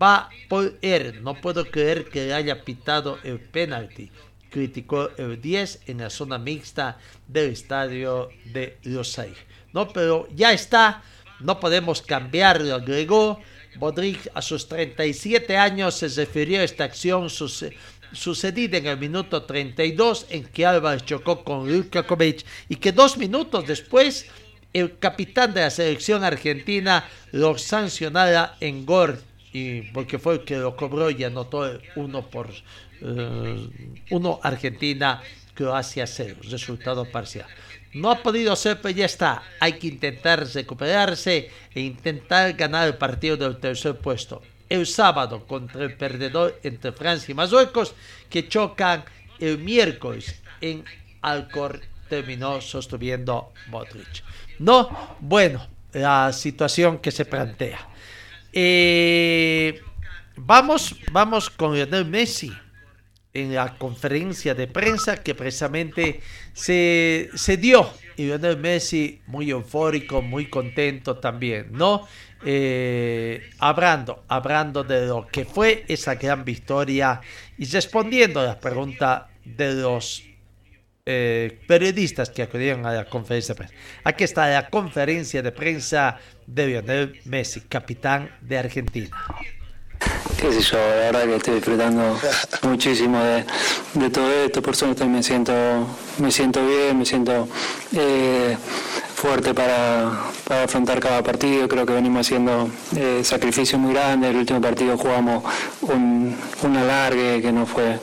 Va 0.00 0.30
por 0.48 0.78
él, 0.82 1.20
no 1.24 1.34
puedo 1.40 1.64
creer 1.64 2.08
que 2.08 2.26
le 2.26 2.34
haya 2.34 2.62
pitado 2.62 3.18
el 3.24 3.40
penalti 3.40 4.12
criticó 4.50 5.10
el 5.16 5.40
10 5.40 5.80
en 5.86 5.98
la 5.98 6.10
zona 6.10 6.38
mixta 6.38 6.98
del 7.26 7.52
estadio 7.52 8.30
de 8.46 8.78
Losail. 8.84 9.34
No, 9.72 9.88
pero 9.88 10.28
ya 10.34 10.52
está, 10.52 11.02
no 11.40 11.60
podemos 11.60 12.02
cambiarlo, 12.02 12.74
agregó. 12.74 13.40
Modric 13.76 14.28
a 14.34 14.42
sus 14.42 14.66
37 14.66 15.56
años 15.56 15.94
se 15.94 16.08
refirió 16.08 16.60
a 16.60 16.64
esta 16.64 16.84
acción 16.84 17.28
sucedida 17.30 18.78
en 18.78 18.86
el 18.86 18.98
minuto 18.98 19.44
32 19.44 20.26
en 20.30 20.44
que 20.44 20.66
Álvarez 20.66 21.04
chocó 21.04 21.44
con 21.44 21.70
Lukakovic 21.70 22.44
y 22.68 22.76
que 22.76 22.90
dos 22.90 23.16
minutos 23.16 23.66
después 23.66 24.26
el 24.72 24.98
capitán 24.98 25.54
de 25.54 25.60
la 25.60 25.70
selección 25.70 26.24
argentina 26.24 27.08
lo 27.32 27.56
sancionara 27.56 28.56
en 28.60 28.84
gol 28.84 29.20
y 29.52 29.82
porque 29.92 30.18
fue 30.18 30.34
el 30.34 30.44
que 30.44 30.56
lo 30.56 30.76
cobró 30.76 31.10
y 31.10 31.24
anotó 31.24 31.78
uno 31.96 32.28
por 32.28 32.50
eh, 33.00 33.68
uno 34.10 34.40
Argentina, 34.42 35.22
Croacia 35.54 36.06
0, 36.06 36.36
resultado 36.50 37.04
parcial. 37.04 37.46
No 37.94 38.10
ha 38.10 38.22
podido 38.22 38.54
ser, 38.54 38.80
pero 38.80 38.94
ya 38.94 39.06
está. 39.06 39.42
Hay 39.60 39.74
que 39.74 39.88
intentar 39.88 40.46
recuperarse 40.46 41.50
e 41.74 41.80
intentar 41.80 42.52
ganar 42.52 42.86
el 42.86 42.96
partido 42.96 43.36
del 43.36 43.58
tercer 43.58 43.96
puesto. 43.96 44.42
El 44.68 44.86
sábado 44.86 45.46
contra 45.46 45.84
el 45.84 45.96
perdedor 45.96 46.60
entre 46.62 46.92
Francia 46.92 47.32
y 47.32 47.34
Marruecos, 47.34 47.94
que 48.28 48.46
chocan 48.48 49.04
el 49.40 49.58
miércoles 49.58 50.40
en 50.60 50.84
Alcor, 51.22 51.80
terminó 52.08 52.60
sosteniendo 52.60 53.52
Modric. 53.68 54.22
No, 54.58 55.16
bueno, 55.20 55.66
la 55.92 56.32
situación 56.32 56.98
que 56.98 57.10
se 57.10 57.24
plantea. 57.24 57.88
Eh, 58.52 59.80
vamos, 60.36 60.94
vamos 61.10 61.48
con 61.48 61.74
Lionel 61.74 62.04
Messi 62.04 62.52
en 63.34 63.54
la 63.54 63.76
conferencia 63.76 64.54
de 64.54 64.66
prensa 64.66 65.22
que 65.22 65.34
precisamente 65.34 66.20
se, 66.52 67.30
se 67.34 67.56
dio. 67.56 67.90
Y 68.16 68.24
Lionel 68.24 68.56
Messi 68.58 69.20
muy 69.26 69.50
eufórico, 69.50 70.22
muy 70.22 70.46
contento 70.46 71.18
también, 71.18 71.68
¿no? 71.70 72.06
Eh, 72.44 73.50
hablando, 73.58 74.24
hablando 74.28 74.84
de 74.84 75.06
lo 75.06 75.26
que 75.26 75.44
fue 75.44 75.84
esa 75.88 76.14
gran 76.14 76.44
victoria 76.44 77.20
y 77.56 77.64
respondiendo 77.64 78.40
a 78.40 78.44
la 78.44 78.60
pregunta 78.60 79.28
de 79.44 79.74
los 79.74 80.24
eh, 81.04 81.58
periodistas 81.66 82.30
que 82.30 82.42
acudieron 82.42 82.86
a 82.86 82.92
la 82.92 83.04
conferencia 83.06 83.54
de 83.54 83.58
prensa. 83.58 83.74
Aquí 84.04 84.24
está 84.24 84.48
la 84.48 84.68
conferencia 84.68 85.42
de 85.42 85.52
prensa 85.52 86.18
de 86.46 86.66
Lionel 86.66 87.20
Messi, 87.24 87.62
capitán 87.62 88.30
de 88.40 88.58
Argentina 88.58 89.16
qué 90.38 90.52
sé 90.52 90.60
yo, 90.60 90.78
la 90.78 91.10
verdad 91.10 91.24
que 91.24 91.36
estoy 91.36 91.54
disfrutando 91.56 92.16
muchísimo 92.62 93.18
de, 93.20 94.10
todo 94.10 94.30
esto, 94.44 94.62
por 94.62 94.76
suerte 94.76 95.04
me 95.04 95.22
siento, 95.22 95.52
me 96.18 96.30
siento 96.30 96.64
bien, 96.64 96.96
me 96.96 97.04
siento 97.04 97.48
eh, 97.92 98.56
fuerte 99.14 99.52
para, 99.52 100.28
afrontar 100.62 101.00
cada 101.00 101.22
partido, 101.22 101.68
creo 101.68 101.84
que 101.84 101.92
venimos 101.92 102.26
haciendo 102.26 102.70
eh, 102.96 103.22
sacrificios 103.24 103.80
muy 103.80 103.92
grandes, 103.92 104.30
el 104.30 104.36
último 104.36 104.60
partido 104.60 104.96
jugamos 104.96 105.42
un, 105.82 106.36
alargue 106.76 107.42
que 107.42 107.50
no 107.50 107.66
fue 107.66 107.98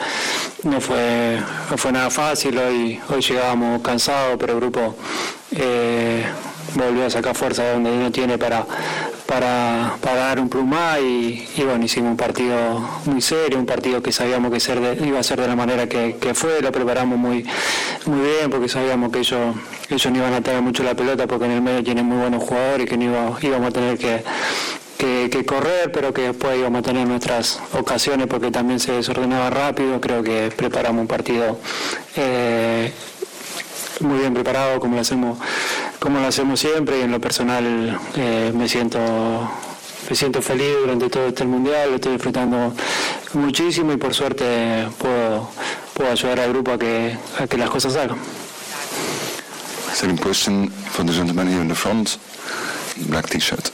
no 0.63 0.81
fue 0.81 1.39
no 1.71 1.77
fue 1.77 1.91
nada 1.91 2.09
fácil, 2.09 2.57
hoy, 2.57 2.99
hoy 3.09 3.21
llegábamos 3.21 3.81
cansados, 3.81 4.35
pero 4.39 4.53
el 4.53 4.59
grupo 4.59 4.95
eh, 5.51 6.25
volvió 6.73 7.05
a 7.05 7.09
sacar 7.09 7.35
fuerza 7.35 7.71
donde 7.71 7.95
no 7.95 8.11
tiene 8.11 8.37
para, 8.37 8.65
para, 9.25 9.97
dar 10.01 10.39
un 10.39 10.49
pluma 10.49 10.99
y, 10.99 11.47
bueno, 11.57 11.85
hicimos 11.85 12.11
un 12.11 12.17
partido 12.17 12.79
muy 13.05 13.21
serio, 13.21 13.57
un 13.57 13.65
partido 13.65 14.01
que 14.01 14.11
sabíamos 14.11 14.51
que 14.51 15.05
iba 15.05 15.19
a 15.19 15.23
ser 15.23 15.41
de 15.41 15.47
la 15.47 15.55
manera 15.55 15.87
que, 15.87 16.15
fue, 16.33 16.61
lo 16.61 16.71
preparamos 16.71 17.17
muy, 17.17 17.45
muy 18.05 18.19
bien 18.21 18.49
porque 18.49 18.67
sabíamos 18.67 19.11
que 19.11 19.19
ellos, 19.19 19.55
ellos 19.89 20.11
no 20.11 20.17
iban 20.17 20.33
a 20.33 20.41
tener 20.41 20.61
mucho 20.61 20.83
la 20.83 20.95
pelota 20.95 21.27
porque 21.27 21.45
en 21.45 21.51
el 21.51 21.61
medio 21.61 21.83
tienen 21.83 22.05
muy 22.05 22.17
buenos 22.17 22.43
jugadores 22.43 22.85
y 22.85 22.89
que 22.89 22.97
no 22.97 23.37
íbamos 23.41 23.69
a 23.69 23.71
tener 23.71 23.97
que, 23.97 24.23
correr, 25.45 25.91
pero 25.91 26.11
que 26.11 26.21
después 26.21 26.57
íbamos 26.57 26.79
a 26.79 26.81
tener 26.81 27.07
nuestras 27.07 27.59
ocasiones 27.73 28.25
porque 28.27 28.49
también 28.49 28.79
se 28.79 28.93
desordenaba 28.93 29.51
rápido. 29.51 30.01
Creo 30.01 30.23
que 30.23 30.51
preparamos 30.55 31.01
un 31.01 31.07
partido 31.07 31.59
eh, 32.15 32.91
muy 33.99 34.19
bien 34.19 34.33
preparado, 34.33 34.79
como 34.79 34.95
lo 34.95 35.01
hacemos, 35.01 35.37
como 35.99 36.19
lo 36.19 36.27
hacemos 36.27 36.59
siempre, 36.59 36.99
y 36.99 37.01
en 37.01 37.11
lo 37.11 37.19
personal 37.19 37.99
eh, 38.15 38.51
me 38.53 38.67
siento 38.67 38.99
me 40.09 40.15
siento 40.15 40.41
feliz 40.41 40.75
durante 40.81 41.09
todo 41.09 41.27
este 41.27 41.45
mundial, 41.45 41.89
lo 41.89 41.95
estoy 41.95 42.13
disfrutando 42.13 42.73
muchísimo 43.33 43.91
y 43.91 43.97
por 43.97 44.13
suerte 44.13 44.87
puedo, 44.99 45.49
puedo 45.93 46.11
ayudar 46.11 46.39
al 46.41 46.49
grupo 46.49 46.73
a 46.73 46.77
que, 46.77 47.17
a 47.39 47.47
que 47.47 47.57
las 47.57 47.69
cosas 47.69 47.93
salgan. 47.93 48.19
Second 49.93 50.21
question 50.21 50.69
for 50.69 51.05
the 51.05 51.11
gentleman 51.11 51.47
here 51.47 51.61
in 51.61 51.67
the 51.67 51.75
front, 51.75 52.17
black 53.07 53.29
t-shirt. 53.29 53.69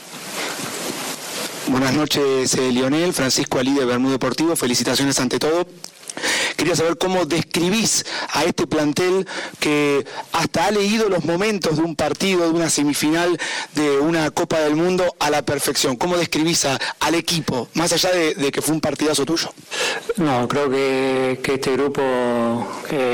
Buenas 1.68 1.94
noches, 1.94 2.54
eh, 2.56 2.72
Lionel, 2.72 3.14
Francisco 3.14 3.60
Ali 3.60 3.74
de 3.74 3.86
Bermú 3.86 4.10
Deportivo, 4.10 4.56
felicitaciones 4.56 5.20
ante 5.20 5.40
todo. 5.40 5.66
Quería 6.56 6.76
saber 6.76 6.98
cómo 6.98 7.26
describís 7.26 8.06
a 8.30 8.44
este 8.44 8.68
plantel 8.68 9.28
que 9.60 10.06
hasta 10.32 10.66
ha 10.66 10.72
leído 10.72 11.10
los 11.10 11.26
momentos 11.26 11.78
de 11.78 11.84
un 11.84 11.96
partido, 11.96 12.44
de 12.44 12.52
una 12.52 12.70
semifinal, 12.70 13.38
de 13.74 14.00
una 14.00 14.30
Copa 14.32 14.60
del 14.60 14.76
Mundo 14.76 15.16
a 15.20 15.30
la 15.30 15.42
perfección. 15.42 15.96
¿Cómo 15.96 16.18
describís 16.18 16.68
al 17.00 17.16
equipo, 17.16 17.68
más 17.74 17.92
allá 17.94 18.12
de, 18.12 18.52
que 18.52 18.62
fue 18.62 18.76
un 18.76 18.82
partidazo 18.82 19.26
tuyo? 19.26 19.52
No, 20.18 20.48
creo 20.48 20.70
que, 20.70 21.40
este 21.44 21.74
grupo, 21.74 22.02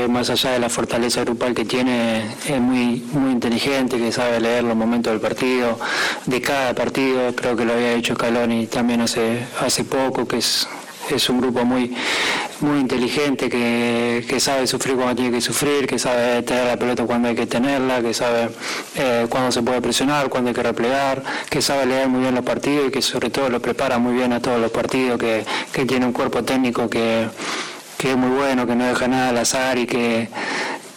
más 0.08 0.30
allá 0.30 0.50
de 0.52 0.58
la 0.58 0.68
fortaleza 0.68 1.22
grupal 1.22 1.54
que 1.54 1.64
tiene, 1.64 2.36
es 2.46 2.60
muy, 2.60 3.02
muy 3.12 3.32
inteligente, 3.32 3.98
que 3.98 4.12
sabe 4.12 4.40
leer 4.40 4.64
los 4.64 4.76
momentos 4.76 5.12
del 5.12 5.20
partido, 5.20 5.78
de 6.26 6.40
cada 6.40 6.74
partido. 6.74 7.34
Creo 7.34 7.56
que 7.56 7.64
lo 7.64 7.72
había 7.72 7.94
hecho 7.94 8.14
Scaloni 8.14 8.66
también 8.66 9.00
hace, 9.00 9.46
hace 9.60 9.84
poco, 9.84 10.26
que 10.26 10.38
es 10.38 10.68
es 11.10 11.28
un 11.28 11.40
grupo 11.40 11.64
muy, 11.64 11.94
muy 12.60 12.80
inteligente 12.80 13.48
que, 13.48 14.40
sabe 14.40 14.66
sufrir 14.66 14.94
cuando 14.94 15.16
tiene 15.16 15.30
que 15.32 15.40
sufrir, 15.40 15.86
que 15.86 15.98
sabe 15.98 16.42
tener 16.42 16.66
la 16.66 16.76
pelota 16.76 17.04
cuando 17.04 17.28
hay 17.28 17.34
que 17.34 17.46
tenerla, 17.46 18.00
que 18.00 18.14
sabe 18.14 18.50
eh, 18.94 19.26
cuándo 19.28 19.50
se 19.50 19.62
puede 19.62 19.80
presionar, 19.80 20.28
cuándo 20.28 20.48
hay 20.48 20.54
que 20.54 20.62
replegar, 20.62 21.22
que 21.50 21.60
sabe 21.60 21.86
leer 21.86 22.08
muy 22.08 22.20
bien 22.20 22.34
los 22.34 22.44
partidos 22.44 22.88
y 22.88 22.90
que 22.90 23.02
sobre 23.02 23.30
todo 23.30 23.48
lo 23.48 23.60
prepara 23.60 23.98
muy 23.98 24.14
bien 24.14 24.32
a 24.32 24.40
todos 24.40 24.60
los 24.60 24.70
partidos, 24.70 25.18
que, 25.18 25.44
tiene 25.86 26.06
un 26.06 26.12
cuerpo 26.12 26.42
técnico 26.44 26.88
que, 26.88 27.28
es 27.98 28.16
muy 28.16 28.30
bueno, 28.30 28.66
que 28.66 28.74
no 28.74 28.84
deja 28.84 29.08
nada 29.08 29.30
al 29.30 29.38
azar 29.38 29.78
y 29.78 29.86
que, 29.86 30.28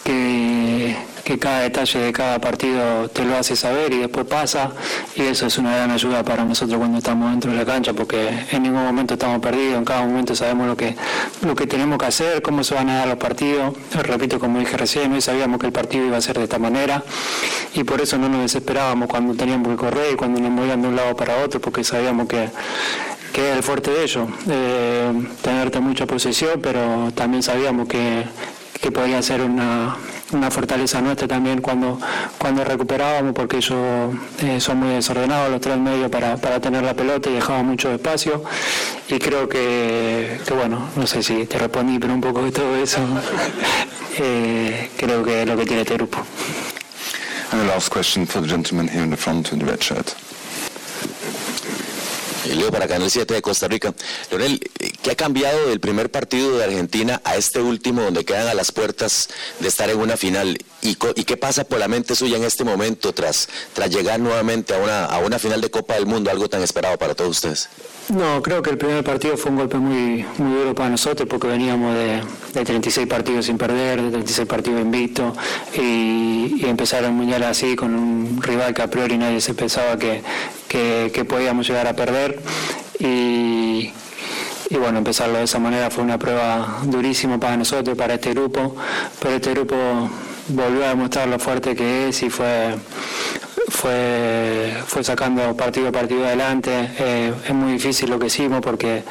que 0.03 0.95
que 1.31 1.39
cada 1.39 1.61
detalle 1.61 1.99
de 1.99 2.11
cada 2.11 2.39
partido 2.39 3.07
te 3.07 3.23
lo 3.23 3.37
hace 3.37 3.55
saber 3.55 3.93
y 3.93 3.99
después 3.99 4.25
pasa 4.25 4.71
y 5.15 5.21
eso 5.21 5.45
es 5.45 5.57
una 5.57 5.73
gran 5.73 5.89
ayuda 5.89 6.23
para 6.23 6.43
nosotros 6.43 6.77
cuando 6.77 6.97
estamos 6.97 7.31
dentro 7.31 7.51
de 7.51 7.57
la 7.57 7.65
cancha 7.65 7.93
porque 7.93 8.47
en 8.51 8.63
ningún 8.63 8.83
momento 8.83 9.13
estamos 9.13 9.39
perdidos, 9.39 9.77
en 9.77 9.85
cada 9.85 10.01
momento 10.01 10.35
sabemos 10.35 10.67
lo 10.67 10.75
que, 10.75 10.93
lo 11.45 11.55
que 11.55 11.67
tenemos 11.67 11.97
que 11.99 12.05
hacer, 12.05 12.41
cómo 12.41 12.65
se 12.65 12.75
van 12.75 12.89
a 12.89 12.97
dar 12.97 13.07
los 13.07 13.17
partidos, 13.17 13.73
repito 14.03 14.39
como 14.39 14.59
dije 14.59 14.75
recién, 14.75 15.13
hoy 15.13 15.21
sabíamos 15.21 15.57
que 15.57 15.67
el 15.67 15.71
partido 15.71 16.05
iba 16.05 16.17
a 16.17 16.21
ser 16.21 16.37
de 16.37 16.43
esta 16.43 16.59
manera 16.59 17.01
y 17.75 17.85
por 17.85 18.01
eso 18.01 18.17
no 18.17 18.27
nos 18.27 18.41
desesperábamos 18.41 19.07
cuando 19.07 19.33
teníamos 19.33 19.69
que 19.69 19.77
correr 19.77 20.11
y 20.11 20.15
cuando 20.17 20.41
nos 20.41 20.51
movían 20.51 20.81
de 20.81 20.89
un 20.89 20.97
lado 20.97 21.15
para 21.15 21.37
otro 21.37 21.61
porque 21.61 21.85
sabíamos 21.85 22.27
que 22.27 22.49
que 23.31 23.53
el 23.53 23.63
fuerte 23.63 23.91
de 23.91 24.03
ellos, 24.03 24.27
eh, 24.49 25.09
tenerte 25.41 25.79
mucha 25.79 26.05
posesión, 26.05 26.59
pero 26.61 27.13
también 27.15 27.41
sabíamos 27.41 27.87
que, 27.87 28.25
que 28.81 28.91
podía 28.91 29.21
ser 29.21 29.39
una, 29.39 29.95
una 30.33 30.51
fortaleza 30.51 31.01
nuestra 31.01 31.27
también 31.27 31.61
cuando, 31.61 31.99
cuando 32.37 32.63
recuperábamos, 32.63 33.33
porque 33.33 33.57
ellos 33.57 34.15
eh, 34.41 34.59
son 34.59 34.77
muy 34.79 34.93
desordenados 34.93 35.51
los 35.51 35.61
tres 35.61 35.77
medios 35.77 36.09
para, 36.09 36.37
para 36.37 36.59
tener 36.59 36.83
la 36.83 36.93
pelota 36.93 37.29
y 37.29 37.33
dejaban 37.33 37.65
mucho 37.65 37.91
espacio. 37.91 38.43
Y 39.07 39.19
creo 39.19 39.47
que, 39.47 40.39
que, 40.45 40.53
bueno, 40.53 40.89
no 40.95 41.07
sé 41.07 41.21
si 41.23 41.45
te 41.45 41.57
respondí, 41.57 41.99
pero 41.99 42.13
un 42.13 42.21
poco 42.21 42.43
de 42.43 42.51
todo 42.51 42.75
eso, 42.75 42.99
eh, 44.17 44.89
creo 44.97 45.23
que 45.23 45.41
es 45.41 45.47
lo 45.47 45.57
que 45.57 45.65
tiene 45.65 45.81
este 45.81 45.95
grupo. 45.95 46.19
And 47.51 47.59
the 47.59 47.67
last 47.67 47.91
question 47.91 48.25
for 48.25 48.41
the 48.41 48.47
gentleman 48.47 48.87
here 48.87 49.03
in 49.03 49.09
the 49.09 49.17
front 49.17 49.51
in 49.51 49.59
the 49.59 49.65
red 49.65 49.81
shirt. 49.81 50.15
Leo 52.45 52.71
para 52.71 52.87
Canal 52.87 53.09
7 53.09 53.33
de 53.33 53.41
Costa 53.41 53.67
Rica. 53.67 53.93
Leonel, 54.29 54.59
¿qué 55.01 55.11
ha 55.11 55.15
cambiado 55.15 55.67
del 55.67 55.79
primer 55.79 56.09
partido 56.09 56.57
de 56.57 56.63
Argentina 56.63 57.21
a 57.23 57.35
este 57.35 57.59
último 57.59 58.01
donde 58.01 58.25
quedan 58.25 58.47
a 58.47 58.53
las 58.53 58.71
puertas 58.71 59.29
de 59.59 59.67
estar 59.67 59.89
en 59.89 59.99
una 59.99 60.17
final? 60.17 60.57
¿Y, 60.81 60.95
qué 60.95 61.37
pasa 61.37 61.63
por 61.63 61.79
la 61.79 61.87
mente 61.87 62.15
suya 62.15 62.37
en 62.37 62.43
este 62.43 62.63
momento 62.63 63.13
tras, 63.13 63.47
tras 63.73 63.89
llegar 63.89 64.19
nuevamente 64.19 64.73
a 64.73 64.77
una, 64.77 65.05
a 65.05 65.19
una 65.19 65.39
final 65.39 65.61
de 65.61 65.69
Copa 65.69 65.93
del 65.95 66.05
Mundo, 66.05 66.31
algo 66.31 66.49
tan 66.49 66.63
esperado 66.63 66.97
para 66.97 67.13
todos 67.13 67.31
ustedes? 67.31 67.69
No, 68.09 68.41
creo 68.41 68.61
que 68.61 68.71
el 68.71 68.77
primer 68.77 69.03
partido 69.03 69.37
fue 69.37 69.51
un 69.51 69.57
golpe 69.57 69.77
muy, 69.77 70.25
muy 70.37 70.59
duro 70.59 70.75
para 70.75 70.89
nosotros 70.89 71.29
porque 71.29 71.47
veníamos 71.47 71.95
de, 71.95 72.21
36 72.53 73.07
partidos 73.07 73.45
sin 73.45 73.57
perder, 73.57 74.01
de 74.01 74.09
36 74.11 74.47
partidos 74.47 74.81
invictos 74.81 75.33
y, 75.73 76.65
empezar 76.65 77.03
el 77.03 77.43
así 77.43 77.75
con 77.75 77.95
un 77.95 78.41
rival 78.41 78.73
que 78.73 78.81
a 78.81 78.89
priori 78.89 79.17
nadie 79.17 79.41
se 79.41 79.53
pensaba 79.53 79.97
que, 79.97 80.21
que, 80.71 81.25
podíamos 81.25 81.67
llegar 81.67 81.87
a 81.87 81.93
perder. 81.93 82.39
Y, 82.99 83.91
bueno, 84.71 84.99
empezarlo 84.99 85.37
de 85.37 85.43
esa 85.43 85.59
manera 85.59 85.89
fue 85.89 86.03
una 86.03 86.17
prueba 86.17 86.79
durísima 86.83 87.39
para 87.39 87.57
nosotros, 87.57 87.97
para 87.97 88.13
este 88.15 88.33
grupo, 88.33 88.75
pero 89.19 89.35
este 89.35 89.51
grupo 89.51 89.75
volvió 90.47 90.85
a 90.85 90.89
demostrar 90.89 91.27
lo 91.27 91.39
fuerte 91.39 91.75
que 91.75 92.07
es 92.07 92.23
y 92.23 92.29
fue 92.29 92.75
fue, 93.67 94.73
fue 94.85 95.03
sacando 95.03 95.55
partido 95.55 95.89
a 95.89 95.91
partido 95.91 96.25
adelante. 96.25 96.89
Eh, 96.99 97.33
es 97.45 97.53
muy 97.53 97.73
difícil 97.73 98.09
lo 98.09 98.17
que 98.17 98.27
hicimos 98.27 98.61
porque 98.61 99.03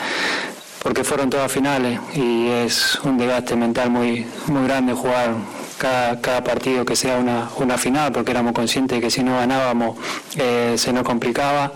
porque 0.83 1.05
fueron 1.05 1.29
todas 1.29 1.53
finales 1.53 2.01
y 2.15 2.49
es 2.49 2.99
un 3.05 3.19
desgaste 3.19 3.55
mental 3.55 3.91
muy, 3.91 4.27
muy 4.47 4.67
grande 4.67 4.95
jugar 4.95 5.35
cada, 5.81 6.45
partido 6.45 6.85
que 6.85 6.95
sea 6.95 7.17
una, 7.17 7.79
final, 7.79 8.13
porque 8.13 8.33
éramos 8.33 8.53
conscientes 8.53 8.99
de 8.99 9.03
que 9.03 9.11
si 9.11 9.23
no 9.23 9.37
ganábamos 9.37 9.97
eh, 10.37 10.75
se 10.77 10.93
nos 10.93 11.05
complicaba. 11.05 11.73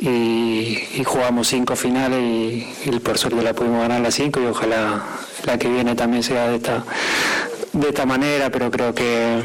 Y, 0.00 1.02
jugamos 1.04 1.48
cinco 1.48 1.76
finales 1.76 2.20
y, 2.20 2.90
por 3.00 3.18
suerte 3.18 3.42
la 3.42 3.52
pudimos 3.52 3.80
ganar 3.82 4.00
las 4.00 4.14
cinco 4.14 4.40
y 4.40 4.46
ojalá 4.46 5.02
la 5.44 5.58
que 5.58 5.68
viene 5.68 5.94
también 5.94 6.22
sea 6.22 6.48
de 6.48 6.56
esta, 6.56 6.84
de 7.72 7.88
esta 7.88 8.06
manera, 8.06 8.50
pero 8.50 8.70
creo 8.70 8.94
que, 8.94 9.42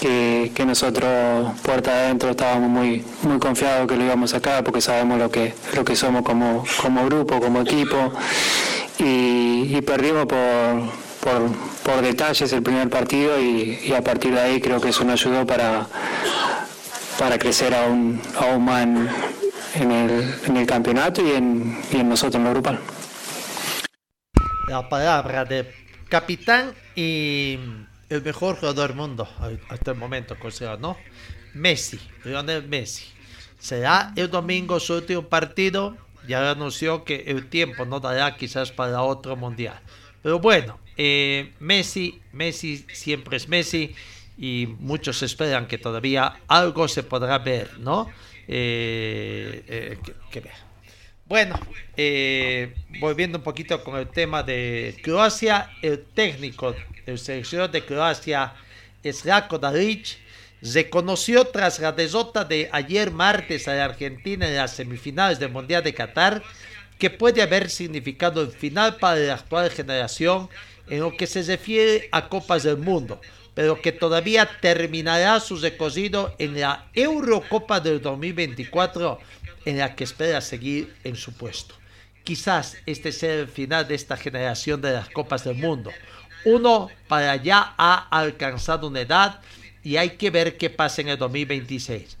que, 0.00 0.64
nosotros 0.66 1.58
puerta 1.62 1.90
adentro 1.92 2.30
estábamos 2.30 2.68
muy 2.68 3.04
muy 3.22 3.38
confiados 3.38 3.88
que 3.88 3.96
lo 3.96 4.04
íbamos 4.04 4.32
a 4.32 4.36
sacar 4.36 4.62
porque 4.64 4.80
sabemos 4.80 5.18
lo 5.18 5.30
que 5.30 5.54
lo 5.74 5.84
que 5.84 5.96
somos 5.96 6.22
como, 6.22 6.64
como 6.80 7.04
grupo, 7.06 7.40
como 7.40 7.62
equipo. 7.62 8.12
Y 8.98 9.80
perdimos 9.82 10.26
por 10.26 10.38
por, 11.22 12.02
detalles 12.02 12.52
el 12.52 12.62
primer 12.62 12.90
partido 12.90 13.40
y, 13.40 13.92
a 13.92 14.02
partir 14.02 14.34
de 14.34 14.40
ahí 14.40 14.60
creo 14.60 14.80
que 14.80 14.88
eso 14.88 15.04
nos 15.04 15.20
ayudó 15.20 15.46
para, 15.46 15.86
para 17.18 17.38
crecer 17.38 17.74
aún, 17.74 18.20
aún 18.36 18.64
más 18.64 18.82
en, 18.82 19.90
el, 19.92 20.34
en 20.46 20.56
el 20.56 20.66
campeonato 20.66 21.22
y 21.26 21.30
en, 21.32 21.80
y 21.92 21.98
en 21.98 22.08
nosotros 22.08 22.36
en 22.36 22.44
lo 22.44 22.50
grupal. 22.50 22.80
La 24.68 24.88
palabra 24.88 25.44
de 25.44 25.72
capitán 26.08 26.74
y 26.96 27.58
el 28.08 28.22
mejor 28.22 28.56
jugador 28.56 28.88
del 28.88 28.96
mundo 28.96 29.28
hasta 29.68 29.92
el 29.92 29.96
momento, 29.96 30.36
considero, 30.38 30.76
¿no? 30.76 30.96
Messi, 31.54 32.00
Lionel 32.24 32.66
Messi. 32.66 33.04
Será 33.60 34.12
el 34.16 34.28
domingo 34.28 34.80
su 34.80 34.94
último 34.94 35.22
partido. 35.22 35.96
Ya 36.26 36.50
anunció 36.50 37.04
que 37.04 37.24
el 37.28 37.48
tiempo 37.48 37.84
no 37.84 38.00
dará 38.00 38.36
quizás 38.36 38.72
para 38.72 39.02
otro 39.02 39.36
mundial. 39.36 39.78
Pero 40.22 40.38
bueno, 40.38 40.78
eh, 40.96 41.52
Messi, 41.60 42.20
Messi 42.32 42.84
siempre 42.92 43.36
es 43.36 43.48
Messi 43.48 43.94
y 44.38 44.68
muchos 44.78 45.22
esperan 45.22 45.66
que 45.66 45.78
todavía 45.78 46.40
algo 46.48 46.88
se 46.88 47.02
podrá 47.02 47.38
ver, 47.38 47.78
¿no? 47.78 48.10
Eh, 48.48 49.62
eh, 49.68 49.98
que, 50.30 50.42
Bueno, 51.26 51.58
volviendo 53.00 53.38
un 53.38 53.44
poquito 53.44 53.82
con 53.82 53.96
el 53.96 54.08
tema 54.08 54.42
de 54.42 54.96
Croacia, 55.02 55.70
el 55.80 56.04
técnico 56.04 56.74
del 57.06 57.18
seleccionador 57.18 57.70
de 57.70 57.84
Croacia, 57.84 58.54
Slavko 59.04 59.58
Dalic, 59.58 60.18
reconoció 60.62 61.44
tras 61.46 61.80
la 61.80 61.92
derrota 61.92 62.44
de 62.44 62.68
ayer 62.72 63.10
martes 63.10 63.66
a 63.66 63.74
la 63.74 63.86
Argentina 63.86 64.46
en 64.46 64.56
las 64.56 64.76
semifinales 64.76 65.38
del 65.38 65.50
Mundial 65.50 65.82
de 65.82 65.92
Qatar 65.92 66.42
que 66.98 67.10
puede 67.10 67.42
haber 67.42 67.68
significado 67.68 68.42
el 68.42 68.52
final 68.52 68.96
para 68.96 69.16
la 69.16 69.34
actual 69.34 69.70
generación 69.70 70.48
en 70.92 71.00
lo 71.00 71.16
que 71.16 71.26
se 71.26 71.42
refiere 71.42 72.10
a 72.12 72.28
Copas 72.28 72.64
del 72.64 72.76
Mundo, 72.76 73.18
pero 73.54 73.80
que 73.80 73.92
todavía 73.92 74.58
terminará 74.60 75.40
su 75.40 75.56
recorrido 75.56 76.34
en 76.38 76.60
la 76.60 76.84
Eurocopa 76.92 77.80
del 77.80 78.02
2024 78.02 79.18
en 79.64 79.78
la 79.78 79.96
que 79.96 80.04
espera 80.04 80.42
seguir 80.42 80.94
en 81.02 81.16
su 81.16 81.32
puesto. 81.32 81.74
Quizás 82.24 82.76
este 82.84 83.10
sea 83.10 83.32
el 83.36 83.48
final 83.48 83.88
de 83.88 83.94
esta 83.94 84.18
generación 84.18 84.82
de 84.82 84.92
las 84.92 85.08
Copas 85.08 85.44
del 85.44 85.56
Mundo. 85.56 85.90
Uno 86.44 86.90
para 87.08 87.32
allá 87.32 87.72
ha 87.78 88.08
alcanzado 88.10 88.88
una 88.88 89.00
edad 89.00 89.40
y 89.82 89.96
hay 89.96 90.10
que 90.10 90.28
ver 90.28 90.58
qué 90.58 90.68
pasa 90.68 91.00
en 91.00 91.08
el 91.08 91.16
2026. 91.16 92.18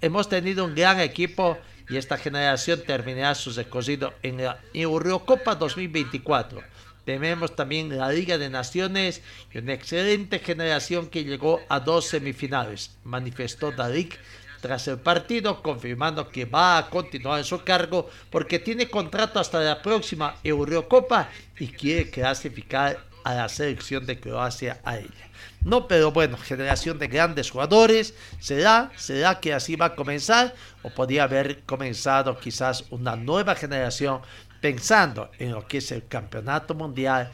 Hemos 0.00 0.28
tenido 0.30 0.64
un 0.64 0.74
gran 0.74 1.00
equipo 1.00 1.58
y 1.90 1.98
esta 1.98 2.16
generación 2.16 2.82
terminará 2.86 3.34
su 3.34 3.52
recorrido 3.52 4.14
en 4.22 4.42
la 4.42 4.58
Eurocopa 4.72 5.54
2024. 5.54 6.72
Tenemos 7.04 7.54
también 7.54 7.96
la 7.96 8.10
Liga 8.10 8.38
de 8.38 8.48
Naciones 8.48 9.22
y 9.52 9.58
una 9.58 9.74
excelente 9.74 10.38
generación 10.38 11.08
que 11.08 11.24
llegó 11.24 11.60
a 11.68 11.80
dos 11.80 12.06
semifinales, 12.06 12.96
manifestó 13.04 13.72
Darik 13.72 14.18
tras 14.60 14.88
el 14.88 14.98
partido, 14.98 15.62
confirmando 15.62 16.30
que 16.30 16.46
va 16.46 16.78
a 16.78 16.88
continuar 16.88 17.38
en 17.40 17.44
su 17.44 17.62
cargo 17.62 18.08
porque 18.30 18.58
tiene 18.58 18.88
contrato 18.88 19.38
hasta 19.38 19.60
la 19.60 19.82
próxima 19.82 20.36
Eurocopa 20.42 21.28
y 21.58 21.68
quiere 21.68 22.08
clasificar 22.08 22.98
a 23.24 23.34
la 23.34 23.48
selección 23.50 24.06
de 24.06 24.18
Croacia 24.18 24.80
a 24.84 24.96
ella. 24.96 25.30
No, 25.60 25.88
pero 25.88 26.12
bueno, 26.12 26.36
generación 26.36 26.98
de 26.98 27.08
grandes 27.08 27.50
jugadores. 27.50 28.14
¿Será? 28.38 28.90
¿Será 28.96 29.40
que 29.40 29.52
así 29.52 29.76
va 29.76 29.86
a 29.86 29.94
comenzar? 29.94 30.54
¿O 30.82 30.90
podría 30.90 31.24
haber 31.24 31.62
comenzado 31.62 32.38
quizás 32.38 32.84
una 32.90 33.16
nueva 33.16 33.54
generación 33.54 34.20
pensando 34.64 35.28
en 35.38 35.52
lo 35.52 35.66
que 35.66 35.76
es 35.76 35.92
el 35.92 36.06
Campeonato 36.06 36.74
Mundial 36.74 37.30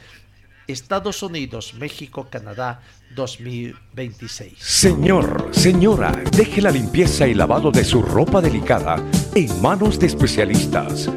Estados 0.67 1.23
Unidos, 1.23 1.73
México, 1.75 2.27
Canadá 2.29 2.81
2026. 3.15 4.55
Señor, 4.59 5.47
señora, 5.51 6.11
deje 6.35 6.61
la 6.61 6.71
limpieza 6.71 7.25
y 7.25 7.33
lavado 7.33 7.71
de 7.71 7.85
su 7.85 8.01
ropa 8.01 8.41
delicada 8.41 8.97
en 9.33 9.61
manos 9.61 9.97
de 9.97 10.07
especialistas. 10.07 11.09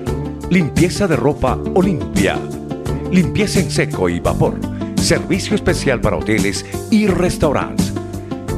Limpieza 0.51 1.09
de 1.09 1.17
ropa 1.17 1.59
Olimpia. 1.75 2.39
Limpieza 3.11 3.59
en 3.59 3.73
seco 3.73 4.09
y 4.09 4.21
vapor 4.21 4.61
Servicio 4.97 5.57
especial 5.57 6.01
para 6.01 6.19
hoteles 6.19 6.65
y 6.93 7.09
restaurantes. 7.09 7.93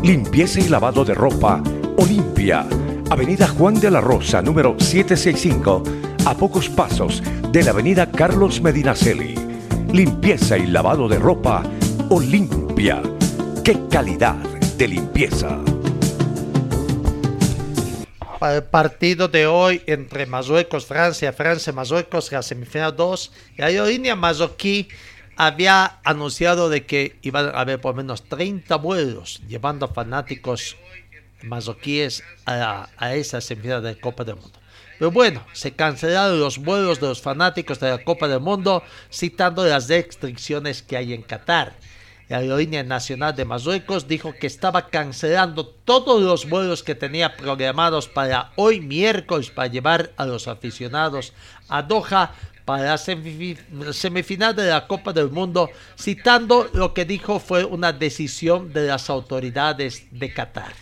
Limpieza 0.03 0.61
y 0.61 0.69
lavado 0.69 1.07
de 1.07 1.15
ropa 1.15 1.63
Olimpia. 1.97 2.67
Avenida 3.09 3.49
Juan 3.49 3.81
de 3.81 3.91
la 3.91 4.03
Rosa, 4.03 4.43
número 4.43 4.77
765, 4.79 5.83
a 6.27 6.35
pocos 6.35 6.69
pasos 6.69 7.23
de 7.53 7.63
la 7.63 7.71
Avenida 7.71 8.11
Carlos 8.11 8.61
Medinaceli. 8.61 9.35
Limpieza 9.93 10.59
y 10.59 10.67
lavado 10.67 11.09
de 11.09 11.19
ropa 11.19 11.63
Olimpia. 12.11 13.03
¡Qué 13.65 13.79
calidad 13.91 14.35
de 14.77 14.89
limpieza! 14.89 15.59
Para 18.39 18.57
el 18.57 18.65
partido 18.65 19.29
de 19.29 19.47
hoy 19.47 19.83
entre 19.87 20.27
Marruecos, 20.27 20.87
Francia, 20.87 21.33
Francia, 21.33 21.73
Marruecos, 21.73 22.31
la 22.33 22.43
semifinal 22.43 22.95
2, 22.95 23.33
la 23.57 23.67
aerolínea 23.67 24.15
marroquí 24.15 24.89
había 25.37 25.99
anunciado 26.05 26.69
de 26.69 26.85
que 26.85 27.19
iban 27.23 27.47
a 27.47 27.61
haber 27.61 27.81
por 27.81 27.95
lo 27.95 28.03
menos 28.03 28.25
30 28.25 28.77
vuelos 28.77 29.43
llevando 29.49 29.89
fanáticos 29.89 30.77
mazoquíes 31.43 32.23
a, 32.45 32.89
a 32.97 33.15
esa 33.15 33.41
semifinal 33.41 33.83
de 33.83 33.99
Copa 33.99 34.25
del 34.25 34.37
Mundo. 34.37 34.59
Pero 34.99 35.11
bueno, 35.11 35.45
se 35.53 35.73
cancelaron 35.73 36.41
los 36.41 36.59
vuelos 36.59 37.01
de 37.01 37.09
los 37.09 37.21
fanáticos 37.21 37.81
de 37.81 37.91
la 37.91 38.05
Copa 38.05 38.29
del 38.29 38.41
Mundo 38.41 38.83
citando 39.13 39.65
las 39.65 39.89
restricciones 39.89 40.83
que 40.83 40.97
hay 40.97 41.13
en 41.13 41.23
Qatar. 41.23 41.75
La 42.29 42.39
aerolínea 42.39 42.83
nacional 42.83 43.37
de 43.37 43.45
Marruecos 43.45 44.09
dijo 44.09 44.35
que 44.35 44.49
estaba 44.49 44.89
cancelando 44.89 45.67
todos 45.67 46.21
los 46.21 46.49
vuelos 46.49 46.83
que 46.83 46.97
tenía 46.97 47.37
programados 47.37 48.09
para 48.09 48.53
hoy 48.57 48.81
miércoles 48.81 49.51
para 49.51 49.69
llevar 49.69 50.11
a 50.17 50.27
los 50.27 50.49
aficionados 50.49 51.33
a 51.69 51.83
Doha 51.83 52.33
para 52.65 52.83
la 52.83 52.99
semifinal 52.99 54.57
de 54.57 54.67
la 54.67 54.89
Copa 54.89 55.13
del 55.13 55.31
Mundo, 55.31 55.71
citando 55.97 56.69
lo 56.73 56.95
que 56.95 57.05
dijo 57.05 57.39
fue 57.39 57.65
una 57.65 57.93
decisión 57.93 58.73
de 58.73 58.89
las 58.89 59.09
autoridades 59.09 60.09
de 60.11 60.35
Qatar. 60.35 60.73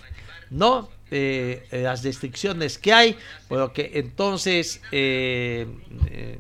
No 0.49 0.89
eh, 1.11 1.66
las 1.70 2.02
restricciones 2.02 2.78
que 2.78 2.92
hay, 2.92 3.16
por 3.46 3.72
que 3.72 3.92
entonces 3.94 4.80
eh, 4.90 5.66
eh, 6.11 6.38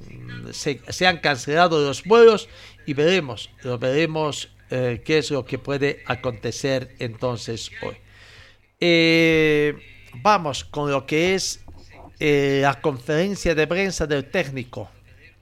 se, 0.52 1.06
han 1.06 1.18
cancelado 1.18 1.80
los 1.80 2.02
vuelos 2.04 2.48
y 2.86 2.94
veremos, 2.94 3.50
lo 3.62 3.78
veremos 3.78 4.50
qué 4.70 5.18
es 5.18 5.30
lo 5.30 5.44
que 5.44 5.58
puede 5.58 6.02
acontecer 6.06 6.96
entonces 6.98 7.70
hoy. 7.82 7.96
vamos 10.22 10.64
con 10.64 10.90
lo 10.90 11.06
que 11.06 11.34
es 11.36 11.60
la 12.18 12.80
conferencia 12.80 13.54
de 13.54 13.66
prensa 13.68 14.06
del 14.06 14.28
técnico 14.30 14.90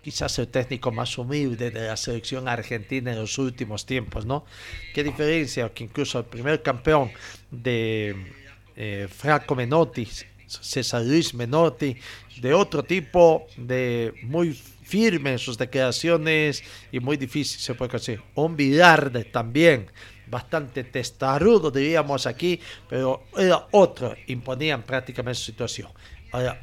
quizás 0.02 0.36
el 0.40 0.48
técnico 0.48 0.90
más 0.90 1.16
humilde 1.16 1.70
de 1.70 1.86
la 1.86 1.96
selección 1.96 2.48
argentina 2.48 3.12
en 3.12 3.18
los 3.20 3.38
últimos 3.38 3.86
tiempos, 3.86 4.26
¿no? 4.26 4.44
Qué 4.92 5.04
diferencia 5.04 5.72
que 5.72 5.84
incluso 5.84 6.18
el 6.18 6.24
primer 6.24 6.60
campeón 6.60 7.12
de 7.52 8.41
eh, 8.76 9.08
Franco 9.10 9.54
Menotti, 9.54 10.08
César 10.46 11.02
Luis 11.02 11.34
Menotti, 11.34 11.96
de 12.40 12.54
otro 12.54 12.82
tipo, 12.82 13.46
de 13.56 14.12
muy 14.22 14.52
firme 14.52 15.32
en 15.32 15.38
sus 15.38 15.56
declaraciones 15.56 16.62
y 16.90 17.00
muy 17.00 17.16
difícil, 17.16 17.60
se 17.60 17.74
puede 17.74 17.92
decir. 17.92 18.22
Un 18.34 18.56
Vilarde 18.56 19.24
también, 19.24 19.90
bastante 20.26 20.84
testarudo, 20.84 21.70
diríamos 21.70 22.26
aquí, 22.26 22.60
pero 22.88 23.24
era 23.36 23.66
otro, 23.70 24.14
imponían 24.26 24.82
prácticamente 24.82 25.38
su 25.38 25.46
situación 25.46 25.88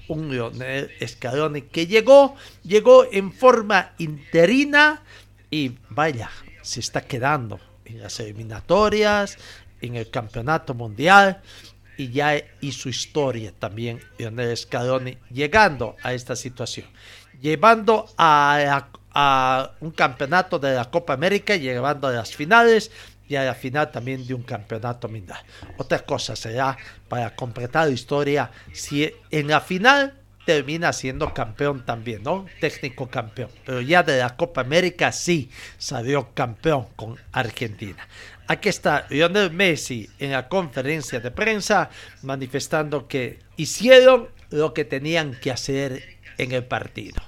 un 0.08 0.32
Lionel 0.32 0.90
Scaloni 1.06 1.64
que 1.64 1.86
llegó, 1.86 2.36
llegó 2.64 3.06
en 3.12 3.32
forma 3.32 3.94
interina 4.00 5.04
y 5.52 5.78
vaya, 5.90 6.30
se 6.62 6.80
está 6.80 7.02
quedando 7.02 7.60
en 7.86 8.02
las 8.02 8.20
eliminatorias, 8.20 9.38
en 9.82 9.96
el 9.96 10.10
campeonato 10.10 10.74
mundial 10.74 11.42
y 12.00 12.12
ya 12.12 12.42
hizo 12.62 12.88
historia 12.88 13.52
también 13.60 14.00
Lionel 14.18 14.56
Scaloni 14.56 15.18
llegando 15.30 15.98
a 16.02 16.14
esta 16.14 16.34
situación, 16.34 16.88
llevando 17.42 18.08
a, 18.18 18.88
a 19.14 19.72
un 19.82 19.92
campeonato 19.92 20.60
de 20.60 20.76
la 20.76 20.86
Copa 20.86 21.12
América, 21.12 21.58
llevando 21.58 22.08
a 22.08 22.12
las 22.12 22.34
finales 22.34 22.90
y 23.28 23.36
a 23.36 23.44
la 23.44 23.54
final 23.54 23.92
también 23.92 24.26
de 24.26 24.34
un 24.34 24.44
campeonato 24.44 25.10
mundial. 25.10 25.40
Otra 25.78 26.00
cosa 26.00 26.38
será 26.38 26.78
para 27.10 27.36
completar 27.36 27.88
la 27.88 27.94
historia 27.94 28.50
si 28.72 29.14
en 29.30 29.50
la 29.50 29.60
final 29.60 30.19
termina 30.50 30.92
siendo 30.94 31.32
campeón 31.32 31.86
también, 31.86 32.24
¿no? 32.24 32.48
Técnico 32.60 33.08
campeón. 33.08 33.52
Pero 33.68 33.82
ya 33.82 34.02
de 34.02 34.18
la 34.18 34.36
Copa 34.36 34.62
América 34.62 35.12
sí 35.12 35.52
salió 35.78 36.30
campeón 36.34 36.88
con 36.96 37.20
Argentina. 37.32 38.08
Aquí 38.48 38.68
está 38.68 39.06
Lionel 39.12 39.52
Messi 39.52 40.10
en 40.18 40.32
la 40.32 40.48
conferencia 40.48 41.20
de 41.20 41.30
prensa 41.30 41.92
manifestando 42.24 43.08
que 43.08 43.38
hicieron 43.58 44.30
lo 44.50 44.74
que 44.74 44.86
tenían 44.86 45.40
que 45.40 45.52
hacer 45.52 46.18
en 46.40 46.52
el 46.52 46.64
partido. 46.64 47.22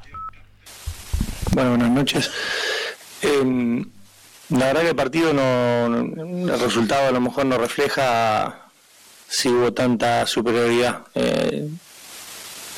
Bueno, 1.52 1.70
buenas 1.70 1.92
noches. 1.92 2.32
Em, 3.22 3.86
la 4.50 4.66
verdad 4.66 4.82
que 4.82 4.90
el 4.90 4.96
partido 4.96 5.32
no, 5.32 5.96
el 5.96 6.60
resultado 6.60 7.10
a 7.10 7.12
lo 7.12 7.22
mejor 7.22 7.46
no 7.46 7.60
refleja 7.60 8.66
si 9.28 9.48
hubo 9.48 9.72
tanta 9.74 10.26
superioridad. 10.26 11.04
Eh, 11.14 11.70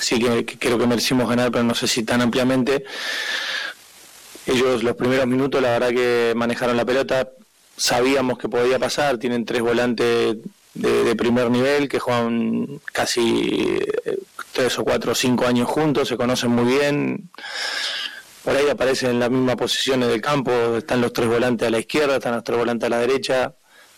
sí 0.03 0.19
que, 0.19 0.45
creo 0.45 0.77
que 0.77 0.87
merecimos 0.87 1.29
ganar, 1.29 1.51
pero 1.51 1.63
no 1.63 1.75
sé 1.75 1.87
si 1.87 2.03
tan 2.03 2.21
ampliamente. 2.21 2.83
ellos 4.45 4.83
los 4.83 4.95
primeros 4.95 5.27
minutos 5.27 5.61
la 5.61 5.69
verdad 5.79 5.89
que 5.89 6.33
manejaron 6.35 6.77
la 6.77 6.85
pelota, 6.85 7.29
sabíamos 7.77 8.37
que 8.37 8.49
podía 8.49 8.79
pasar, 8.79 9.17
tienen 9.17 9.45
tres 9.45 9.61
volantes 9.61 10.37
de, 10.73 11.15
primer 11.15 11.49
nivel 11.51 11.87
que 11.87 11.99
juegan 11.99 12.81
casi 12.91 13.79
eh, 14.05 14.17
tres 14.51 14.77
o 14.79 14.83
cuatro 14.83 15.11
o 15.11 15.15
cinco 15.15 15.45
años 15.45 15.67
juntos, 15.67 16.07
se 16.07 16.17
conocen 16.17 16.51
muy 16.51 16.65
bien. 16.65 17.29
Por 18.43 18.55
ahí 18.55 18.67
aparecen 18.69 19.11
en 19.11 19.19
las 19.19 19.29
mismas 19.29 19.55
posiciones 19.55 20.09
del 20.09 20.21
campo, 20.21 20.51
están 20.77 20.99
los 20.99 21.13
tres 21.13 21.29
volantes 21.29 21.67
a 21.67 21.71
la 21.71 21.79
izquierda, 21.79 22.17
están 22.17 22.35
los 22.35 22.43
tres 22.43 22.57
volantes 22.57 22.87
a 22.87 22.89
la 22.89 22.99
derecha. 22.99 23.55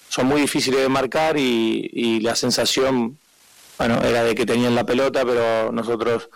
Son 0.08 0.28
muy 0.28 0.42
difíciles 0.42 0.82
de 0.82 0.90
marcar 0.90 1.36
y, 1.38 2.20
la 2.22 2.36
sensación, 2.36 3.18
bueno, 3.78 4.02
era 4.04 4.24
de 4.24 4.36
que 4.36 4.46
tenían 4.46 4.76
la 4.76 4.86
pelota, 4.86 5.26
pero 5.26 5.72
nosotros 5.72 6.30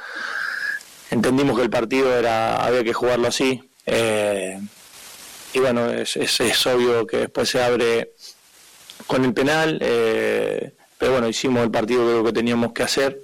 entendimos 1.11 1.57
que 1.57 1.63
el 1.63 1.69
partido 1.69 2.15
era 2.17 2.63
había 2.63 2.83
que 2.83 2.93
jugarlo 2.93 3.27
así. 3.27 3.61
Eh, 3.85 4.59
y 5.53 5.59
bueno, 5.59 5.89
es, 5.89 6.15
es, 6.17 6.67
obvio 6.67 7.07
que 7.07 7.17
después 7.17 7.49
se 7.49 7.63
abre 7.63 8.11
con 9.07 9.25
el 9.25 9.33
penal, 9.33 9.79
eh, 9.81 10.73
pero 10.97 11.13
bueno, 11.13 11.27
hicimos 11.27 11.63
el 11.63 11.71
partido 11.71 12.23
que, 12.23 12.27
que 12.27 12.33
teníamos 12.33 12.73
que 12.73 12.83
hacer. 12.83 13.21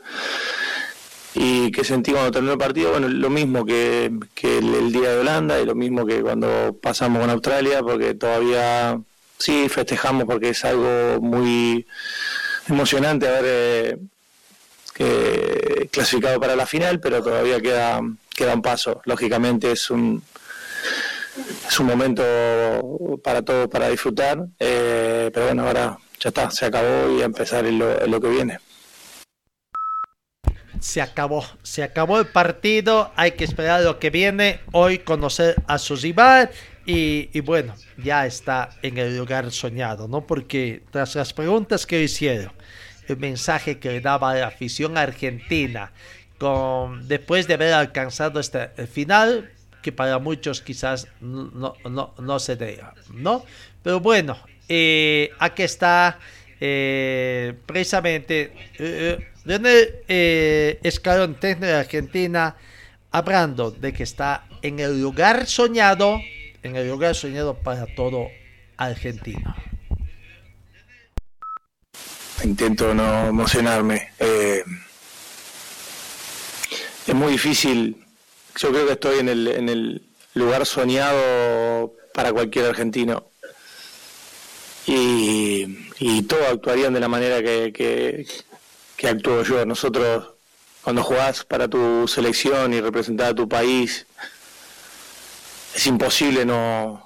Y 1.38 1.70
que 1.72 1.84
sentí 1.84 2.14
cuando 2.14 2.32
terminó 2.32 2.54
el 2.54 2.58
partido, 2.60 2.92
bueno, 2.92 3.10
lo 3.10 3.30
mismo 3.30 3.66
que, 3.66 4.06
el, 4.06 4.92
día 4.94 5.12
de 5.12 5.20
Holanda 5.20 5.60
y 5.60 5.66
lo 5.66 5.76
mismo 5.76 6.06
que 6.06 6.22
cuando 6.22 6.78
pasamos 6.82 7.20
con 7.20 7.30
Australia, 7.30 7.82
porque 7.82 8.14
todavía 8.14 9.02
sí 9.38 9.68
festejamos 9.68 10.24
porque 10.24 10.50
es 10.50 10.64
algo 10.64 11.20
muy 11.20 11.86
emocionante 12.68 13.28
haber 13.28 14.00
eh, 14.98 15.88
clasificado 15.92 16.40
para 16.40 16.56
la 16.56 16.66
final, 16.66 17.00
pero 17.00 17.22
todavía 17.22 17.60
queda, 17.62 18.02
queda 18.34 18.54
un 18.54 18.62
paso. 18.62 19.02
Lógicamente 19.06 19.72
es 19.72 19.90
un, 19.90 20.24
es 21.68 21.80
un 21.80 21.88
momento 21.88 22.24
para 23.24 23.42
todos 23.42 23.68
para 23.68 23.90
disfrutar, 23.90 24.46
eh, 24.60 25.30
pero 25.34 25.48
bueno, 25.48 25.68
ahora 25.68 25.98
ya 26.20 26.30
está, 26.30 26.50
se 26.50 26.66
acabó 26.66 27.12
y 27.12 27.22
a 27.22 27.26
empezar 27.26 27.66
en 27.66 27.80
lo, 27.80 28.22
que 28.22 28.30
viene. 28.30 28.60
Se 30.80 31.02
acabó, 31.02 31.46
se 31.64 31.84
acabó 31.84 32.20
el 32.20 32.28
partido, 32.28 33.12
hay 33.16 33.32
que 33.32 33.44
esperar 33.44 33.82
lo 33.82 34.00
que 34.00 34.10
viene, 34.10 34.62
hoy 34.72 35.00
conocer 35.00 35.56
a 35.68 35.78
su 35.78 35.96
rival 35.96 36.52
y, 36.86 37.40
bueno, 37.42 37.76
ya 37.98 38.26
está 38.26 38.70
en 38.82 38.98
el 38.98 39.18
lugar 39.18 39.52
soñado, 39.52 40.08
¿no? 40.08 40.26
Porque 40.28 40.84
tras 40.92 41.16
las 41.16 41.34
preguntas 41.34 41.86
que 41.86 42.04
hicieron, 42.04 42.52
el 43.08 43.18
mensaje 43.18 43.80
que 43.80 43.90
le 43.90 44.02
daba 44.02 44.36
la 44.36 44.48
afición 44.48 44.98
argentina, 44.98 45.92
con, 46.38 47.08
después 47.08 47.48
de 47.48 47.56
haber 47.56 47.74
alcanzado 47.74 48.40
este 48.40 48.68
final, 48.88 49.52
que 49.82 49.92
para 49.92 50.20
muchos 50.20 50.62
quizás 50.62 51.08
no, 51.22 51.76
no, 51.90 52.14
no 52.18 52.40
se 52.40 52.56
diga, 52.56 52.94
¿no? 53.14 53.46
Pero 53.84 54.00
bueno, 54.00 54.38
eh, 54.68 55.32
aquí 55.40 55.64
está 55.64 56.18
eh, 56.60 57.54
precisamente 57.66 58.52
eh, 58.80 59.28
René 59.46 60.80
Escalón, 60.84 61.36
técnico 61.36 61.68
de 61.68 61.74
Argentina, 61.74 62.56
hablando 63.12 63.72
de 63.72 63.94
que 63.94 64.04
está 64.04 64.48
en 64.62 64.80
el 64.80 65.00
lugar 65.00 65.46
soñado, 65.46 66.20
en 66.66 66.76
el 66.76 66.90
lugar 66.90 67.16
soñado 67.16 67.56
para 67.56 67.86
todo 67.96 68.28
argentino. 68.78 69.56
Intento 72.44 72.94
no 72.94 73.28
emocionarme. 73.28 74.10
es 77.08 77.14
muy 77.14 77.34
difícil 77.34 78.06
yo 78.58 78.72
creo 78.72 78.86
que 78.86 78.94
estoy 78.94 79.20
en 79.20 79.30
el, 79.30 79.48
en 79.48 79.70
el 79.70 80.02
lugar 80.34 80.66
soñado 80.66 81.94
para 82.14 82.32
cualquier 82.32 82.66
argentino. 82.66 83.26
Y, 84.88 85.90
y 86.00 86.22
todos 86.24 86.48
actuarían 86.48 86.94
de 86.94 87.00
la 87.00 87.08
manera 87.08 87.42
que, 87.42 88.26
que, 88.96 89.08
actúo 89.08 89.44
yo. 89.44 89.66
Nosotros, 89.66 90.26
cuando 90.84 91.04
jugás 91.04 91.44
para 91.44 91.68
tu 91.68 92.08
selección 92.08 92.74
y 92.74 92.82
representar 92.82 93.32
a 93.32 93.36
tu 93.36 93.50
país, 93.50 94.06
es 95.76 95.88
imposible 95.88 96.46
no, 96.46 97.04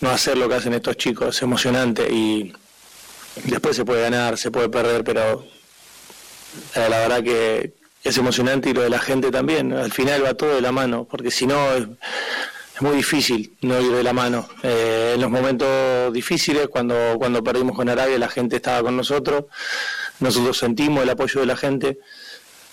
no 0.00 0.10
hacer 0.10 0.36
lo 0.36 0.48
que 0.48 0.54
hacen 0.54 0.74
estos 0.74 0.96
chicos. 0.96 1.36
Es 1.36 1.42
emocionante 1.42 2.06
y 2.12 2.52
después 3.44 3.74
se 3.74 3.84
puede 3.84 4.02
ganar, 4.02 4.36
se 4.36 4.50
puede 4.50 4.68
perder, 4.68 5.02
pero 5.02 5.44
la 6.74 6.88
verdad 6.88 7.22
que, 7.22 7.72
es 8.04 8.18
emocionante 8.18 8.68
y 8.68 8.74
lo 8.74 8.82
de 8.82 8.90
la 8.90 8.98
gente 8.98 9.30
también. 9.30 9.72
Al 9.72 9.90
final 9.90 10.24
va 10.24 10.34
todo 10.34 10.54
de 10.54 10.60
la 10.60 10.72
mano, 10.72 11.06
porque 11.10 11.30
si 11.30 11.46
no 11.46 11.72
es, 11.72 11.88
muy 12.80 12.96
difícil 12.96 13.56
no 13.62 13.80
ir 13.80 13.92
de 13.92 14.02
la 14.02 14.12
mano. 14.12 14.46
Eh, 14.62 15.12
en 15.14 15.20
los 15.20 15.30
momentos 15.30 16.12
difíciles, 16.12 16.68
cuando, 16.68 17.14
cuando 17.18 17.42
perdimos 17.42 17.74
con 17.74 17.88
Arabia, 17.88 18.18
la 18.18 18.28
gente 18.28 18.56
estaba 18.56 18.82
con 18.82 18.96
nosotros, 18.96 19.44
nosotros 20.20 20.58
sentimos 20.58 21.02
el 21.02 21.10
apoyo 21.10 21.40
de 21.40 21.46
la 21.46 21.56
gente 21.56 21.98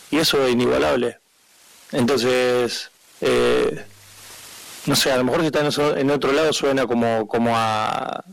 y 0.09 0.17
eso 0.17 0.45
es 0.45 0.51
inigualable. 0.51 1.19
Entonces, 1.93 2.89
eh, 3.21 3.85
no 4.85 4.95
sé, 4.95 5.11
a 5.11 5.17
lo 5.17 5.23
mejor 5.23 5.41
si 5.41 5.47
está 5.47 5.99
en 5.99 6.11
otro 6.11 6.31
lado 6.31 6.53
suena 6.53 6.87
como, 6.87 7.27
como 7.27 7.55
a, 7.55 8.23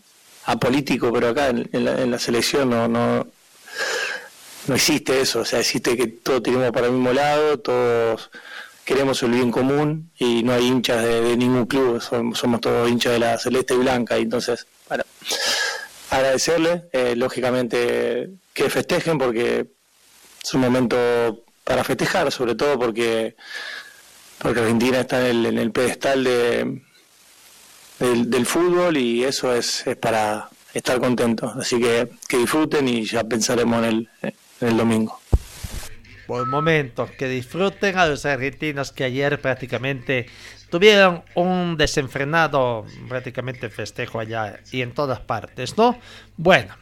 a 0.45 0.57
político, 0.57 1.13
pero 1.13 1.29
acá 1.29 1.49
en, 1.49 1.69
la, 1.85 2.01
en 2.01 2.11
la 2.11 2.19
selección 2.19 2.71
no, 2.71 2.89
no 2.89 3.27
no 4.69 4.75
existe 4.75 5.21
eso, 5.21 5.41
o 5.41 5.45
sea, 5.45 5.61
existe 5.61 5.97
que 5.97 6.07
todos 6.07 6.43
tenemos 6.43 6.71
para 6.73 6.87
el 6.87 6.93
mismo 6.93 7.13
lado, 7.13 7.59
todos 7.59 8.31
queremos 8.85 9.23
el 9.23 9.31
bien 9.31 9.51
común 9.51 10.11
y 10.19 10.43
no 10.43 10.53
hay 10.53 10.67
hinchas 10.67 11.03
de, 11.03 11.37
ningún 11.37 11.67
club, 11.67 12.01
somos, 12.01 12.61
todos 12.61 12.89
hinchas 12.89 13.15
de 13.15 13.19
la 13.19 13.39
celeste 13.39 13.75
y 13.75 13.79
blanca, 13.79 14.19
y 14.19 14.23
entonces, 14.23 14.67
bueno, 14.89 15.05
agradecerle, 16.11 16.85
eh, 16.93 17.15
lógicamente 17.17 18.31
que 18.53 18.71
festejen 18.71 19.19
porque 19.19 19.67
es 20.43 20.55
un 20.55 20.61
momento 20.61 21.45
para 21.65 21.85
festejar, 21.85 22.31
sobre 22.31 22.55
todo 22.55 22.79
porque, 22.79 23.37
porque 24.39 24.61
Argentina 24.61 25.01
está 25.01 25.29
en 25.29 25.59
el, 25.59 25.71
pedestal 25.73 26.25
de, 26.25 26.81
del, 27.99 28.47
fútbol 28.47 28.97
y 28.97 29.25
eso 29.25 29.55
es, 29.55 29.85
para 30.01 30.49
estar 30.75 30.99
contentos, 31.01 31.57
así 31.57 31.81
que 31.81 32.09
que 32.29 32.39
disfruten 32.39 32.89
y 32.89 33.05
ya 33.05 33.25
pensaremos 33.25 33.85
en 33.85 34.09
el 34.61 34.77
domingo. 34.77 35.21
Por 36.29 36.47
momento, 36.47 37.09
que 37.17 37.27
disfruten 37.27 37.97
a 37.97 38.07
los 38.07 38.27
argentinos 38.27 38.93
que 38.93 39.05
ayer 39.05 39.41
prácticamente 39.41 40.27
tuvieron 40.69 41.25
un 41.35 41.79
desenfrenado 41.79 42.85
prácticamente 43.09 43.71
festejo 43.71 44.21
allá 44.21 44.61
y 44.71 44.83
en 44.83 44.93
todas 44.93 45.21
partes, 45.21 45.79
¿no? 45.79 45.99
Bueno, 46.37 46.77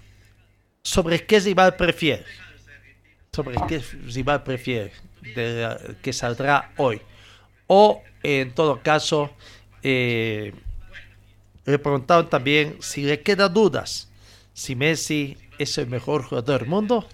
¿sobre 0.82 1.24
qué 1.26 1.38
rival 1.38 1.76
prefiere? 1.76 2.24
¿Sobre 3.30 3.56
qué 3.68 3.80
rival 4.06 4.42
prefiere 4.42 4.90
de, 5.36 5.94
que 6.02 6.12
saldrá 6.12 6.72
hoy? 6.76 7.00
O 7.66 8.02
en 8.22 8.52
todo 8.52 8.82
caso, 8.82 9.30
eh, 9.82 10.52
le 11.64 11.78
preguntaron 11.78 12.28
también 12.28 12.76
si 12.80 13.02
le 13.02 13.22
quedan 13.22 13.52
dudas 13.52 14.08
si 14.56 14.74
Messi 14.74 15.36
es 15.58 15.76
el 15.76 15.86
mejor 15.86 16.24
jugador 16.24 16.60
del 16.60 16.68
mundo 16.70 17.06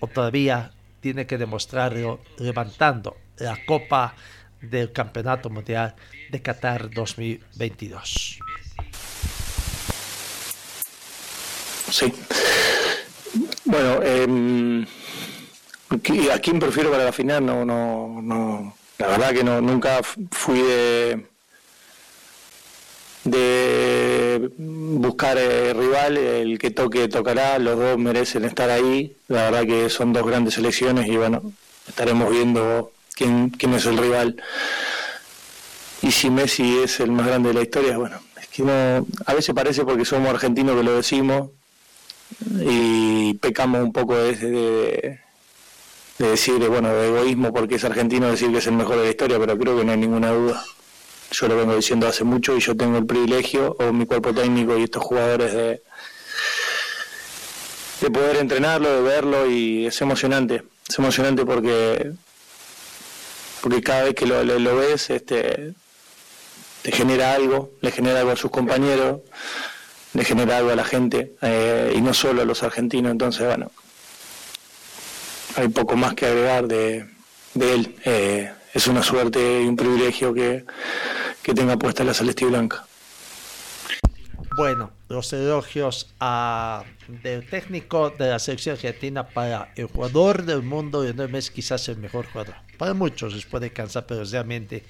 o 0.00 0.08
todavía 0.08 0.72
tiene 1.00 1.28
que 1.28 1.38
demostrarlo 1.38 2.20
levantando 2.38 3.16
la 3.36 3.56
Copa 3.64 4.16
del 4.60 4.92
Campeonato 4.92 5.48
Mundial 5.48 5.94
de 6.30 6.42
Qatar 6.42 6.90
2022. 6.90 8.40
Sí. 11.90 12.12
Bueno, 13.64 14.00
eh, 14.02 14.86
¿a 16.32 16.38
quién 16.40 16.58
prefiero 16.58 16.90
para 16.90 17.04
la 17.04 17.12
final? 17.12 17.46
No, 17.46 17.64
no, 17.64 18.20
no. 18.20 18.74
La 18.98 19.06
verdad 19.08 19.32
que 19.32 19.44
no, 19.44 19.60
nunca 19.60 20.00
fui 20.02 20.60
de 20.60 21.24
buscar 24.58 25.36
eh, 25.38 25.72
rival, 25.74 26.16
el 26.16 26.58
que 26.58 26.70
toque 26.70 27.08
tocará, 27.08 27.58
los 27.58 27.78
dos 27.78 27.98
merecen 27.98 28.44
estar 28.44 28.70
ahí, 28.70 29.16
la 29.28 29.50
verdad 29.50 29.66
que 29.66 29.90
son 29.90 30.12
dos 30.12 30.26
grandes 30.26 30.54
selecciones 30.54 31.08
y 31.08 31.16
bueno, 31.16 31.52
estaremos 31.86 32.30
viendo 32.30 32.92
quién, 33.14 33.50
quién 33.50 33.74
es 33.74 33.86
el 33.86 33.98
rival. 33.98 34.42
Y 36.02 36.12
si 36.12 36.30
Messi 36.30 36.78
es 36.78 37.00
el 37.00 37.10
más 37.10 37.26
grande 37.26 37.48
de 37.48 37.54
la 37.54 37.62
historia, 37.62 37.98
bueno, 37.98 38.20
es 38.40 38.48
que 38.48 38.62
no, 38.62 39.06
a 39.26 39.34
veces 39.34 39.54
parece 39.54 39.84
porque 39.84 40.04
somos 40.04 40.28
argentinos 40.28 40.76
que 40.76 40.82
lo 40.84 40.94
decimos 40.94 41.50
y 42.60 43.34
pecamos 43.34 43.82
un 43.82 43.92
poco 43.92 44.16
de, 44.16 44.34
de, 44.34 45.20
de 46.18 46.30
decir, 46.30 46.58
bueno, 46.68 46.92
de 46.92 47.08
egoísmo 47.08 47.52
porque 47.52 47.76
es 47.76 47.84
argentino 47.84 48.28
decir 48.28 48.50
que 48.50 48.58
es 48.58 48.66
el 48.66 48.74
mejor 48.74 48.96
de 48.96 49.04
la 49.04 49.10
historia, 49.10 49.38
pero 49.38 49.56
creo 49.58 49.76
que 49.76 49.84
no 49.84 49.92
hay 49.92 49.98
ninguna 49.98 50.30
duda 50.30 50.64
yo 51.30 51.48
lo 51.48 51.56
vengo 51.56 51.76
diciendo 51.76 52.06
hace 52.08 52.24
mucho 52.24 52.56
y 52.56 52.60
yo 52.60 52.76
tengo 52.76 52.98
el 52.98 53.06
privilegio, 53.06 53.76
o 53.78 53.92
mi 53.92 54.06
cuerpo 54.06 54.32
técnico 54.32 54.78
y 54.78 54.84
estos 54.84 55.02
jugadores, 55.02 55.52
de, 55.52 55.82
de 58.00 58.10
poder 58.10 58.36
entrenarlo, 58.36 58.90
de 58.90 59.02
verlo 59.02 59.46
y 59.46 59.86
es 59.86 60.00
emocionante. 60.00 60.62
Es 60.88 60.98
emocionante 60.98 61.44
porque, 61.44 62.12
porque 63.60 63.82
cada 63.82 64.04
vez 64.04 64.14
que 64.14 64.26
lo, 64.26 64.42
lo 64.42 64.76
ves, 64.76 65.10
este, 65.10 65.74
te 66.82 66.92
genera 66.92 67.34
algo, 67.34 67.72
le 67.82 67.90
genera 67.90 68.20
algo 68.20 68.32
a 68.32 68.36
sus 68.36 68.50
compañeros, 68.50 69.20
le 70.14 70.24
genera 70.24 70.58
algo 70.58 70.70
a 70.70 70.76
la 70.76 70.84
gente 70.84 71.34
eh, 71.42 71.92
y 71.94 72.00
no 72.00 72.14
solo 72.14 72.42
a 72.42 72.44
los 72.46 72.62
argentinos. 72.62 73.12
Entonces, 73.12 73.46
bueno, 73.46 73.70
hay 75.58 75.68
poco 75.68 75.96
más 75.96 76.14
que 76.14 76.26
agregar 76.26 76.68
de, 76.68 77.06
él. 77.54 77.96
Eh, 78.04 78.52
es 78.72 78.86
una 78.86 79.02
suerte 79.02 79.62
y 79.62 79.66
un 79.66 79.76
privilegio 79.76 80.32
que, 80.32 80.64
que 81.42 81.54
tenga 81.54 81.76
puesta 81.76 82.04
la 82.04 82.14
celeste 82.14 82.44
blanca. 82.44 82.84
Bueno, 84.56 84.92
los 85.08 85.32
elogios 85.32 86.14
a, 86.20 86.84
del 87.22 87.48
técnico 87.48 88.10
de 88.10 88.28
la 88.28 88.38
selección 88.38 88.74
argentina 88.74 89.28
para 89.28 89.72
el 89.76 89.86
jugador 89.86 90.44
del 90.44 90.62
mundo, 90.62 91.04
no 91.12 91.38
es 91.38 91.50
quizás 91.50 91.88
el 91.88 91.98
mejor 91.98 92.26
jugador. 92.26 92.54
Para 92.76 92.94
muchos 92.94 93.34
les 93.34 93.46
puede 93.46 93.72
cansar, 93.72 94.06
pero 94.06 94.24
realmente 94.24 94.84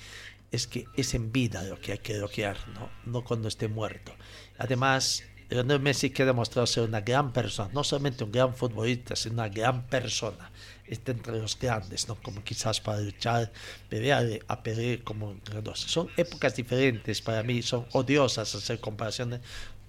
es 0.51 0.66
que 0.66 0.87
es 0.97 1.14
en 1.14 1.33
vida 1.33 1.62
lo 1.64 1.81
que 1.81 1.93
hay 1.93 1.99
que 1.99 2.14
elogiar, 2.14 2.57
no, 2.75 2.91
no 3.05 3.25
cuando 3.25 3.49
esté 3.49 3.69
muerto. 3.69 4.14
Además, 4.59 5.23
Lionel 5.51 5.80
Messi 5.80 6.11
que 6.11 6.22
ha 6.22 6.66
ser 6.66 6.84
una 6.84 7.01
gran 7.01 7.32
persona, 7.32 7.70
no 7.72 7.82
solamente 7.82 8.24
un 8.24 8.32
gran 8.32 8.55
futbolista, 8.55 9.16
sino 9.16 9.34
una 9.34 9.49
gran 9.49 9.86
persona. 9.86 10.51
Está 10.86 11.12
entre 11.12 11.38
los 11.38 11.59
grandes, 11.59 12.09
¿no? 12.09 12.16
Como 12.16 12.42
quizás 12.42 12.80
para 12.80 13.01
luchar, 13.01 13.51
pelear 13.88 14.26
a 14.46 14.62
pelear 14.62 15.03
como 15.03 15.34
dos. 15.62 15.80
Son 15.80 16.09
épocas 16.16 16.57
diferentes 16.57 17.20
para 17.20 17.42
mí, 17.42 17.62
son 17.62 17.86
odiosas 17.92 18.55
hacer 18.55 18.80
comparaciones 18.80 19.40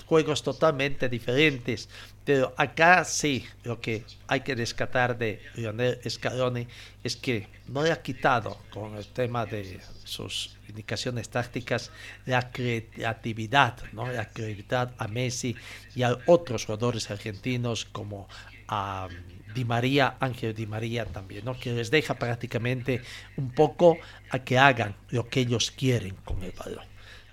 juegos 0.10 0.42
totalmente 0.42 1.08
diferentes. 1.08 1.88
Pero 2.26 2.52
acá 2.58 3.06
sí, 3.06 3.46
lo 3.64 3.80
que 3.80 4.04
hay 4.28 4.42
que 4.42 4.56
rescatar 4.56 5.18
de 5.18 5.40
Lionel 5.56 6.00
Scaloni 6.10 6.68
es 7.04 7.16
que 7.16 7.48
no 7.68 7.84
le 7.84 7.92
ha 7.92 8.02
quitado 8.02 8.58
con 8.72 8.98
el 8.98 9.06
tema 9.06 9.46
de 9.46 9.80
sus 10.04 10.58
indicaciones 10.68 11.30
tácticas 11.30 11.92
la 12.26 12.52
creatividad, 12.52 13.78
¿no? 13.94 14.12
la 14.12 14.28
creatividad 14.28 14.94
a 14.98 15.08
Messi 15.08 15.56
y 15.96 16.02
a 16.02 16.18
otros 16.26 16.66
jugadores 16.66 17.12
argentinos 17.12 17.86
como 17.86 18.28
a 18.68 19.08
Di 19.54 19.64
María, 19.64 20.18
Ángel 20.20 20.56
Di 20.56 20.66
María 20.66 21.06
también, 21.06 21.46
¿no? 21.46 21.60
que 21.60 21.72
les 21.72 21.92
deja 21.92 22.16
prácticamente 22.16 23.02
un 23.38 23.52
poco 23.52 23.98
a 24.32 24.40
que 24.40 24.58
hagan 24.58 24.96
lo 25.10 25.30
que 25.30 25.42
ellos 25.42 25.70
quieren 25.70 26.16
con 26.26 26.42
el 26.44 26.52
balón. 26.52 26.86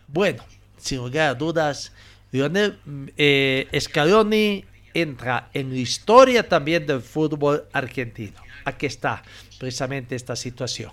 Bueno, 0.08 0.44
sin 0.76 0.98
lugar 0.98 1.30
a 1.30 1.34
dudas, 1.34 1.92
Lionel 2.36 2.78
eh, 3.16 3.66
Scaloni 3.80 4.64
entra 4.92 5.50
en 5.54 5.70
la 5.70 5.78
historia 5.78 6.46
también 6.48 6.86
del 6.86 7.00
fútbol 7.00 7.64
argentino. 7.72 8.40
Aquí 8.64 8.86
está 8.86 9.22
precisamente 9.58 10.14
esta 10.14 10.36
situación. 10.36 10.92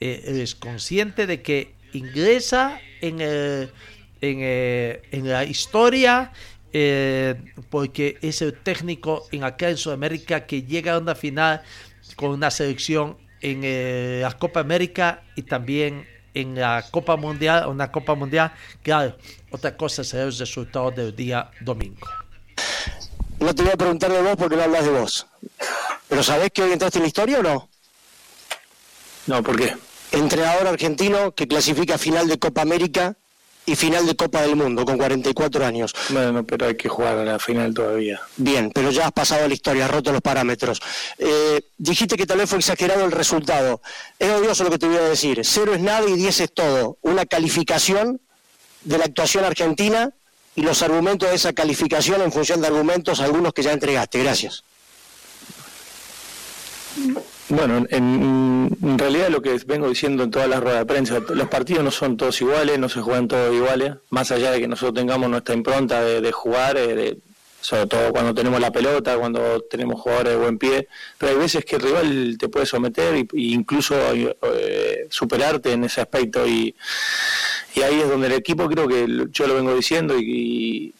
Eh, 0.00 0.40
es 0.42 0.54
consciente 0.54 1.26
de 1.26 1.40
que 1.40 1.74
ingresa 1.92 2.78
en, 3.00 3.18
eh, 3.20 3.68
en 4.20 5.28
la 5.28 5.44
historia 5.44 6.32
eh, 6.72 7.34
porque 7.70 8.18
es 8.22 8.42
el 8.42 8.54
técnico 8.54 9.26
en 9.32 9.44
acá 9.44 9.70
en 9.70 9.76
Sudamérica 9.76 10.46
que 10.46 10.62
llega 10.62 10.94
a 10.94 10.98
una 10.98 11.14
final 11.14 11.62
con 12.16 12.30
una 12.30 12.50
selección 12.50 13.16
en 13.40 14.22
la 14.22 14.32
Copa 14.32 14.60
América 14.60 15.22
y 15.36 15.42
también 15.42 16.06
en 16.34 16.54
la 16.54 16.84
Copa 16.90 17.16
Mundial, 17.16 17.68
una 17.68 17.90
Copa 17.90 18.14
Mundial, 18.14 18.52
claro, 18.82 19.16
otra 19.50 19.76
cosa 19.76 20.04
será 20.04 20.24
el 20.24 20.36
resultado 20.36 20.90
del 20.90 21.14
día 21.14 21.50
domingo. 21.60 22.06
No 23.38 23.54
te 23.54 23.62
voy 23.62 23.72
a 23.72 23.76
preguntar 23.76 24.12
de 24.12 24.22
vos 24.22 24.36
porque 24.36 24.56
no 24.56 24.62
hablas 24.62 24.84
de 24.84 24.90
vos. 24.90 25.26
¿Pero 26.08 26.22
sabés 26.22 26.50
que 26.50 26.62
hoy 26.62 26.72
entraste 26.72 26.98
en 26.98 27.04
la 27.04 27.08
historia 27.08 27.38
o 27.38 27.42
no? 27.42 27.68
No, 29.26 29.42
¿por 29.42 29.56
qué? 29.56 29.76
Entrenador 30.12 30.66
argentino 30.66 31.34
que 31.34 31.46
clasifica 31.46 31.96
final 31.96 32.28
de 32.28 32.38
Copa 32.38 32.62
América 32.62 33.16
y 33.66 33.76
final 33.76 34.06
de 34.06 34.16
Copa 34.16 34.42
del 34.42 34.56
Mundo 34.56 34.84
con 34.84 34.96
44 34.96 35.64
años. 35.64 35.94
Bueno, 36.08 36.44
pero 36.44 36.66
hay 36.66 36.76
que 36.76 36.88
jugar 36.88 37.18
a 37.18 37.24
la 37.24 37.38
final 37.38 37.72
todavía. 37.74 38.20
Bien, 38.36 38.70
pero 38.74 38.90
ya 38.90 39.06
has 39.06 39.12
pasado 39.12 39.46
la 39.46 39.54
historia, 39.54 39.84
has 39.84 39.90
roto 39.90 40.12
los 40.12 40.22
parámetros. 40.22 40.80
Eh, 41.18 41.60
dijiste 41.78 42.16
que 42.16 42.26
tal 42.26 42.38
vez 42.38 42.48
fue 42.48 42.58
exagerado 42.58 43.04
el 43.04 43.12
resultado. 43.12 43.80
Es 44.18 44.30
odioso 44.30 44.64
lo 44.64 44.70
que 44.70 44.78
te 44.78 44.86
voy 44.86 44.96
a 44.96 45.02
decir. 45.02 45.40
Cero 45.44 45.74
es 45.74 45.80
nada 45.80 46.08
y 46.08 46.14
diez 46.14 46.40
es 46.40 46.52
todo. 46.52 46.98
Una 47.02 47.26
calificación 47.26 48.20
de 48.82 48.98
la 48.98 49.04
actuación 49.04 49.44
argentina 49.44 50.12
y 50.54 50.62
los 50.62 50.82
argumentos 50.82 51.28
de 51.28 51.36
esa 51.36 51.52
calificación 51.52 52.22
en 52.22 52.32
función 52.32 52.60
de 52.60 52.66
argumentos, 52.66 53.20
algunos 53.20 53.52
que 53.52 53.62
ya 53.62 53.72
entregaste. 53.72 54.22
Gracias. 54.22 54.64
Bueno, 57.50 57.84
en, 57.90 58.96
realidad 58.96 59.28
lo 59.28 59.42
que 59.42 59.60
vengo 59.66 59.88
diciendo 59.88 60.22
en 60.22 60.30
todas 60.30 60.48
las 60.48 60.60
ruedas 60.60 60.80
de 60.80 60.86
prensa, 60.86 61.18
los 61.34 61.48
partidos 61.48 61.82
no 61.82 61.90
son 61.90 62.16
todos 62.16 62.40
iguales, 62.40 62.78
no 62.78 62.88
se 62.88 63.00
juegan 63.00 63.26
todos 63.26 63.52
iguales, 63.52 63.94
más 64.10 64.30
allá 64.30 64.52
de 64.52 64.60
que 64.60 64.68
nosotros 64.68 64.94
tengamos 64.94 65.28
nuestra 65.28 65.56
impronta 65.56 66.00
de, 66.00 66.30
jugar, 66.30 66.76
eh, 66.76 67.18
sobre 67.60 67.88
todo 67.88 68.12
cuando 68.12 68.32
tenemos 68.34 68.60
la 68.60 68.70
pelota, 68.70 69.16
cuando 69.16 69.62
tenemos 69.62 70.00
jugadores 70.00 70.34
de 70.34 70.38
buen 70.38 70.58
pie, 70.58 70.86
pero 71.18 71.32
hay 71.32 71.38
veces 71.38 71.64
que 71.64 71.74
el 71.74 71.82
rival 71.82 72.36
te 72.38 72.48
puede 72.48 72.66
someter 72.66 73.14
e 73.16 73.26
incluso 73.32 73.96
eh, 74.14 75.08
superarte 75.10 75.72
en 75.72 75.82
ese 75.82 76.02
aspecto 76.02 76.46
y, 76.46 76.72
ahí 77.84 78.00
es 78.00 78.08
donde 78.08 78.28
el 78.28 78.34
equipo 78.34 78.68
creo 78.68 78.86
que 78.86 79.06
yo 79.32 79.46
lo 79.48 79.54
vengo 79.54 79.74
diciendo 79.74 80.14
y 80.16 80.94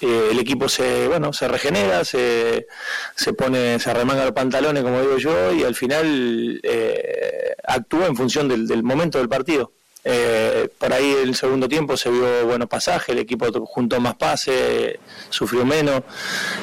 eh, 0.00 0.28
el 0.30 0.38
equipo 0.38 0.68
se 0.68 1.08
bueno 1.08 1.32
se 1.32 1.48
regenera 1.48 2.04
se, 2.04 2.68
se 3.16 3.32
pone 3.32 3.80
se 3.80 3.90
arremanga 3.90 4.24
los 4.24 4.32
pantalones 4.32 4.84
como 4.84 5.00
digo 5.00 5.18
yo 5.18 5.52
y 5.52 5.64
al 5.64 5.74
final 5.74 6.60
eh, 6.62 7.54
actúa 7.64 8.06
en 8.06 8.14
función 8.14 8.48
del, 8.48 8.82
momento 8.82 9.18
del 9.18 9.28
partido. 9.28 9.72
Eh, 10.04 10.68
por 10.78 10.92
ahí 10.92 11.16
el 11.22 11.34
segundo 11.34 11.68
tiempo 11.68 11.96
se 11.96 12.10
vio 12.10 12.46
buenos 12.46 12.68
pasajes 12.68 13.08
el 13.08 13.18
equipo 13.18 13.46
juntó 13.66 14.00
más 14.00 14.14
pases 14.14 14.96
sufrió 15.28 15.66
menos 15.66 16.02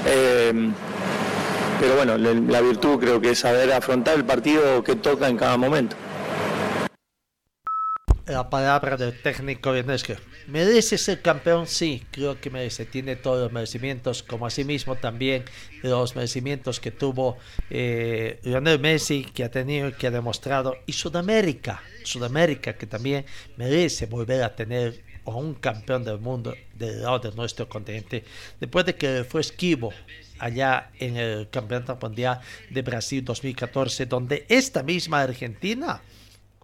pero 0.06 1.96
bueno 1.98 2.18
la 2.18 2.62
virtud 2.62 2.98
creo 2.98 3.20
que 3.20 3.32
es 3.32 3.40
saber 3.40 3.74
afrontar 3.74 4.16
el 4.16 4.24
partido 4.24 4.82
que 4.86 4.96
toca 4.96 5.28
en 5.28 5.36
cada 5.36 5.58
momento 5.58 5.98
la 8.26 8.50
palabra 8.50 8.98
del 8.98 9.22
técnico 9.22 9.72
que 9.72 10.18
¿Merece 10.48 10.98
ser 10.98 11.22
campeón? 11.22 11.68
Sí, 11.68 12.04
creo 12.12 12.40
que 12.40 12.50
merece. 12.50 12.86
Tiene 12.86 13.16
todos 13.16 13.44
los 13.44 13.52
merecimientos, 13.52 14.24
como 14.24 14.48
asimismo 14.48 14.96
también 14.96 15.44
los 15.84 16.16
merecimientos 16.16 16.80
que 16.80 16.92
tuvo 16.92 17.38
eh, 17.70 18.40
Lionel 18.44 18.80
Messi, 18.80 19.26
que 19.26 19.44
ha 19.44 19.52
tenido, 19.52 19.96
que 19.96 20.08
ha 20.08 20.12
demostrado, 20.12 20.78
y 20.86 20.94
Sudamérica, 20.94 21.82
Sudamérica 22.04 22.74
que 22.74 22.88
también 22.88 23.26
merece 23.58 24.08
volver 24.08 24.44
a 24.44 24.56
tener 24.56 25.04
a 25.26 25.32
un 25.32 25.56
campeón 25.56 26.04
del 26.04 26.20
mundo 26.20 26.56
del 26.76 27.02
lado 27.02 27.20
de 27.20 27.32
nuestro 27.36 27.68
continente, 27.68 28.24
después 28.60 28.86
de 28.86 28.96
que 28.96 29.24
fue 29.24 29.42
esquivo 29.42 29.92
allá 30.38 30.92
en 31.00 31.18
el 31.18 31.50
Campeonato 31.50 31.98
Mundial 32.00 32.40
de 32.70 32.82
Brasil 32.82 33.24
2014, 33.24 34.06
donde 34.06 34.46
esta 34.50 34.84
misma 34.84 35.22
Argentina 35.22 36.02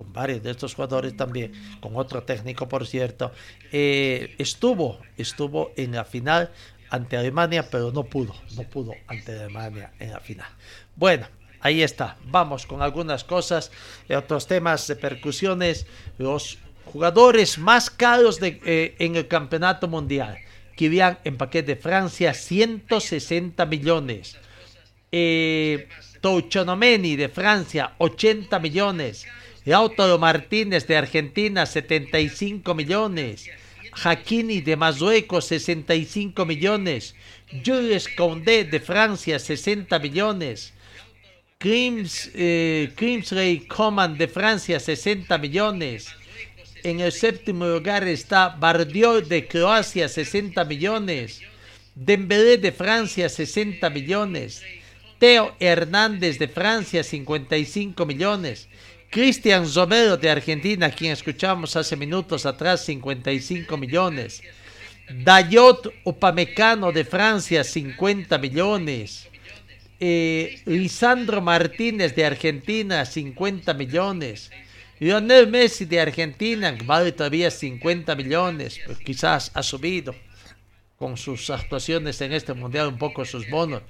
con 0.01 0.11
varios 0.13 0.41
de 0.41 0.49
estos 0.49 0.73
jugadores 0.73 1.15
también, 1.15 1.53
con 1.79 1.95
otro 1.95 2.23
técnico 2.23 2.67
por 2.67 2.87
cierto, 2.87 3.31
eh, 3.71 4.33
estuvo, 4.39 4.97
estuvo 5.15 5.73
en 5.75 5.91
la 5.91 6.05
final 6.05 6.49
ante 6.89 7.17
Alemania, 7.17 7.69
pero 7.69 7.91
no 7.91 8.03
pudo, 8.03 8.33
no 8.55 8.63
pudo 8.63 8.95
ante 9.05 9.33
Alemania 9.33 9.91
en 9.99 10.09
la 10.09 10.19
final. 10.19 10.47
Bueno, 10.95 11.27
ahí 11.59 11.83
está, 11.83 12.17
vamos 12.25 12.65
con 12.65 12.81
algunas 12.81 13.23
cosas, 13.23 13.71
otros 14.09 14.47
temas 14.47 14.87
de 14.87 14.95
percusiones, 14.95 15.85
los 16.17 16.57
jugadores 16.85 17.59
más 17.59 17.91
caros 17.91 18.39
de, 18.39 18.59
eh, 18.65 18.95
en 18.97 19.15
el 19.15 19.27
campeonato 19.27 19.87
mundial. 19.87 20.35
Kilian 20.75 21.19
en 21.23 21.37
paquete 21.37 21.75
de 21.75 21.79
Francia, 21.79 22.33
160 22.33 23.67
millones. 23.67 24.35
Eh, 25.11 25.87
Touchonomeni 26.21 27.15
de 27.15 27.29
Francia, 27.29 27.93
80 27.97 28.59
millones. 28.59 29.27
Lautaro 29.65 30.17
Martínez 30.17 30.87
de 30.87 30.97
Argentina, 30.97 31.65
75 31.65 32.73
millones. 32.73 33.49
Hakini 34.03 34.61
de 34.61 34.75
Marruecos, 34.75 35.45
65 35.45 36.45
millones. 36.45 37.15
Jules 37.63 38.07
Condé 38.09 38.63
de 38.63 38.79
Francia, 38.79 39.37
60 39.37 39.99
millones. 39.99 40.73
Crims, 41.57 42.31
eh, 42.33 42.91
Coman 43.67 44.17
de 44.17 44.27
Francia, 44.27 44.79
60 44.79 45.37
millones. 45.37 46.07
En 46.83 46.99
el 46.99 47.11
séptimo 47.11 47.65
lugar 47.67 48.07
está 48.07 48.49
Bardiol 48.49 49.27
de 49.27 49.47
Croacia, 49.47 50.09
60 50.09 50.63
millones. 50.65 51.41
Dembélé 51.93 52.57
de 52.57 52.71
Francia, 52.71 53.29
60 53.29 53.87
millones. 53.91 54.63
Teo 55.19 55.55
Hernández 55.59 56.39
de 56.39 56.47
Francia, 56.47 57.03
55 57.03 58.07
millones. 58.07 58.67
Cristian 59.11 59.65
Romero 59.75 60.15
de 60.15 60.29
Argentina, 60.29 60.89
quien 60.89 61.11
escuchamos 61.11 61.75
hace 61.75 61.97
minutos 61.97 62.45
atrás, 62.45 62.85
55 62.85 63.75
millones. 63.75 64.41
Dayot 65.25 65.93
Upamecano 66.05 66.93
de 66.93 67.03
Francia, 67.03 67.65
50 67.65 68.37
millones. 68.37 69.27
Eh, 69.99 70.61
Lisandro 70.65 71.41
Martínez 71.41 72.15
de 72.15 72.25
Argentina, 72.25 73.03
50 73.03 73.73
millones. 73.73 74.49
Lionel 74.97 75.47
Messi 75.47 75.83
de 75.83 75.99
Argentina, 75.99 76.73
vale 76.85 77.11
todavía 77.11 77.51
50 77.51 78.15
millones, 78.15 78.79
pues 78.85 78.97
quizás 78.99 79.51
ha 79.53 79.61
subido 79.61 80.15
con 80.95 81.17
sus 81.17 81.49
actuaciones 81.49 82.21
en 82.21 82.31
este 82.31 82.53
mundial 82.53 82.87
un 82.87 82.97
poco 82.97 83.25
sus 83.25 83.49
bonos. 83.49 83.81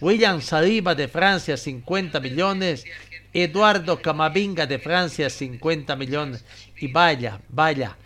William 0.00 0.40
Saliba 0.40 0.94
de 0.94 1.06
Francia, 1.06 1.58
50 1.58 2.18
millones. 2.20 2.86
Eduardo 3.32 4.00
Camavinga 4.00 4.66
de 4.66 4.78
Francia, 4.78 5.30
50 5.30 5.96
millones. 5.96 6.44
Y 6.78 6.88
vaya, 6.88 7.40
vaya. 7.48 7.96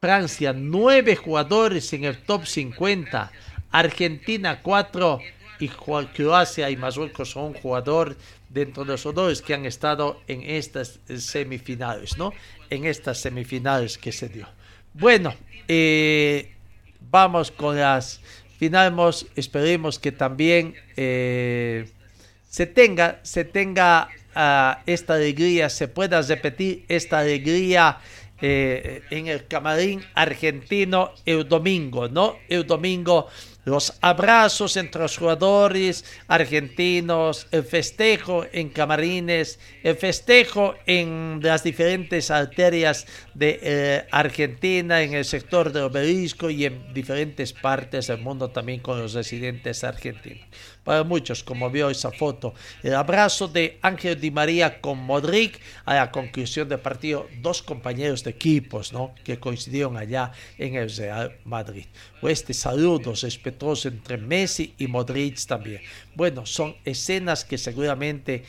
Francia, 0.00 0.52
nueve 0.52 1.16
jugadores 1.16 1.92
en 1.92 2.04
el 2.04 2.18
top 2.22 2.46
50. 2.46 3.32
Argentina, 3.70 4.60
cuatro. 4.62 5.20
Y 5.58 5.68
Croacia 5.68 6.70
y 6.70 6.76
Marruecos 6.76 7.32
son 7.32 7.48
un 7.48 7.54
jugador 7.54 8.16
dentro 8.48 8.82
de 8.84 8.92
los 8.92 9.02
jugadores 9.02 9.42
que 9.42 9.52
han 9.52 9.66
estado 9.66 10.22
en 10.26 10.42
estas 10.42 11.00
semifinales, 11.18 12.16
¿no? 12.16 12.32
En 12.70 12.86
estas 12.86 13.18
semifinales 13.20 13.98
que 13.98 14.10
se 14.10 14.30
dio. 14.30 14.48
Bueno, 14.94 15.34
eh, 15.68 16.54
vamos 17.10 17.50
con 17.50 17.76
las 17.76 18.22
finales. 18.58 19.26
Esperemos 19.36 19.98
que 19.98 20.12
también 20.12 20.74
eh, 20.96 21.90
se 22.50 22.66
tenga, 22.66 23.20
se 23.22 23.44
tenga 23.44 24.08
ah, 24.34 24.82
esta 24.84 25.14
alegría, 25.14 25.70
se 25.70 25.88
pueda 25.88 26.20
repetir 26.20 26.84
esta 26.88 27.20
alegría 27.20 27.98
eh, 28.42 29.02
en 29.10 29.28
el 29.28 29.46
camarín 29.46 30.02
argentino 30.14 31.12
el 31.24 31.48
domingo, 31.48 32.08
¿no? 32.08 32.36
El 32.48 32.66
domingo 32.66 33.28
los 33.64 33.92
abrazos 34.00 34.76
entre 34.78 35.02
los 35.02 35.18
jugadores 35.18 36.04
argentinos, 36.26 37.46
el 37.50 37.62
festejo 37.62 38.46
en 38.52 38.70
camarines, 38.70 39.60
el 39.82 39.96
festejo 39.96 40.74
en 40.86 41.40
las 41.42 41.62
diferentes 41.62 42.30
arterias 42.30 43.06
de 43.34 43.60
eh, 43.62 44.06
Argentina, 44.10 45.02
en 45.02 45.12
el 45.12 45.26
sector 45.26 45.72
del 45.72 45.84
obelisco 45.84 46.48
y 46.48 46.64
en 46.64 46.94
diferentes 46.94 47.52
partes 47.52 48.06
del 48.06 48.18
mundo 48.18 48.50
también 48.50 48.80
con 48.80 48.98
los 48.98 49.12
residentes 49.12 49.84
argentinos 49.84 50.48
para 50.84 51.04
muchos, 51.04 51.44
como 51.44 51.70
vio 51.70 51.90
esa 51.90 52.10
foto. 52.10 52.54
El 52.82 52.94
abrazo 52.94 53.48
de 53.48 53.78
Ángel 53.82 54.20
Di 54.20 54.30
María 54.30 54.80
con 54.80 54.98
Modric 54.98 55.60
a 55.84 55.94
la 55.94 56.10
conclusión 56.10 56.68
del 56.68 56.80
partido, 56.80 57.26
dos 57.40 57.62
compañeros 57.62 58.24
de 58.24 58.30
equipos 58.30 58.92
¿no? 58.92 59.14
que 59.24 59.38
coincidieron 59.38 59.96
allá 59.96 60.32
en 60.58 60.74
el 60.74 60.90
Real 60.94 61.36
Madrid. 61.44 61.86
Este 62.22 62.54
saludo 62.54 63.14
respetuoso 63.14 63.88
entre 63.88 64.16
Messi 64.16 64.74
y 64.78 64.86
Modric 64.86 65.44
también. 65.46 65.82
Bueno, 66.14 66.46
son 66.46 66.76
escenas 66.84 67.44
que 67.44 67.58
seguramente 67.58 68.44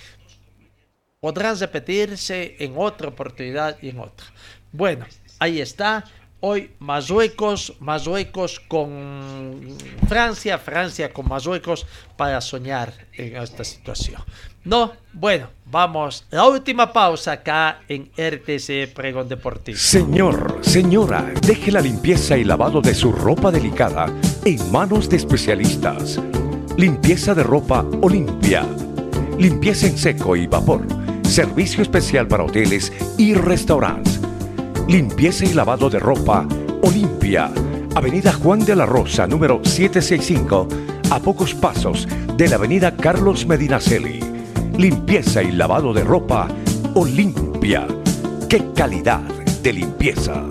podrán 1.19 1.57
repetirse 1.59 2.55
en 2.59 2.73
otra 2.75 3.09
oportunidad 3.09 3.77
y 3.81 3.89
en 3.89 3.99
otra. 3.99 4.25
Bueno, 4.71 5.05
ahí 5.39 5.61
está. 5.61 6.03
Hoy 6.43 6.71
Marruecos, 6.79 7.75
Marruecos 7.79 8.59
con 8.67 9.77
Francia, 10.09 10.57
Francia 10.57 11.13
con 11.13 11.29
Marruecos 11.29 11.85
para 12.17 12.41
soñar 12.41 12.91
en 13.13 13.35
esta 13.35 13.63
situación. 13.63 14.23
No, 14.63 14.91
bueno, 15.13 15.49
vamos, 15.67 16.25
la 16.31 16.47
última 16.47 16.91
pausa 16.91 17.33
acá 17.33 17.81
en 17.87 18.09
RTC 18.17 18.91
Pregón 18.91 19.29
Deportivo. 19.29 19.77
Señor, 19.77 20.57
señora, 20.61 21.31
deje 21.45 21.71
la 21.71 21.79
limpieza 21.79 22.35
y 22.35 22.43
lavado 22.43 22.81
de 22.81 22.95
su 22.95 23.11
ropa 23.11 23.51
delicada 23.51 24.07
en 24.43 24.71
manos 24.71 25.09
de 25.09 25.17
especialistas. 25.17 26.19
Limpieza 26.75 27.35
de 27.35 27.43
ropa 27.43 27.85
Olimpia. 28.01 28.65
Limpieza 29.37 29.85
en 29.85 29.95
seco 29.95 30.35
y 30.35 30.47
vapor. 30.47 30.87
Servicio 31.21 31.83
especial 31.83 32.27
para 32.27 32.45
hoteles 32.45 32.91
y 33.19 33.35
restaurantes 33.35 34.20
limpieza 34.87 35.45
y 35.45 35.53
lavado 35.53 35.89
de 35.89 35.99
ropa 35.99 36.47
Olimpia. 36.83 37.51
Avenida 37.95 38.33
Juan 38.33 38.59
de 38.59 38.75
la 38.75 38.85
Rosa, 38.85 39.27
número 39.27 39.61
765, 39.63 40.67
a 41.09 41.19
pocos 41.19 41.53
pasos 41.53 42.07
de 42.35 42.47
la 42.47 42.55
Avenida 42.55 42.95
Carlos 42.95 43.45
Medinaceli. 43.45 44.19
Limpieza 44.77 45.43
y 45.43 45.51
lavado 45.51 45.93
de 45.93 46.03
ropa 46.03 46.47
Olimpia. 46.95 47.87
¡Qué 48.49 48.63
calidad 48.75 49.21
de 49.61 49.73
limpieza! 49.73 50.43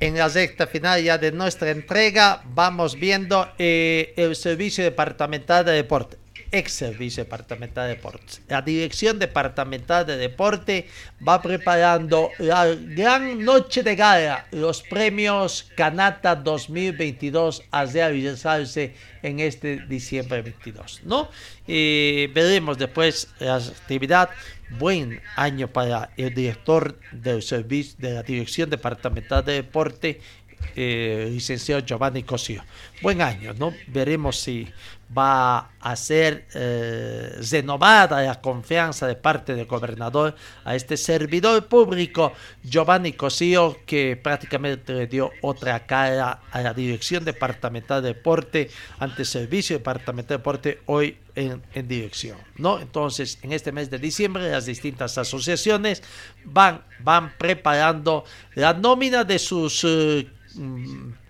En 0.00 0.18
la 0.18 0.28
recta 0.28 0.66
final 0.66 1.02
ya 1.02 1.16
de 1.16 1.32
nuestra 1.32 1.70
entrega 1.70 2.42
vamos 2.54 2.96
viendo 2.96 3.48
eh, 3.58 4.14
el 4.16 4.34
Servicio 4.34 4.82
Departamental 4.82 5.64
de 5.64 5.72
Deporte 5.72 6.21
ex 6.52 6.72
Servicio 6.72 7.24
Departamental 7.24 7.88
de 7.88 7.96
Deportes. 7.96 8.42
La 8.48 8.62
Dirección 8.62 9.18
Departamental 9.18 10.06
de 10.06 10.16
Deporte 10.18 10.86
va 11.26 11.40
preparando 11.40 12.30
la 12.38 12.66
gran 12.66 13.42
noche 13.42 13.82
de 13.82 13.96
gala, 13.96 14.46
los 14.52 14.82
premios 14.82 15.70
Canata 15.74 16.36
2022 16.36 17.62
a 17.70 17.86
realizarse 17.86 18.94
en 19.22 19.40
este 19.40 19.78
diciembre 19.86 20.42
22, 20.42 21.00
¿no? 21.04 21.30
Y 21.66 22.26
veremos 22.28 22.78
después 22.78 23.28
la 23.38 23.56
actividad. 23.56 24.30
Buen 24.78 25.20
año 25.36 25.68
para 25.68 26.10
el 26.16 26.32
director 26.34 26.98
del 27.12 27.42
servicio 27.42 27.96
de 27.98 28.14
la 28.14 28.22
Dirección 28.22 28.70
Departamental 28.70 29.44
de 29.44 29.52
Deporte, 29.54 30.20
eh, 30.76 31.28
licenciado 31.30 31.84
Giovanni 31.84 32.22
Cosio. 32.22 32.64
Buen 33.02 33.20
año, 33.20 33.52
¿no? 33.54 33.74
Veremos 33.88 34.38
si 34.38 34.68
va 35.16 35.70
a 35.80 35.96
ser 35.96 36.46
eh, 36.54 37.40
renovada 37.50 38.22
la 38.22 38.40
confianza 38.40 39.06
de 39.06 39.14
parte 39.14 39.54
del 39.54 39.66
gobernador 39.66 40.34
a 40.64 40.74
este 40.74 40.96
servidor 40.96 41.66
público, 41.66 42.32
Giovanni 42.62 43.12
Cosío, 43.12 43.78
que 43.84 44.16
prácticamente 44.16 44.92
le 44.92 45.06
dio 45.06 45.30
otra 45.42 45.86
cara 45.86 46.40
a 46.50 46.62
la 46.62 46.72
Dirección 46.72 47.24
Departamental 47.24 48.02
de 48.02 48.14
Deporte, 48.14 48.70
ante 48.98 49.24
Servicio 49.24 49.76
Departamental 49.78 50.28
de 50.28 50.38
Deporte, 50.38 50.78
hoy 50.86 51.18
en, 51.34 51.62
dirección. 51.88 52.38
¿no? 52.56 52.78
Entonces, 52.80 53.38
en 53.42 53.52
este 53.52 53.72
mes 53.72 53.90
de 53.90 53.98
diciembre, 53.98 54.50
las 54.50 54.66
distintas 54.66 55.18
asociaciones 55.18 56.02
van, 56.44 56.82
van 57.00 57.32
preparando 57.38 58.24
la 58.54 58.72
nómina 58.74 59.24
de 59.24 59.38
sus... 59.38 59.84
Eh, 59.84 60.28
mm, 60.54 61.22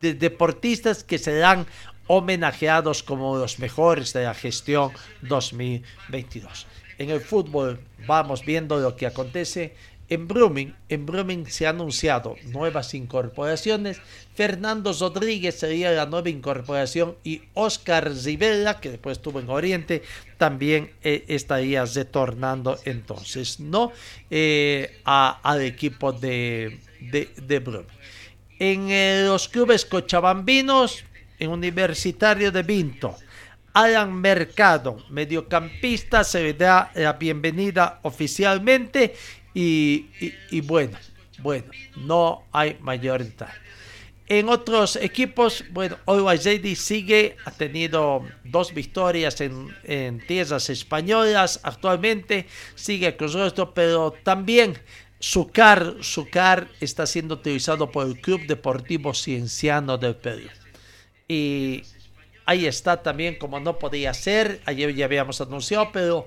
deportistas 0.00 1.04
que 1.04 1.18
se 1.18 1.36
dan 1.36 1.66
homenajeados 2.08 3.02
como 3.02 3.36
los 3.36 3.60
mejores 3.60 4.12
de 4.12 4.24
la 4.24 4.34
gestión 4.34 4.90
2022. 5.22 6.66
En 6.98 7.10
el 7.10 7.20
fútbol 7.20 7.80
vamos 8.06 8.44
viendo 8.44 8.78
lo 8.80 8.96
que 8.96 9.06
acontece 9.06 9.74
en 10.08 10.26
Brumming. 10.26 11.46
Se 11.46 11.66
han 11.66 11.76
anunciado 11.76 12.36
nuevas 12.46 12.94
incorporaciones. 12.94 14.00
Fernando 14.34 14.92
Rodríguez 14.92 15.58
sería 15.58 15.90
la 15.92 16.06
nueva 16.06 16.30
incorporación 16.30 17.16
y 17.24 17.42
Oscar 17.54 18.10
Rivera, 18.24 18.80
que 18.80 18.90
después 18.90 19.18
estuvo 19.18 19.40
en 19.40 19.48
Oriente, 19.50 20.02
también 20.36 20.92
eh, 21.02 21.24
estaría 21.28 21.84
retornando 21.84 22.78
entonces, 22.84 23.60
¿no? 23.60 23.92
Eh, 24.30 25.00
al 25.04 25.62
equipo 25.62 26.12
de, 26.12 26.78
de. 27.00 27.84
En 28.60 28.90
eh, 28.90 29.22
los 29.24 29.48
clubes 29.48 29.84
cochabambinos, 29.84 31.04
en 31.38 31.50
Universitario 31.50 32.50
de 32.50 32.62
Vinto. 32.62 33.16
Alan 33.72 34.12
Mercado, 34.12 34.96
mediocampista, 35.10 36.24
se 36.24 36.52
da 36.54 36.90
la 36.94 37.12
bienvenida 37.12 38.00
oficialmente 38.02 39.14
y, 39.54 40.60
bueno, 40.62 40.98
bueno, 41.38 41.66
no 41.96 42.44
hay 42.52 42.76
mayor 42.80 43.22
detalle. 43.22 43.52
En 44.26 44.48
otros 44.48 44.96
equipos, 44.96 45.64
bueno, 45.70 45.96
Always 46.06 46.42
sigue, 46.78 47.36
ha 47.46 47.50
tenido 47.50 48.26
dos 48.44 48.74
victorias 48.74 49.40
en, 49.40 50.20
tierras 50.26 50.68
españolas 50.68 51.60
actualmente, 51.62 52.46
sigue 52.74 53.16
con 53.16 53.40
esto, 53.40 53.72
pero 53.72 54.12
también 54.22 54.78
Sucar, 55.20 55.96
Sucar 56.00 56.68
está 56.80 57.06
siendo 57.06 57.34
utilizado 57.34 57.90
por 57.90 58.06
el 58.06 58.20
Club 58.20 58.46
Deportivo 58.46 59.14
Cienciano 59.14 59.96
del 59.98 60.14
Perú. 60.16 60.48
Y 61.28 61.82
ahí 62.46 62.66
está 62.66 63.02
también, 63.02 63.36
como 63.36 63.60
no 63.60 63.78
podía 63.78 64.14
ser, 64.14 64.62
ayer 64.64 64.94
ya 64.94 65.04
habíamos 65.04 65.40
anunciado, 65.42 65.90
pero 65.92 66.26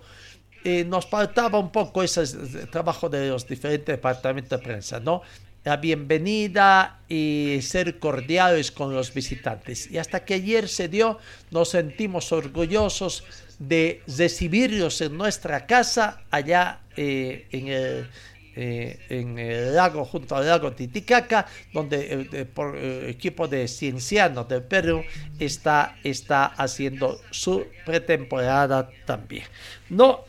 eh, 0.64 0.86
nos 0.86 1.07
faltaba 1.07 1.57
un 1.57 1.72
poco 1.72 2.03
ese 2.03 2.23
trabajo 2.68 3.10
de 3.10 3.30
los 3.30 3.48
diferentes 3.48 3.88
departamentos 3.88 4.60
de 4.60 4.64
prensa, 4.64 4.99
¿no? 4.99 5.23
La 5.64 5.78
bienvenida 5.78 6.99
y 7.10 7.60
ser 7.64 7.98
cordiales 7.98 8.72
con 8.72 8.94
los 8.94 9.14
visitantes. 9.14 9.90
Y 9.90 9.98
hasta 9.98 10.23
que 10.23 10.36
ayer 10.36 10.69
se 10.69 10.88
dio, 10.88 11.18
nos 11.49 11.69
sentimos 11.69 12.32
orgullosos 12.32 13.23
de 13.57 14.02
recibirlos 14.07 15.02
en 15.02 15.18
nuestra 15.18 15.65
casa, 15.65 16.22
allá 16.30 16.82
eh, 16.98 17.48
en, 17.52 17.68
el, 17.68 18.07
eh, 18.56 18.99
en 19.10 19.40
el 19.40 19.76
lago, 19.76 20.06
junto 20.06 20.36
al 20.36 20.45
lago 20.45 20.72
Titicaca, 20.73 21.45
donde 21.73 22.14
el, 22.14 22.48
por, 22.48 22.78
equipo 22.78 23.48
de 23.48 23.68
Ciencianos 23.68 24.48
del 24.48 24.64
Perú 24.64 25.03
está, 25.40 25.95
está 26.03 26.45
haciendo 26.45 27.19
su 27.32 27.65
pretemporada 27.86 28.90
también. 29.06 29.45
No, 29.90 30.26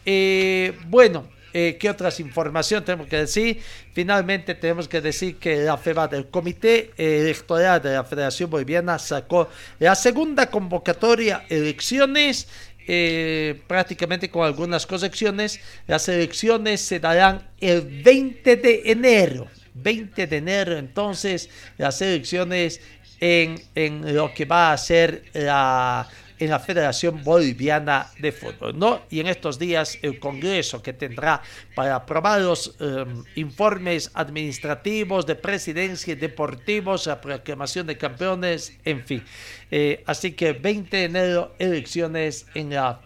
bueno. 0.87 1.29
¿Qué 1.53 1.91
otras 1.91 2.19
informaciones 2.19 2.87
tenemos 2.87 3.09
que 3.09 3.19
decir? 3.19 3.61
Finalmente 3.93 4.55
tenemos 4.55 4.89
que 4.89 5.03
decir 5.03 5.37
que 5.37 5.57
la 5.57 5.77
FEBA 5.77 6.09
del 6.09 6.29
Comité 6.29 6.93
Electoral 6.97 7.83
de 7.83 7.93
la 7.93 8.05
Federación 8.05 8.49
Boliviana 8.49 8.99
sacó 8.99 9.51
la 9.79 9.95
segunda 9.95 10.47
convocatoria 10.47 11.45
elecciones 11.51 12.49
eh, 12.87 13.61
prácticamente 13.67 14.31
con 14.31 14.45
algunas 14.45 14.87
correcciones. 14.87 15.61
Las 15.87 16.09
elecciones 16.09 16.81
se 16.81 17.01
darán 17.01 17.49
el 17.61 18.03
20 18.03 18.57
de 18.57 18.83
enero. 18.87 19.49
20 19.75 20.27
de 20.27 20.37
enero, 20.37 20.77
entonces, 20.77 21.49
las 21.79 22.03
elecciones 22.03 22.81
en, 23.21 23.63
en 23.75 24.15
lo 24.15 24.35
que 24.35 24.45
va 24.45 24.73
a 24.73 24.79
ser 24.79 25.25
la 25.33 26.09
en 26.45 26.51
la 26.51 26.59
Federación 26.59 27.23
Boliviana 27.23 28.11
de 28.19 28.33
Fútbol. 28.33 28.77
¿no? 28.77 29.03
Y 29.11 29.21
en 29.21 29.29
estos 29.29 29.61
días 29.61 29.97
el 30.03 30.19
Congreso 30.19 30.83
que 30.83 30.93
tendrá 30.93 31.41
para 31.77 31.95
aprobar 31.95 32.41
los 32.41 32.75
em, 32.81 33.23
informes 33.37 34.11
administrativos 34.15 35.25
de 35.25 35.37
presidencia 35.37 36.13
y 36.13 36.17
deportivos, 36.17 37.07
la 37.07 37.21
proclamación 37.21 37.87
de 37.87 37.97
campeones, 37.97 38.77
en 38.85 39.05
fin. 39.05 39.25
Eh, 39.75 40.05
así 40.07 40.33
que 40.33 40.53
20 40.53 40.95
de 40.95 41.05
enero 41.05 41.55
elecciones 41.59 42.47
en 42.55 42.75
la 42.75 43.01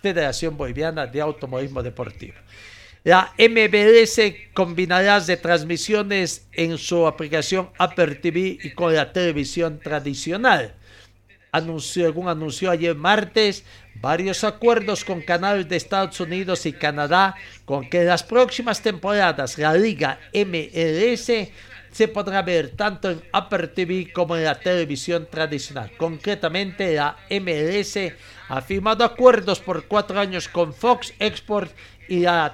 Federación 0.00 0.56
Boliviana 0.56 1.08
de 1.08 1.20
Automovilismo 1.20 1.82
Deportivo. 1.82 2.34
La 3.02 3.32
MBS 3.36 4.20
combinará 4.54 5.18
de 5.18 5.36
transmisiones 5.36 6.46
en 6.52 6.78
su 6.78 7.04
aplicación 7.08 7.68
Apple 7.78 8.14
TV 8.14 8.58
y 8.62 8.70
con 8.70 8.94
la 8.94 9.12
televisión 9.12 9.80
tradicional 9.80 10.76
anunció, 11.54 12.06
según 12.06 12.28
anunció 12.28 12.70
ayer 12.70 12.96
martes, 12.96 13.64
varios 13.94 14.42
acuerdos 14.42 15.04
con 15.04 15.20
canales 15.20 15.68
de 15.68 15.76
Estados 15.76 16.18
Unidos 16.18 16.66
y 16.66 16.72
Canadá 16.72 17.36
con 17.64 17.88
que 17.88 18.02
las 18.02 18.24
próximas 18.24 18.82
temporadas 18.82 19.56
la 19.56 19.72
Liga 19.74 20.18
MLS 20.32 21.30
se 21.94 22.08
podrá 22.08 22.42
ver 22.42 22.70
tanto 22.70 23.08
en 23.08 23.22
Upper 23.32 23.72
TV 23.72 24.12
como 24.12 24.36
en 24.36 24.42
la 24.42 24.58
televisión 24.58 25.28
tradicional. 25.30 25.92
Concretamente, 25.96 26.92
la 26.92 27.16
MLS 27.30 28.12
ha 28.48 28.60
firmado 28.62 29.04
acuerdos 29.04 29.60
por 29.60 29.86
cuatro 29.86 30.18
años 30.18 30.48
con 30.48 30.74
Fox 30.74 31.14
Export 31.20 31.70
y 32.08 32.20
la 32.20 32.52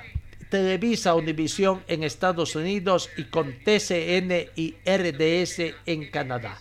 Televisa 0.50 1.14
Univision 1.14 1.82
en 1.88 2.04
Estados 2.04 2.54
Unidos 2.54 3.08
y 3.16 3.24
con 3.24 3.54
TCN 3.64 4.50
y 4.56 4.74
RDS 4.84 5.74
en 5.86 6.10
Canadá. 6.10 6.58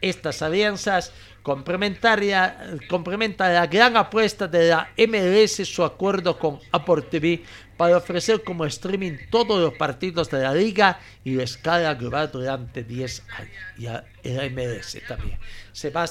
Estas 0.00 0.40
alianzas 0.40 1.12
complementaria, 1.42 2.78
complementa 2.88 3.48
la 3.48 3.66
gran 3.66 3.96
apuesta 3.96 4.46
de 4.46 4.68
la 4.68 4.90
MLS 4.96 5.66
su 5.66 5.82
acuerdo 5.82 6.38
con 6.38 6.60
Apple 6.70 7.02
TV 7.10 7.42
para 7.80 7.96
ofrecer 7.96 8.44
como 8.44 8.66
streaming 8.66 9.16
todos 9.30 9.58
los 9.58 9.72
partidos 9.72 10.28
de 10.28 10.42
la 10.42 10.52
liga 10.52 11.00
y 11.24 11.36
la 11.36 11.44
escala 11.44 11.94
global 11.94 12.30
durante 12.30 12.84
10 12.84 13.22
años. 13.38 13.56
Y 13.78 13.86
a 13.86 14.04
la 14.22 14.50
MLS 14.50 14.98
también. 15.08 15.38
Se 15.72 15.88
va 15.88 16.02
a 16.02 16.08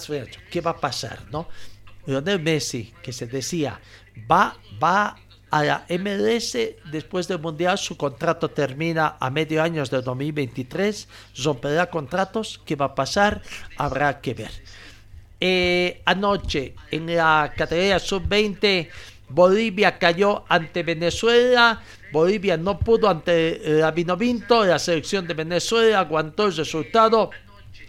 ¿qué 0.49 0.61
va 0.61 0.71
a 0.71 0.77
pasar? 0.77 1.25
¿no? 1.29 1.47
Lionel 2.07 2.39
Messi, 2.39 2.91
que 3.03 3.13
se 3.13 3.27
decía, 3.27 3.79
va, 4.31 4.57
va 4.83 5.15
a 5.51 5.63
la 5.63 5.85
MLS 5.89 6.57
después 6.91 7.27
del 7.27 7.37
Mundial, 7.37 7.77
su 7.77 7.95
contrato 7.95 8.49
termina 8.49 9.17
a 9.19 9.29
medio 9.29 9.61
año 9.61 9.85
de 9.85 10.01
2023, 10.01 11.07
romperá 11.43 11.87
contratos, 11.87 12.59
¿qué 12.65 12.75
va 12.75 12.85
a 12.85 12.95
pasar? 12.95 13.43
Habrá 13.77 14.21
que 14.21 14.33
ver. 14.33 14.51
Eh, 15.39 16.01
anoche 16.03 16.73
en 16.89 17.15
la 17.15 17.53
categoría 17.55 17.99
sub-20 17.99 18.89
Bolivia 19.29 19.97
cayó 19.97 20.43
ante 20.49 20.83
Venezuela. 20.83 21.81
Bolivia 22.11 22.57
no 22.57 22.79
pudo 22.79 23.09
ante 23.09 23.61
la 23.63 23.91
Vinovinto. 23.91 24.65
La 24.65 24.79
selección 24.79 25.27
de 25.27 25.33
Venezuela 25.33 25.99
aguantó 25.99 26.47
el 26.47 26.55
resultado 26.55 27.29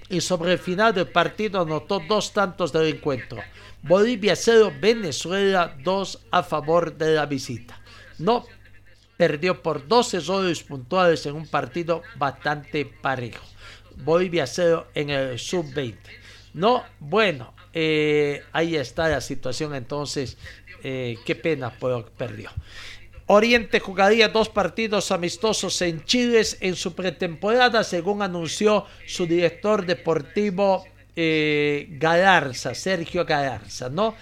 y 0.09 0.21
sobre 0.21 0.53
el 0.53 0.59
final 0.59 0.93
del 0.93 1.09
partido 1.09 1.62
anotó 1.62 2.01
dos 2.07 2.33
tantos 2.33 2.73
del 2.73 2.97
encuentro. 2.97 3.43
Bolivia 3.83 4.37
0, 4.37 4.75
Venezuela 4.81 5.75
2 5.83 6.27
a 6.31 6.43
favor 6.43 6.95
de 6.97 7.15
la 7.15 7.27
visita. 7.27 7.81
No 8.19 8.45
perdió 9.17 9.62
por 9.62 9.87
12 9.87 10.19
errores 10.19 10.62
puntuales 10.62 11.25
en 11.27 11.35
un 11.35 11.47
partido 11.47 12.03
bastante 12.17 12.85
parejo. 12.85 13.45
Bolivia 13.97 14.47
0 14.47 14.89
en 14.95 15.11
el 15.11 15.39
sub-20. 15.39 15.97
No, 16.55 16.85
bueno, 16.99 17.55
eh, 17.73 18.43
ahí 18.53 18.77
está 18.77 19.09
la 19.09 19.21
situación 19.21 19.75
entonces. 19.75 20.37
Eh, 20.82 21.16
qué 21.24 21.35
pena, 21.35 21.73
perdió. 22.16 22.51
Oriente 23.27 23.78
jugaría 23.78 24.28
dos 24.28 24.48
partidos 24.48 25.12
amistosos 25.12 25.81
en 25.82 26.05
Chile 26.05 26.43
en 26.61 26.74
su 26.74 26.94
pretemporada, 26.94 27.85
según 27.85 28.23
anunció 28.23 28.86
su 29.07 29.27
director 29.27 29.86
deportivo 29.86 30.85
eh, 31.15 31.86
Galarza, 31.90 32.74
Sergio 32.74 33.24
Galarza, 33.24 33.89
¿no? 33.89 34.16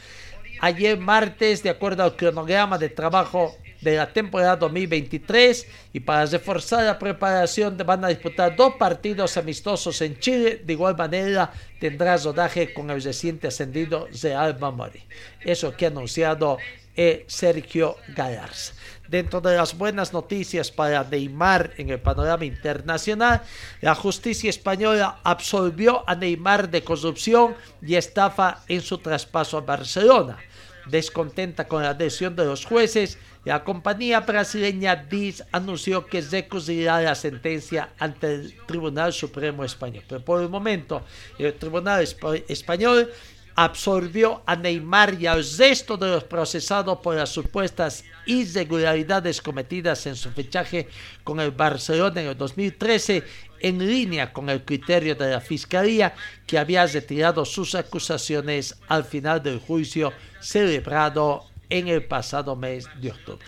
Ayer 0.60 0.98
martes, 0.98 1.62
de 1.62 1.70
acuerdo 1.70 2.02
al 2.02 2.16
cronograma 2.16 2.76
de 2.76 2.88
trabajo 2.88 3.56
de 3.80 3.96
la 3.96 4.12
temporada 4.12 4.56
2023 4.56 5.66
y 5.92 6.00
para 6.00 6.26
reforzar 6.26 6.84
la 6.84 6.98
preparación 6.98 7.76
van 7.76 8.04
a 8.04 8.08
disputar 8.08 8.56
dos 8.56 8.74
partidos 8.74 9.36
amistosos 9.36 10.00
en 10.02 10.18
Chile. 10.18 10.62
De 10.64 10.72
igual 10.72 10.96
manera 10.96 11.52
tendrá 11.80 12.16
rodaje 12.16 12.72
con 12.72 12.90
el 12.90 13.02
reciente 13.02 13.48
ascendido 13.48 14.08
de 14.20 14.34
Alba 14.34 14.70
Mori. 14.70 15.02
Eso 15.40 15.76
que 15.76 15.86
ha 15.86 15.88
anunciado 15.88 16.58
eh, 17.00 17.24
Sergio 17.28 17.96
Galarza. 18.08 18.74
Dentro 19.06 19.40
de 19.40 19.54
las 19.56 19.78
buenas 19.78 20.12
noticias 20.12 20.72
para 20.72 21.04
Neymar 21.04 21.72
en 21.78 21.90
el 21.90 22.00
panorama 22.00 22.44
internacional, 22.44 23.40
la 23.80 23.94
justicia 23.94 24.50
española 24.50 25.20
absolvió 25.22 26.02
a 26.08 26.16
Neymar 26.16 26.68
de 26.68 26.82
corrupción 26.82 27.54
y 27.80 27.94
estafa 27.94 28.64
en 28.66 28.80
su 28.80 28.98
traspaso 28.98 29.58
a 29.58 29.60
Barcelona. 29.60 30.38
Descontenta 30.86 31.68
con 31.68 31.84
la 31.84 31.94
decisión 31.94 32.34
de 32.34 32.46
los 32.46 32.64
jueces, 32.64 33.16
la 33.48 33.64
compañía 33.64 34.20
brasileña 34.20 34.94
DIS 34.94 35.42
anunció 35.52 36.04
que 36.04 36.20
recurrirá 36.20 37.00
la 37.00 37.14
sentencia 37.14 37.94
ante 37.98 38.34
el 38.34 38.54
Tribunal 38.66 39.14
Supremo 39.14 39.64
Español. 39.64 40.04
Pero 40.06 40.22
por 40.22 40.42
el 40.42 40.50
momento, 40.50 41.02
el 41.38 41.54
Tribunal 41.54 42.06
Español 42.46 43.10
absorbió 43.54 44.42
a 44.44 44.54
Neymar 44.54 45.14
y 45.18 45.26
al 45.26 45.42
resto 45.56 45.96
de 45.96 46.10
los 46.10 46.24
procesados 46.24 46.98
por 46.98 47.16
las 47.16 47.30
supuestas 47.30 48.04
irregularidades 48.26 49.40
cometidas 49.40 50.06
en 50.06 50.14
su 50.14 50.30
fichaje 50.30 50.86
con 51.24 51.40
el 51.40 51.50
Barcelona 51.50 52.20
en 52.20 52.28
el 52.28 52.36
2013 52.36 53.24
en 53.60 53.78
línea 53.78 54.30
con 54.30 54.50
el 54.50 54.62
criterio 54.62 55.14
de 55.14 55.30
la 55.30 55.40
Fiscalía 55.40 56.14
que 56.46 56.58
había 56.58 56.86
retirado 56.86 57.46
sus 57.46 57.74
acusaciones 57.74 58.76
al 58.88 59.04
final 59.04 59.42
del 59.42 59.58
juicio 59.58 60.12
celebrado 60.38 61.47
en 61.68 61.88
el 61.88 62.04
pasado 62.04 62.56
mes 62.56 62.88
de 63.00 63.10
octubre. 63.10 63.46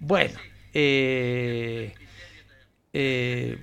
Bueno, 0.00 0.38
eh, 0.74 1.94
eh, 2.92 3.58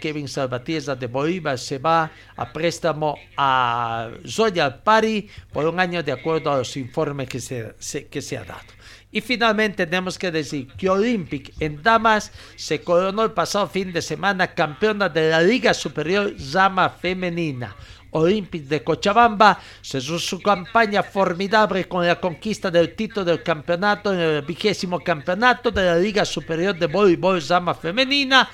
Kevin 0.00 0.28
Salvatierra 0.28 0.94
de 0.94 1.06
Bolívar 1.06 1.58
se 1.58 1.78
va 1.78 2.10
a 2.36 2.52
préstamo 2.52 3.16
a 3.36 4.10
Royal 4.36 4.82
Party 4.82 5.28
por 5.52 5.66
un 5.66 5.80
año 5.80 6.02
de 6.02 6.12
acuerdo 6.12 6.52
a 6.52 6.58
los 6.58 6.76
informes 6.76 7.28
que 7.28 7.40
se, 7.40 7.74
que 8.08 8.22
se 8.22 8.38
ha 8.38 8.44
dado. 8.44 8.78
Y 9.10 9.22
finalmente 9.22 9.86
tenemos 9.86 10.18
que 10.18 10.30
decir 10.30 10.68
que 10.76 10.90
Olympic 10.90 11.54
en 11.60 11.82
Damas 11.82 12.30
se 12.56 12.82
coronó 12.82 13.24
el 13.24 13.32
pasado 13.32 13.66
fin 13.66 13.92
de 13.92 14.02
semana 14.02 14.54
campeona 14.54 15.08
de 15.08 15.30
la 15.30 15.40
Liga 15.40 15.72
Superior 15.72 16.34
Rama 16.52 16.90
Femenina. 16.90 17.74
Olympic 18.12 18.64
de 18.64 18.82
Cochabamba 18.82 19.60
cesó 19.82 20.18
su 20.18 20.40
campaña 20.40 21.02
formidable 21.02 21.86
con 21.86 22.06
la 22.06 22.20
conquista 22.20 22.70
del 22.70 22.94
título 22.94 23.24
del 23.24 23.42
campeonato 23.42 24.12
en 24.12 24.20
el 24.20 24.42
vigésimo 24.42 25.00
campeonato 25.00 25.70
de 25.70 25.84
la 25.84 25.96
Liga 25.96 26.24
Superior 26.24 26.78
de 26.78 26.86
Voleibol 26.86 27.42
Rama 27.46 27.74
Femenina 27.74 28.48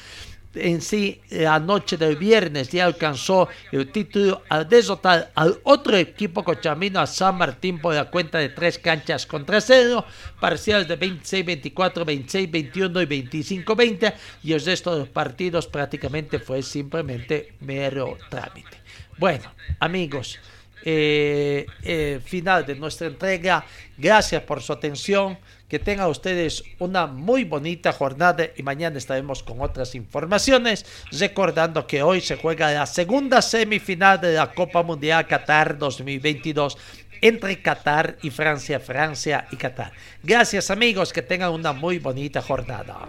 en 0.55 0.81
sí 0.81 1.20
la 1.31 1.59
noche 1.59 1.97
del 1.97 2.16
viernes 2.16 2.70
ya 2.70 2.85
alcanzó 2.86 3.48
el 3.72 3.90
título 3.90 4.43
al 4.48 4.68
derrotar 4.68 5.32
al 5.35 5.59
otro 5.64 5.97
equipo 5.97 6.44
cochamino 6.44 7.01
a 7.01 7.06
San 7.06 7.36
Martín 7.36 7.81
por 7.81 7.94
la 7.94 8.10
cuenta 8.10 8.39
de 8.39 8.51
tres 8.51 8.78
canchas 8.78 9.26
contra 9.26 9.60
cero, 9.60 10.05
parciales 10.40 10.89
de 10.89 10.98
26-24, 10.98 11.74
26-21 12.05 13.02
y 13.02 13.64
25-20 13.64 14.14
y 14.43 14.52
el 14.52 14.64
resto 14.64 14.93
de 14.93 15.01
los 15.01 15.09
partidos 15.09 15.66
prácticamente 15.66 16.39
fue 16.39 16.62
simplemente 16.62 17.55
mero 17.60 18.16
trámite. 18.31 18.84
Bueno, 19.18 19.52
amigos, 19.80 20.38
eh, 20.84 21.66
eh, 21.82 22.20
final 22.24 22.66
de 22.66 22.74
nuestra 22.74 23.06
entrega. 23.06 23.64
Gracias 23.96 24.42
por 24.42 24.62
su 24.62 24.72
atención. 24.72 25.38
Que 25.68 25.78
tengan 25.78 26.08
ustedes 26.08 26.62
una 26.78 27.06
muy 27.06 27.42
bonita 27.42 27.90
jornada 27.92 28.46
y 28.54 28.62
mañana 28.62 28.98
estaremos 28.98 29.42
con 29.42 29.60
otras 29.60 29.94
informaciones. 29.94 30.84
Recordando 31.10 31.86
que 31.86 32.02
hoy 32.02 32.20
se 32.20 32.36
juega 32.36 32.70
la 32.70 32.86
segunda 32.86 33.42
semifinal 33.42 34.20
de 34.20 34.34
la 34.34 34.52
Copa 34.52 34.82
Mundial 34.82 35.26
Qatar 35.26 35.78
2022 35.78 36.76
entre 37.22 37.62
Qatar 37.62 38.18
y 38.22 38.30
Francia, 38.30 38.78
Francia 38.78 39.48
y 39.50 39.56
Qatar. 39.56 39.92
Gracias 40.22 40.70
amigos, 40.70 41.12
que 41.12 41.22
tengan 41.22 41.52
una 41.52 41.72
muy 41.72 41.98
bonita 41.98 42.42
jornada. 42.42 43.08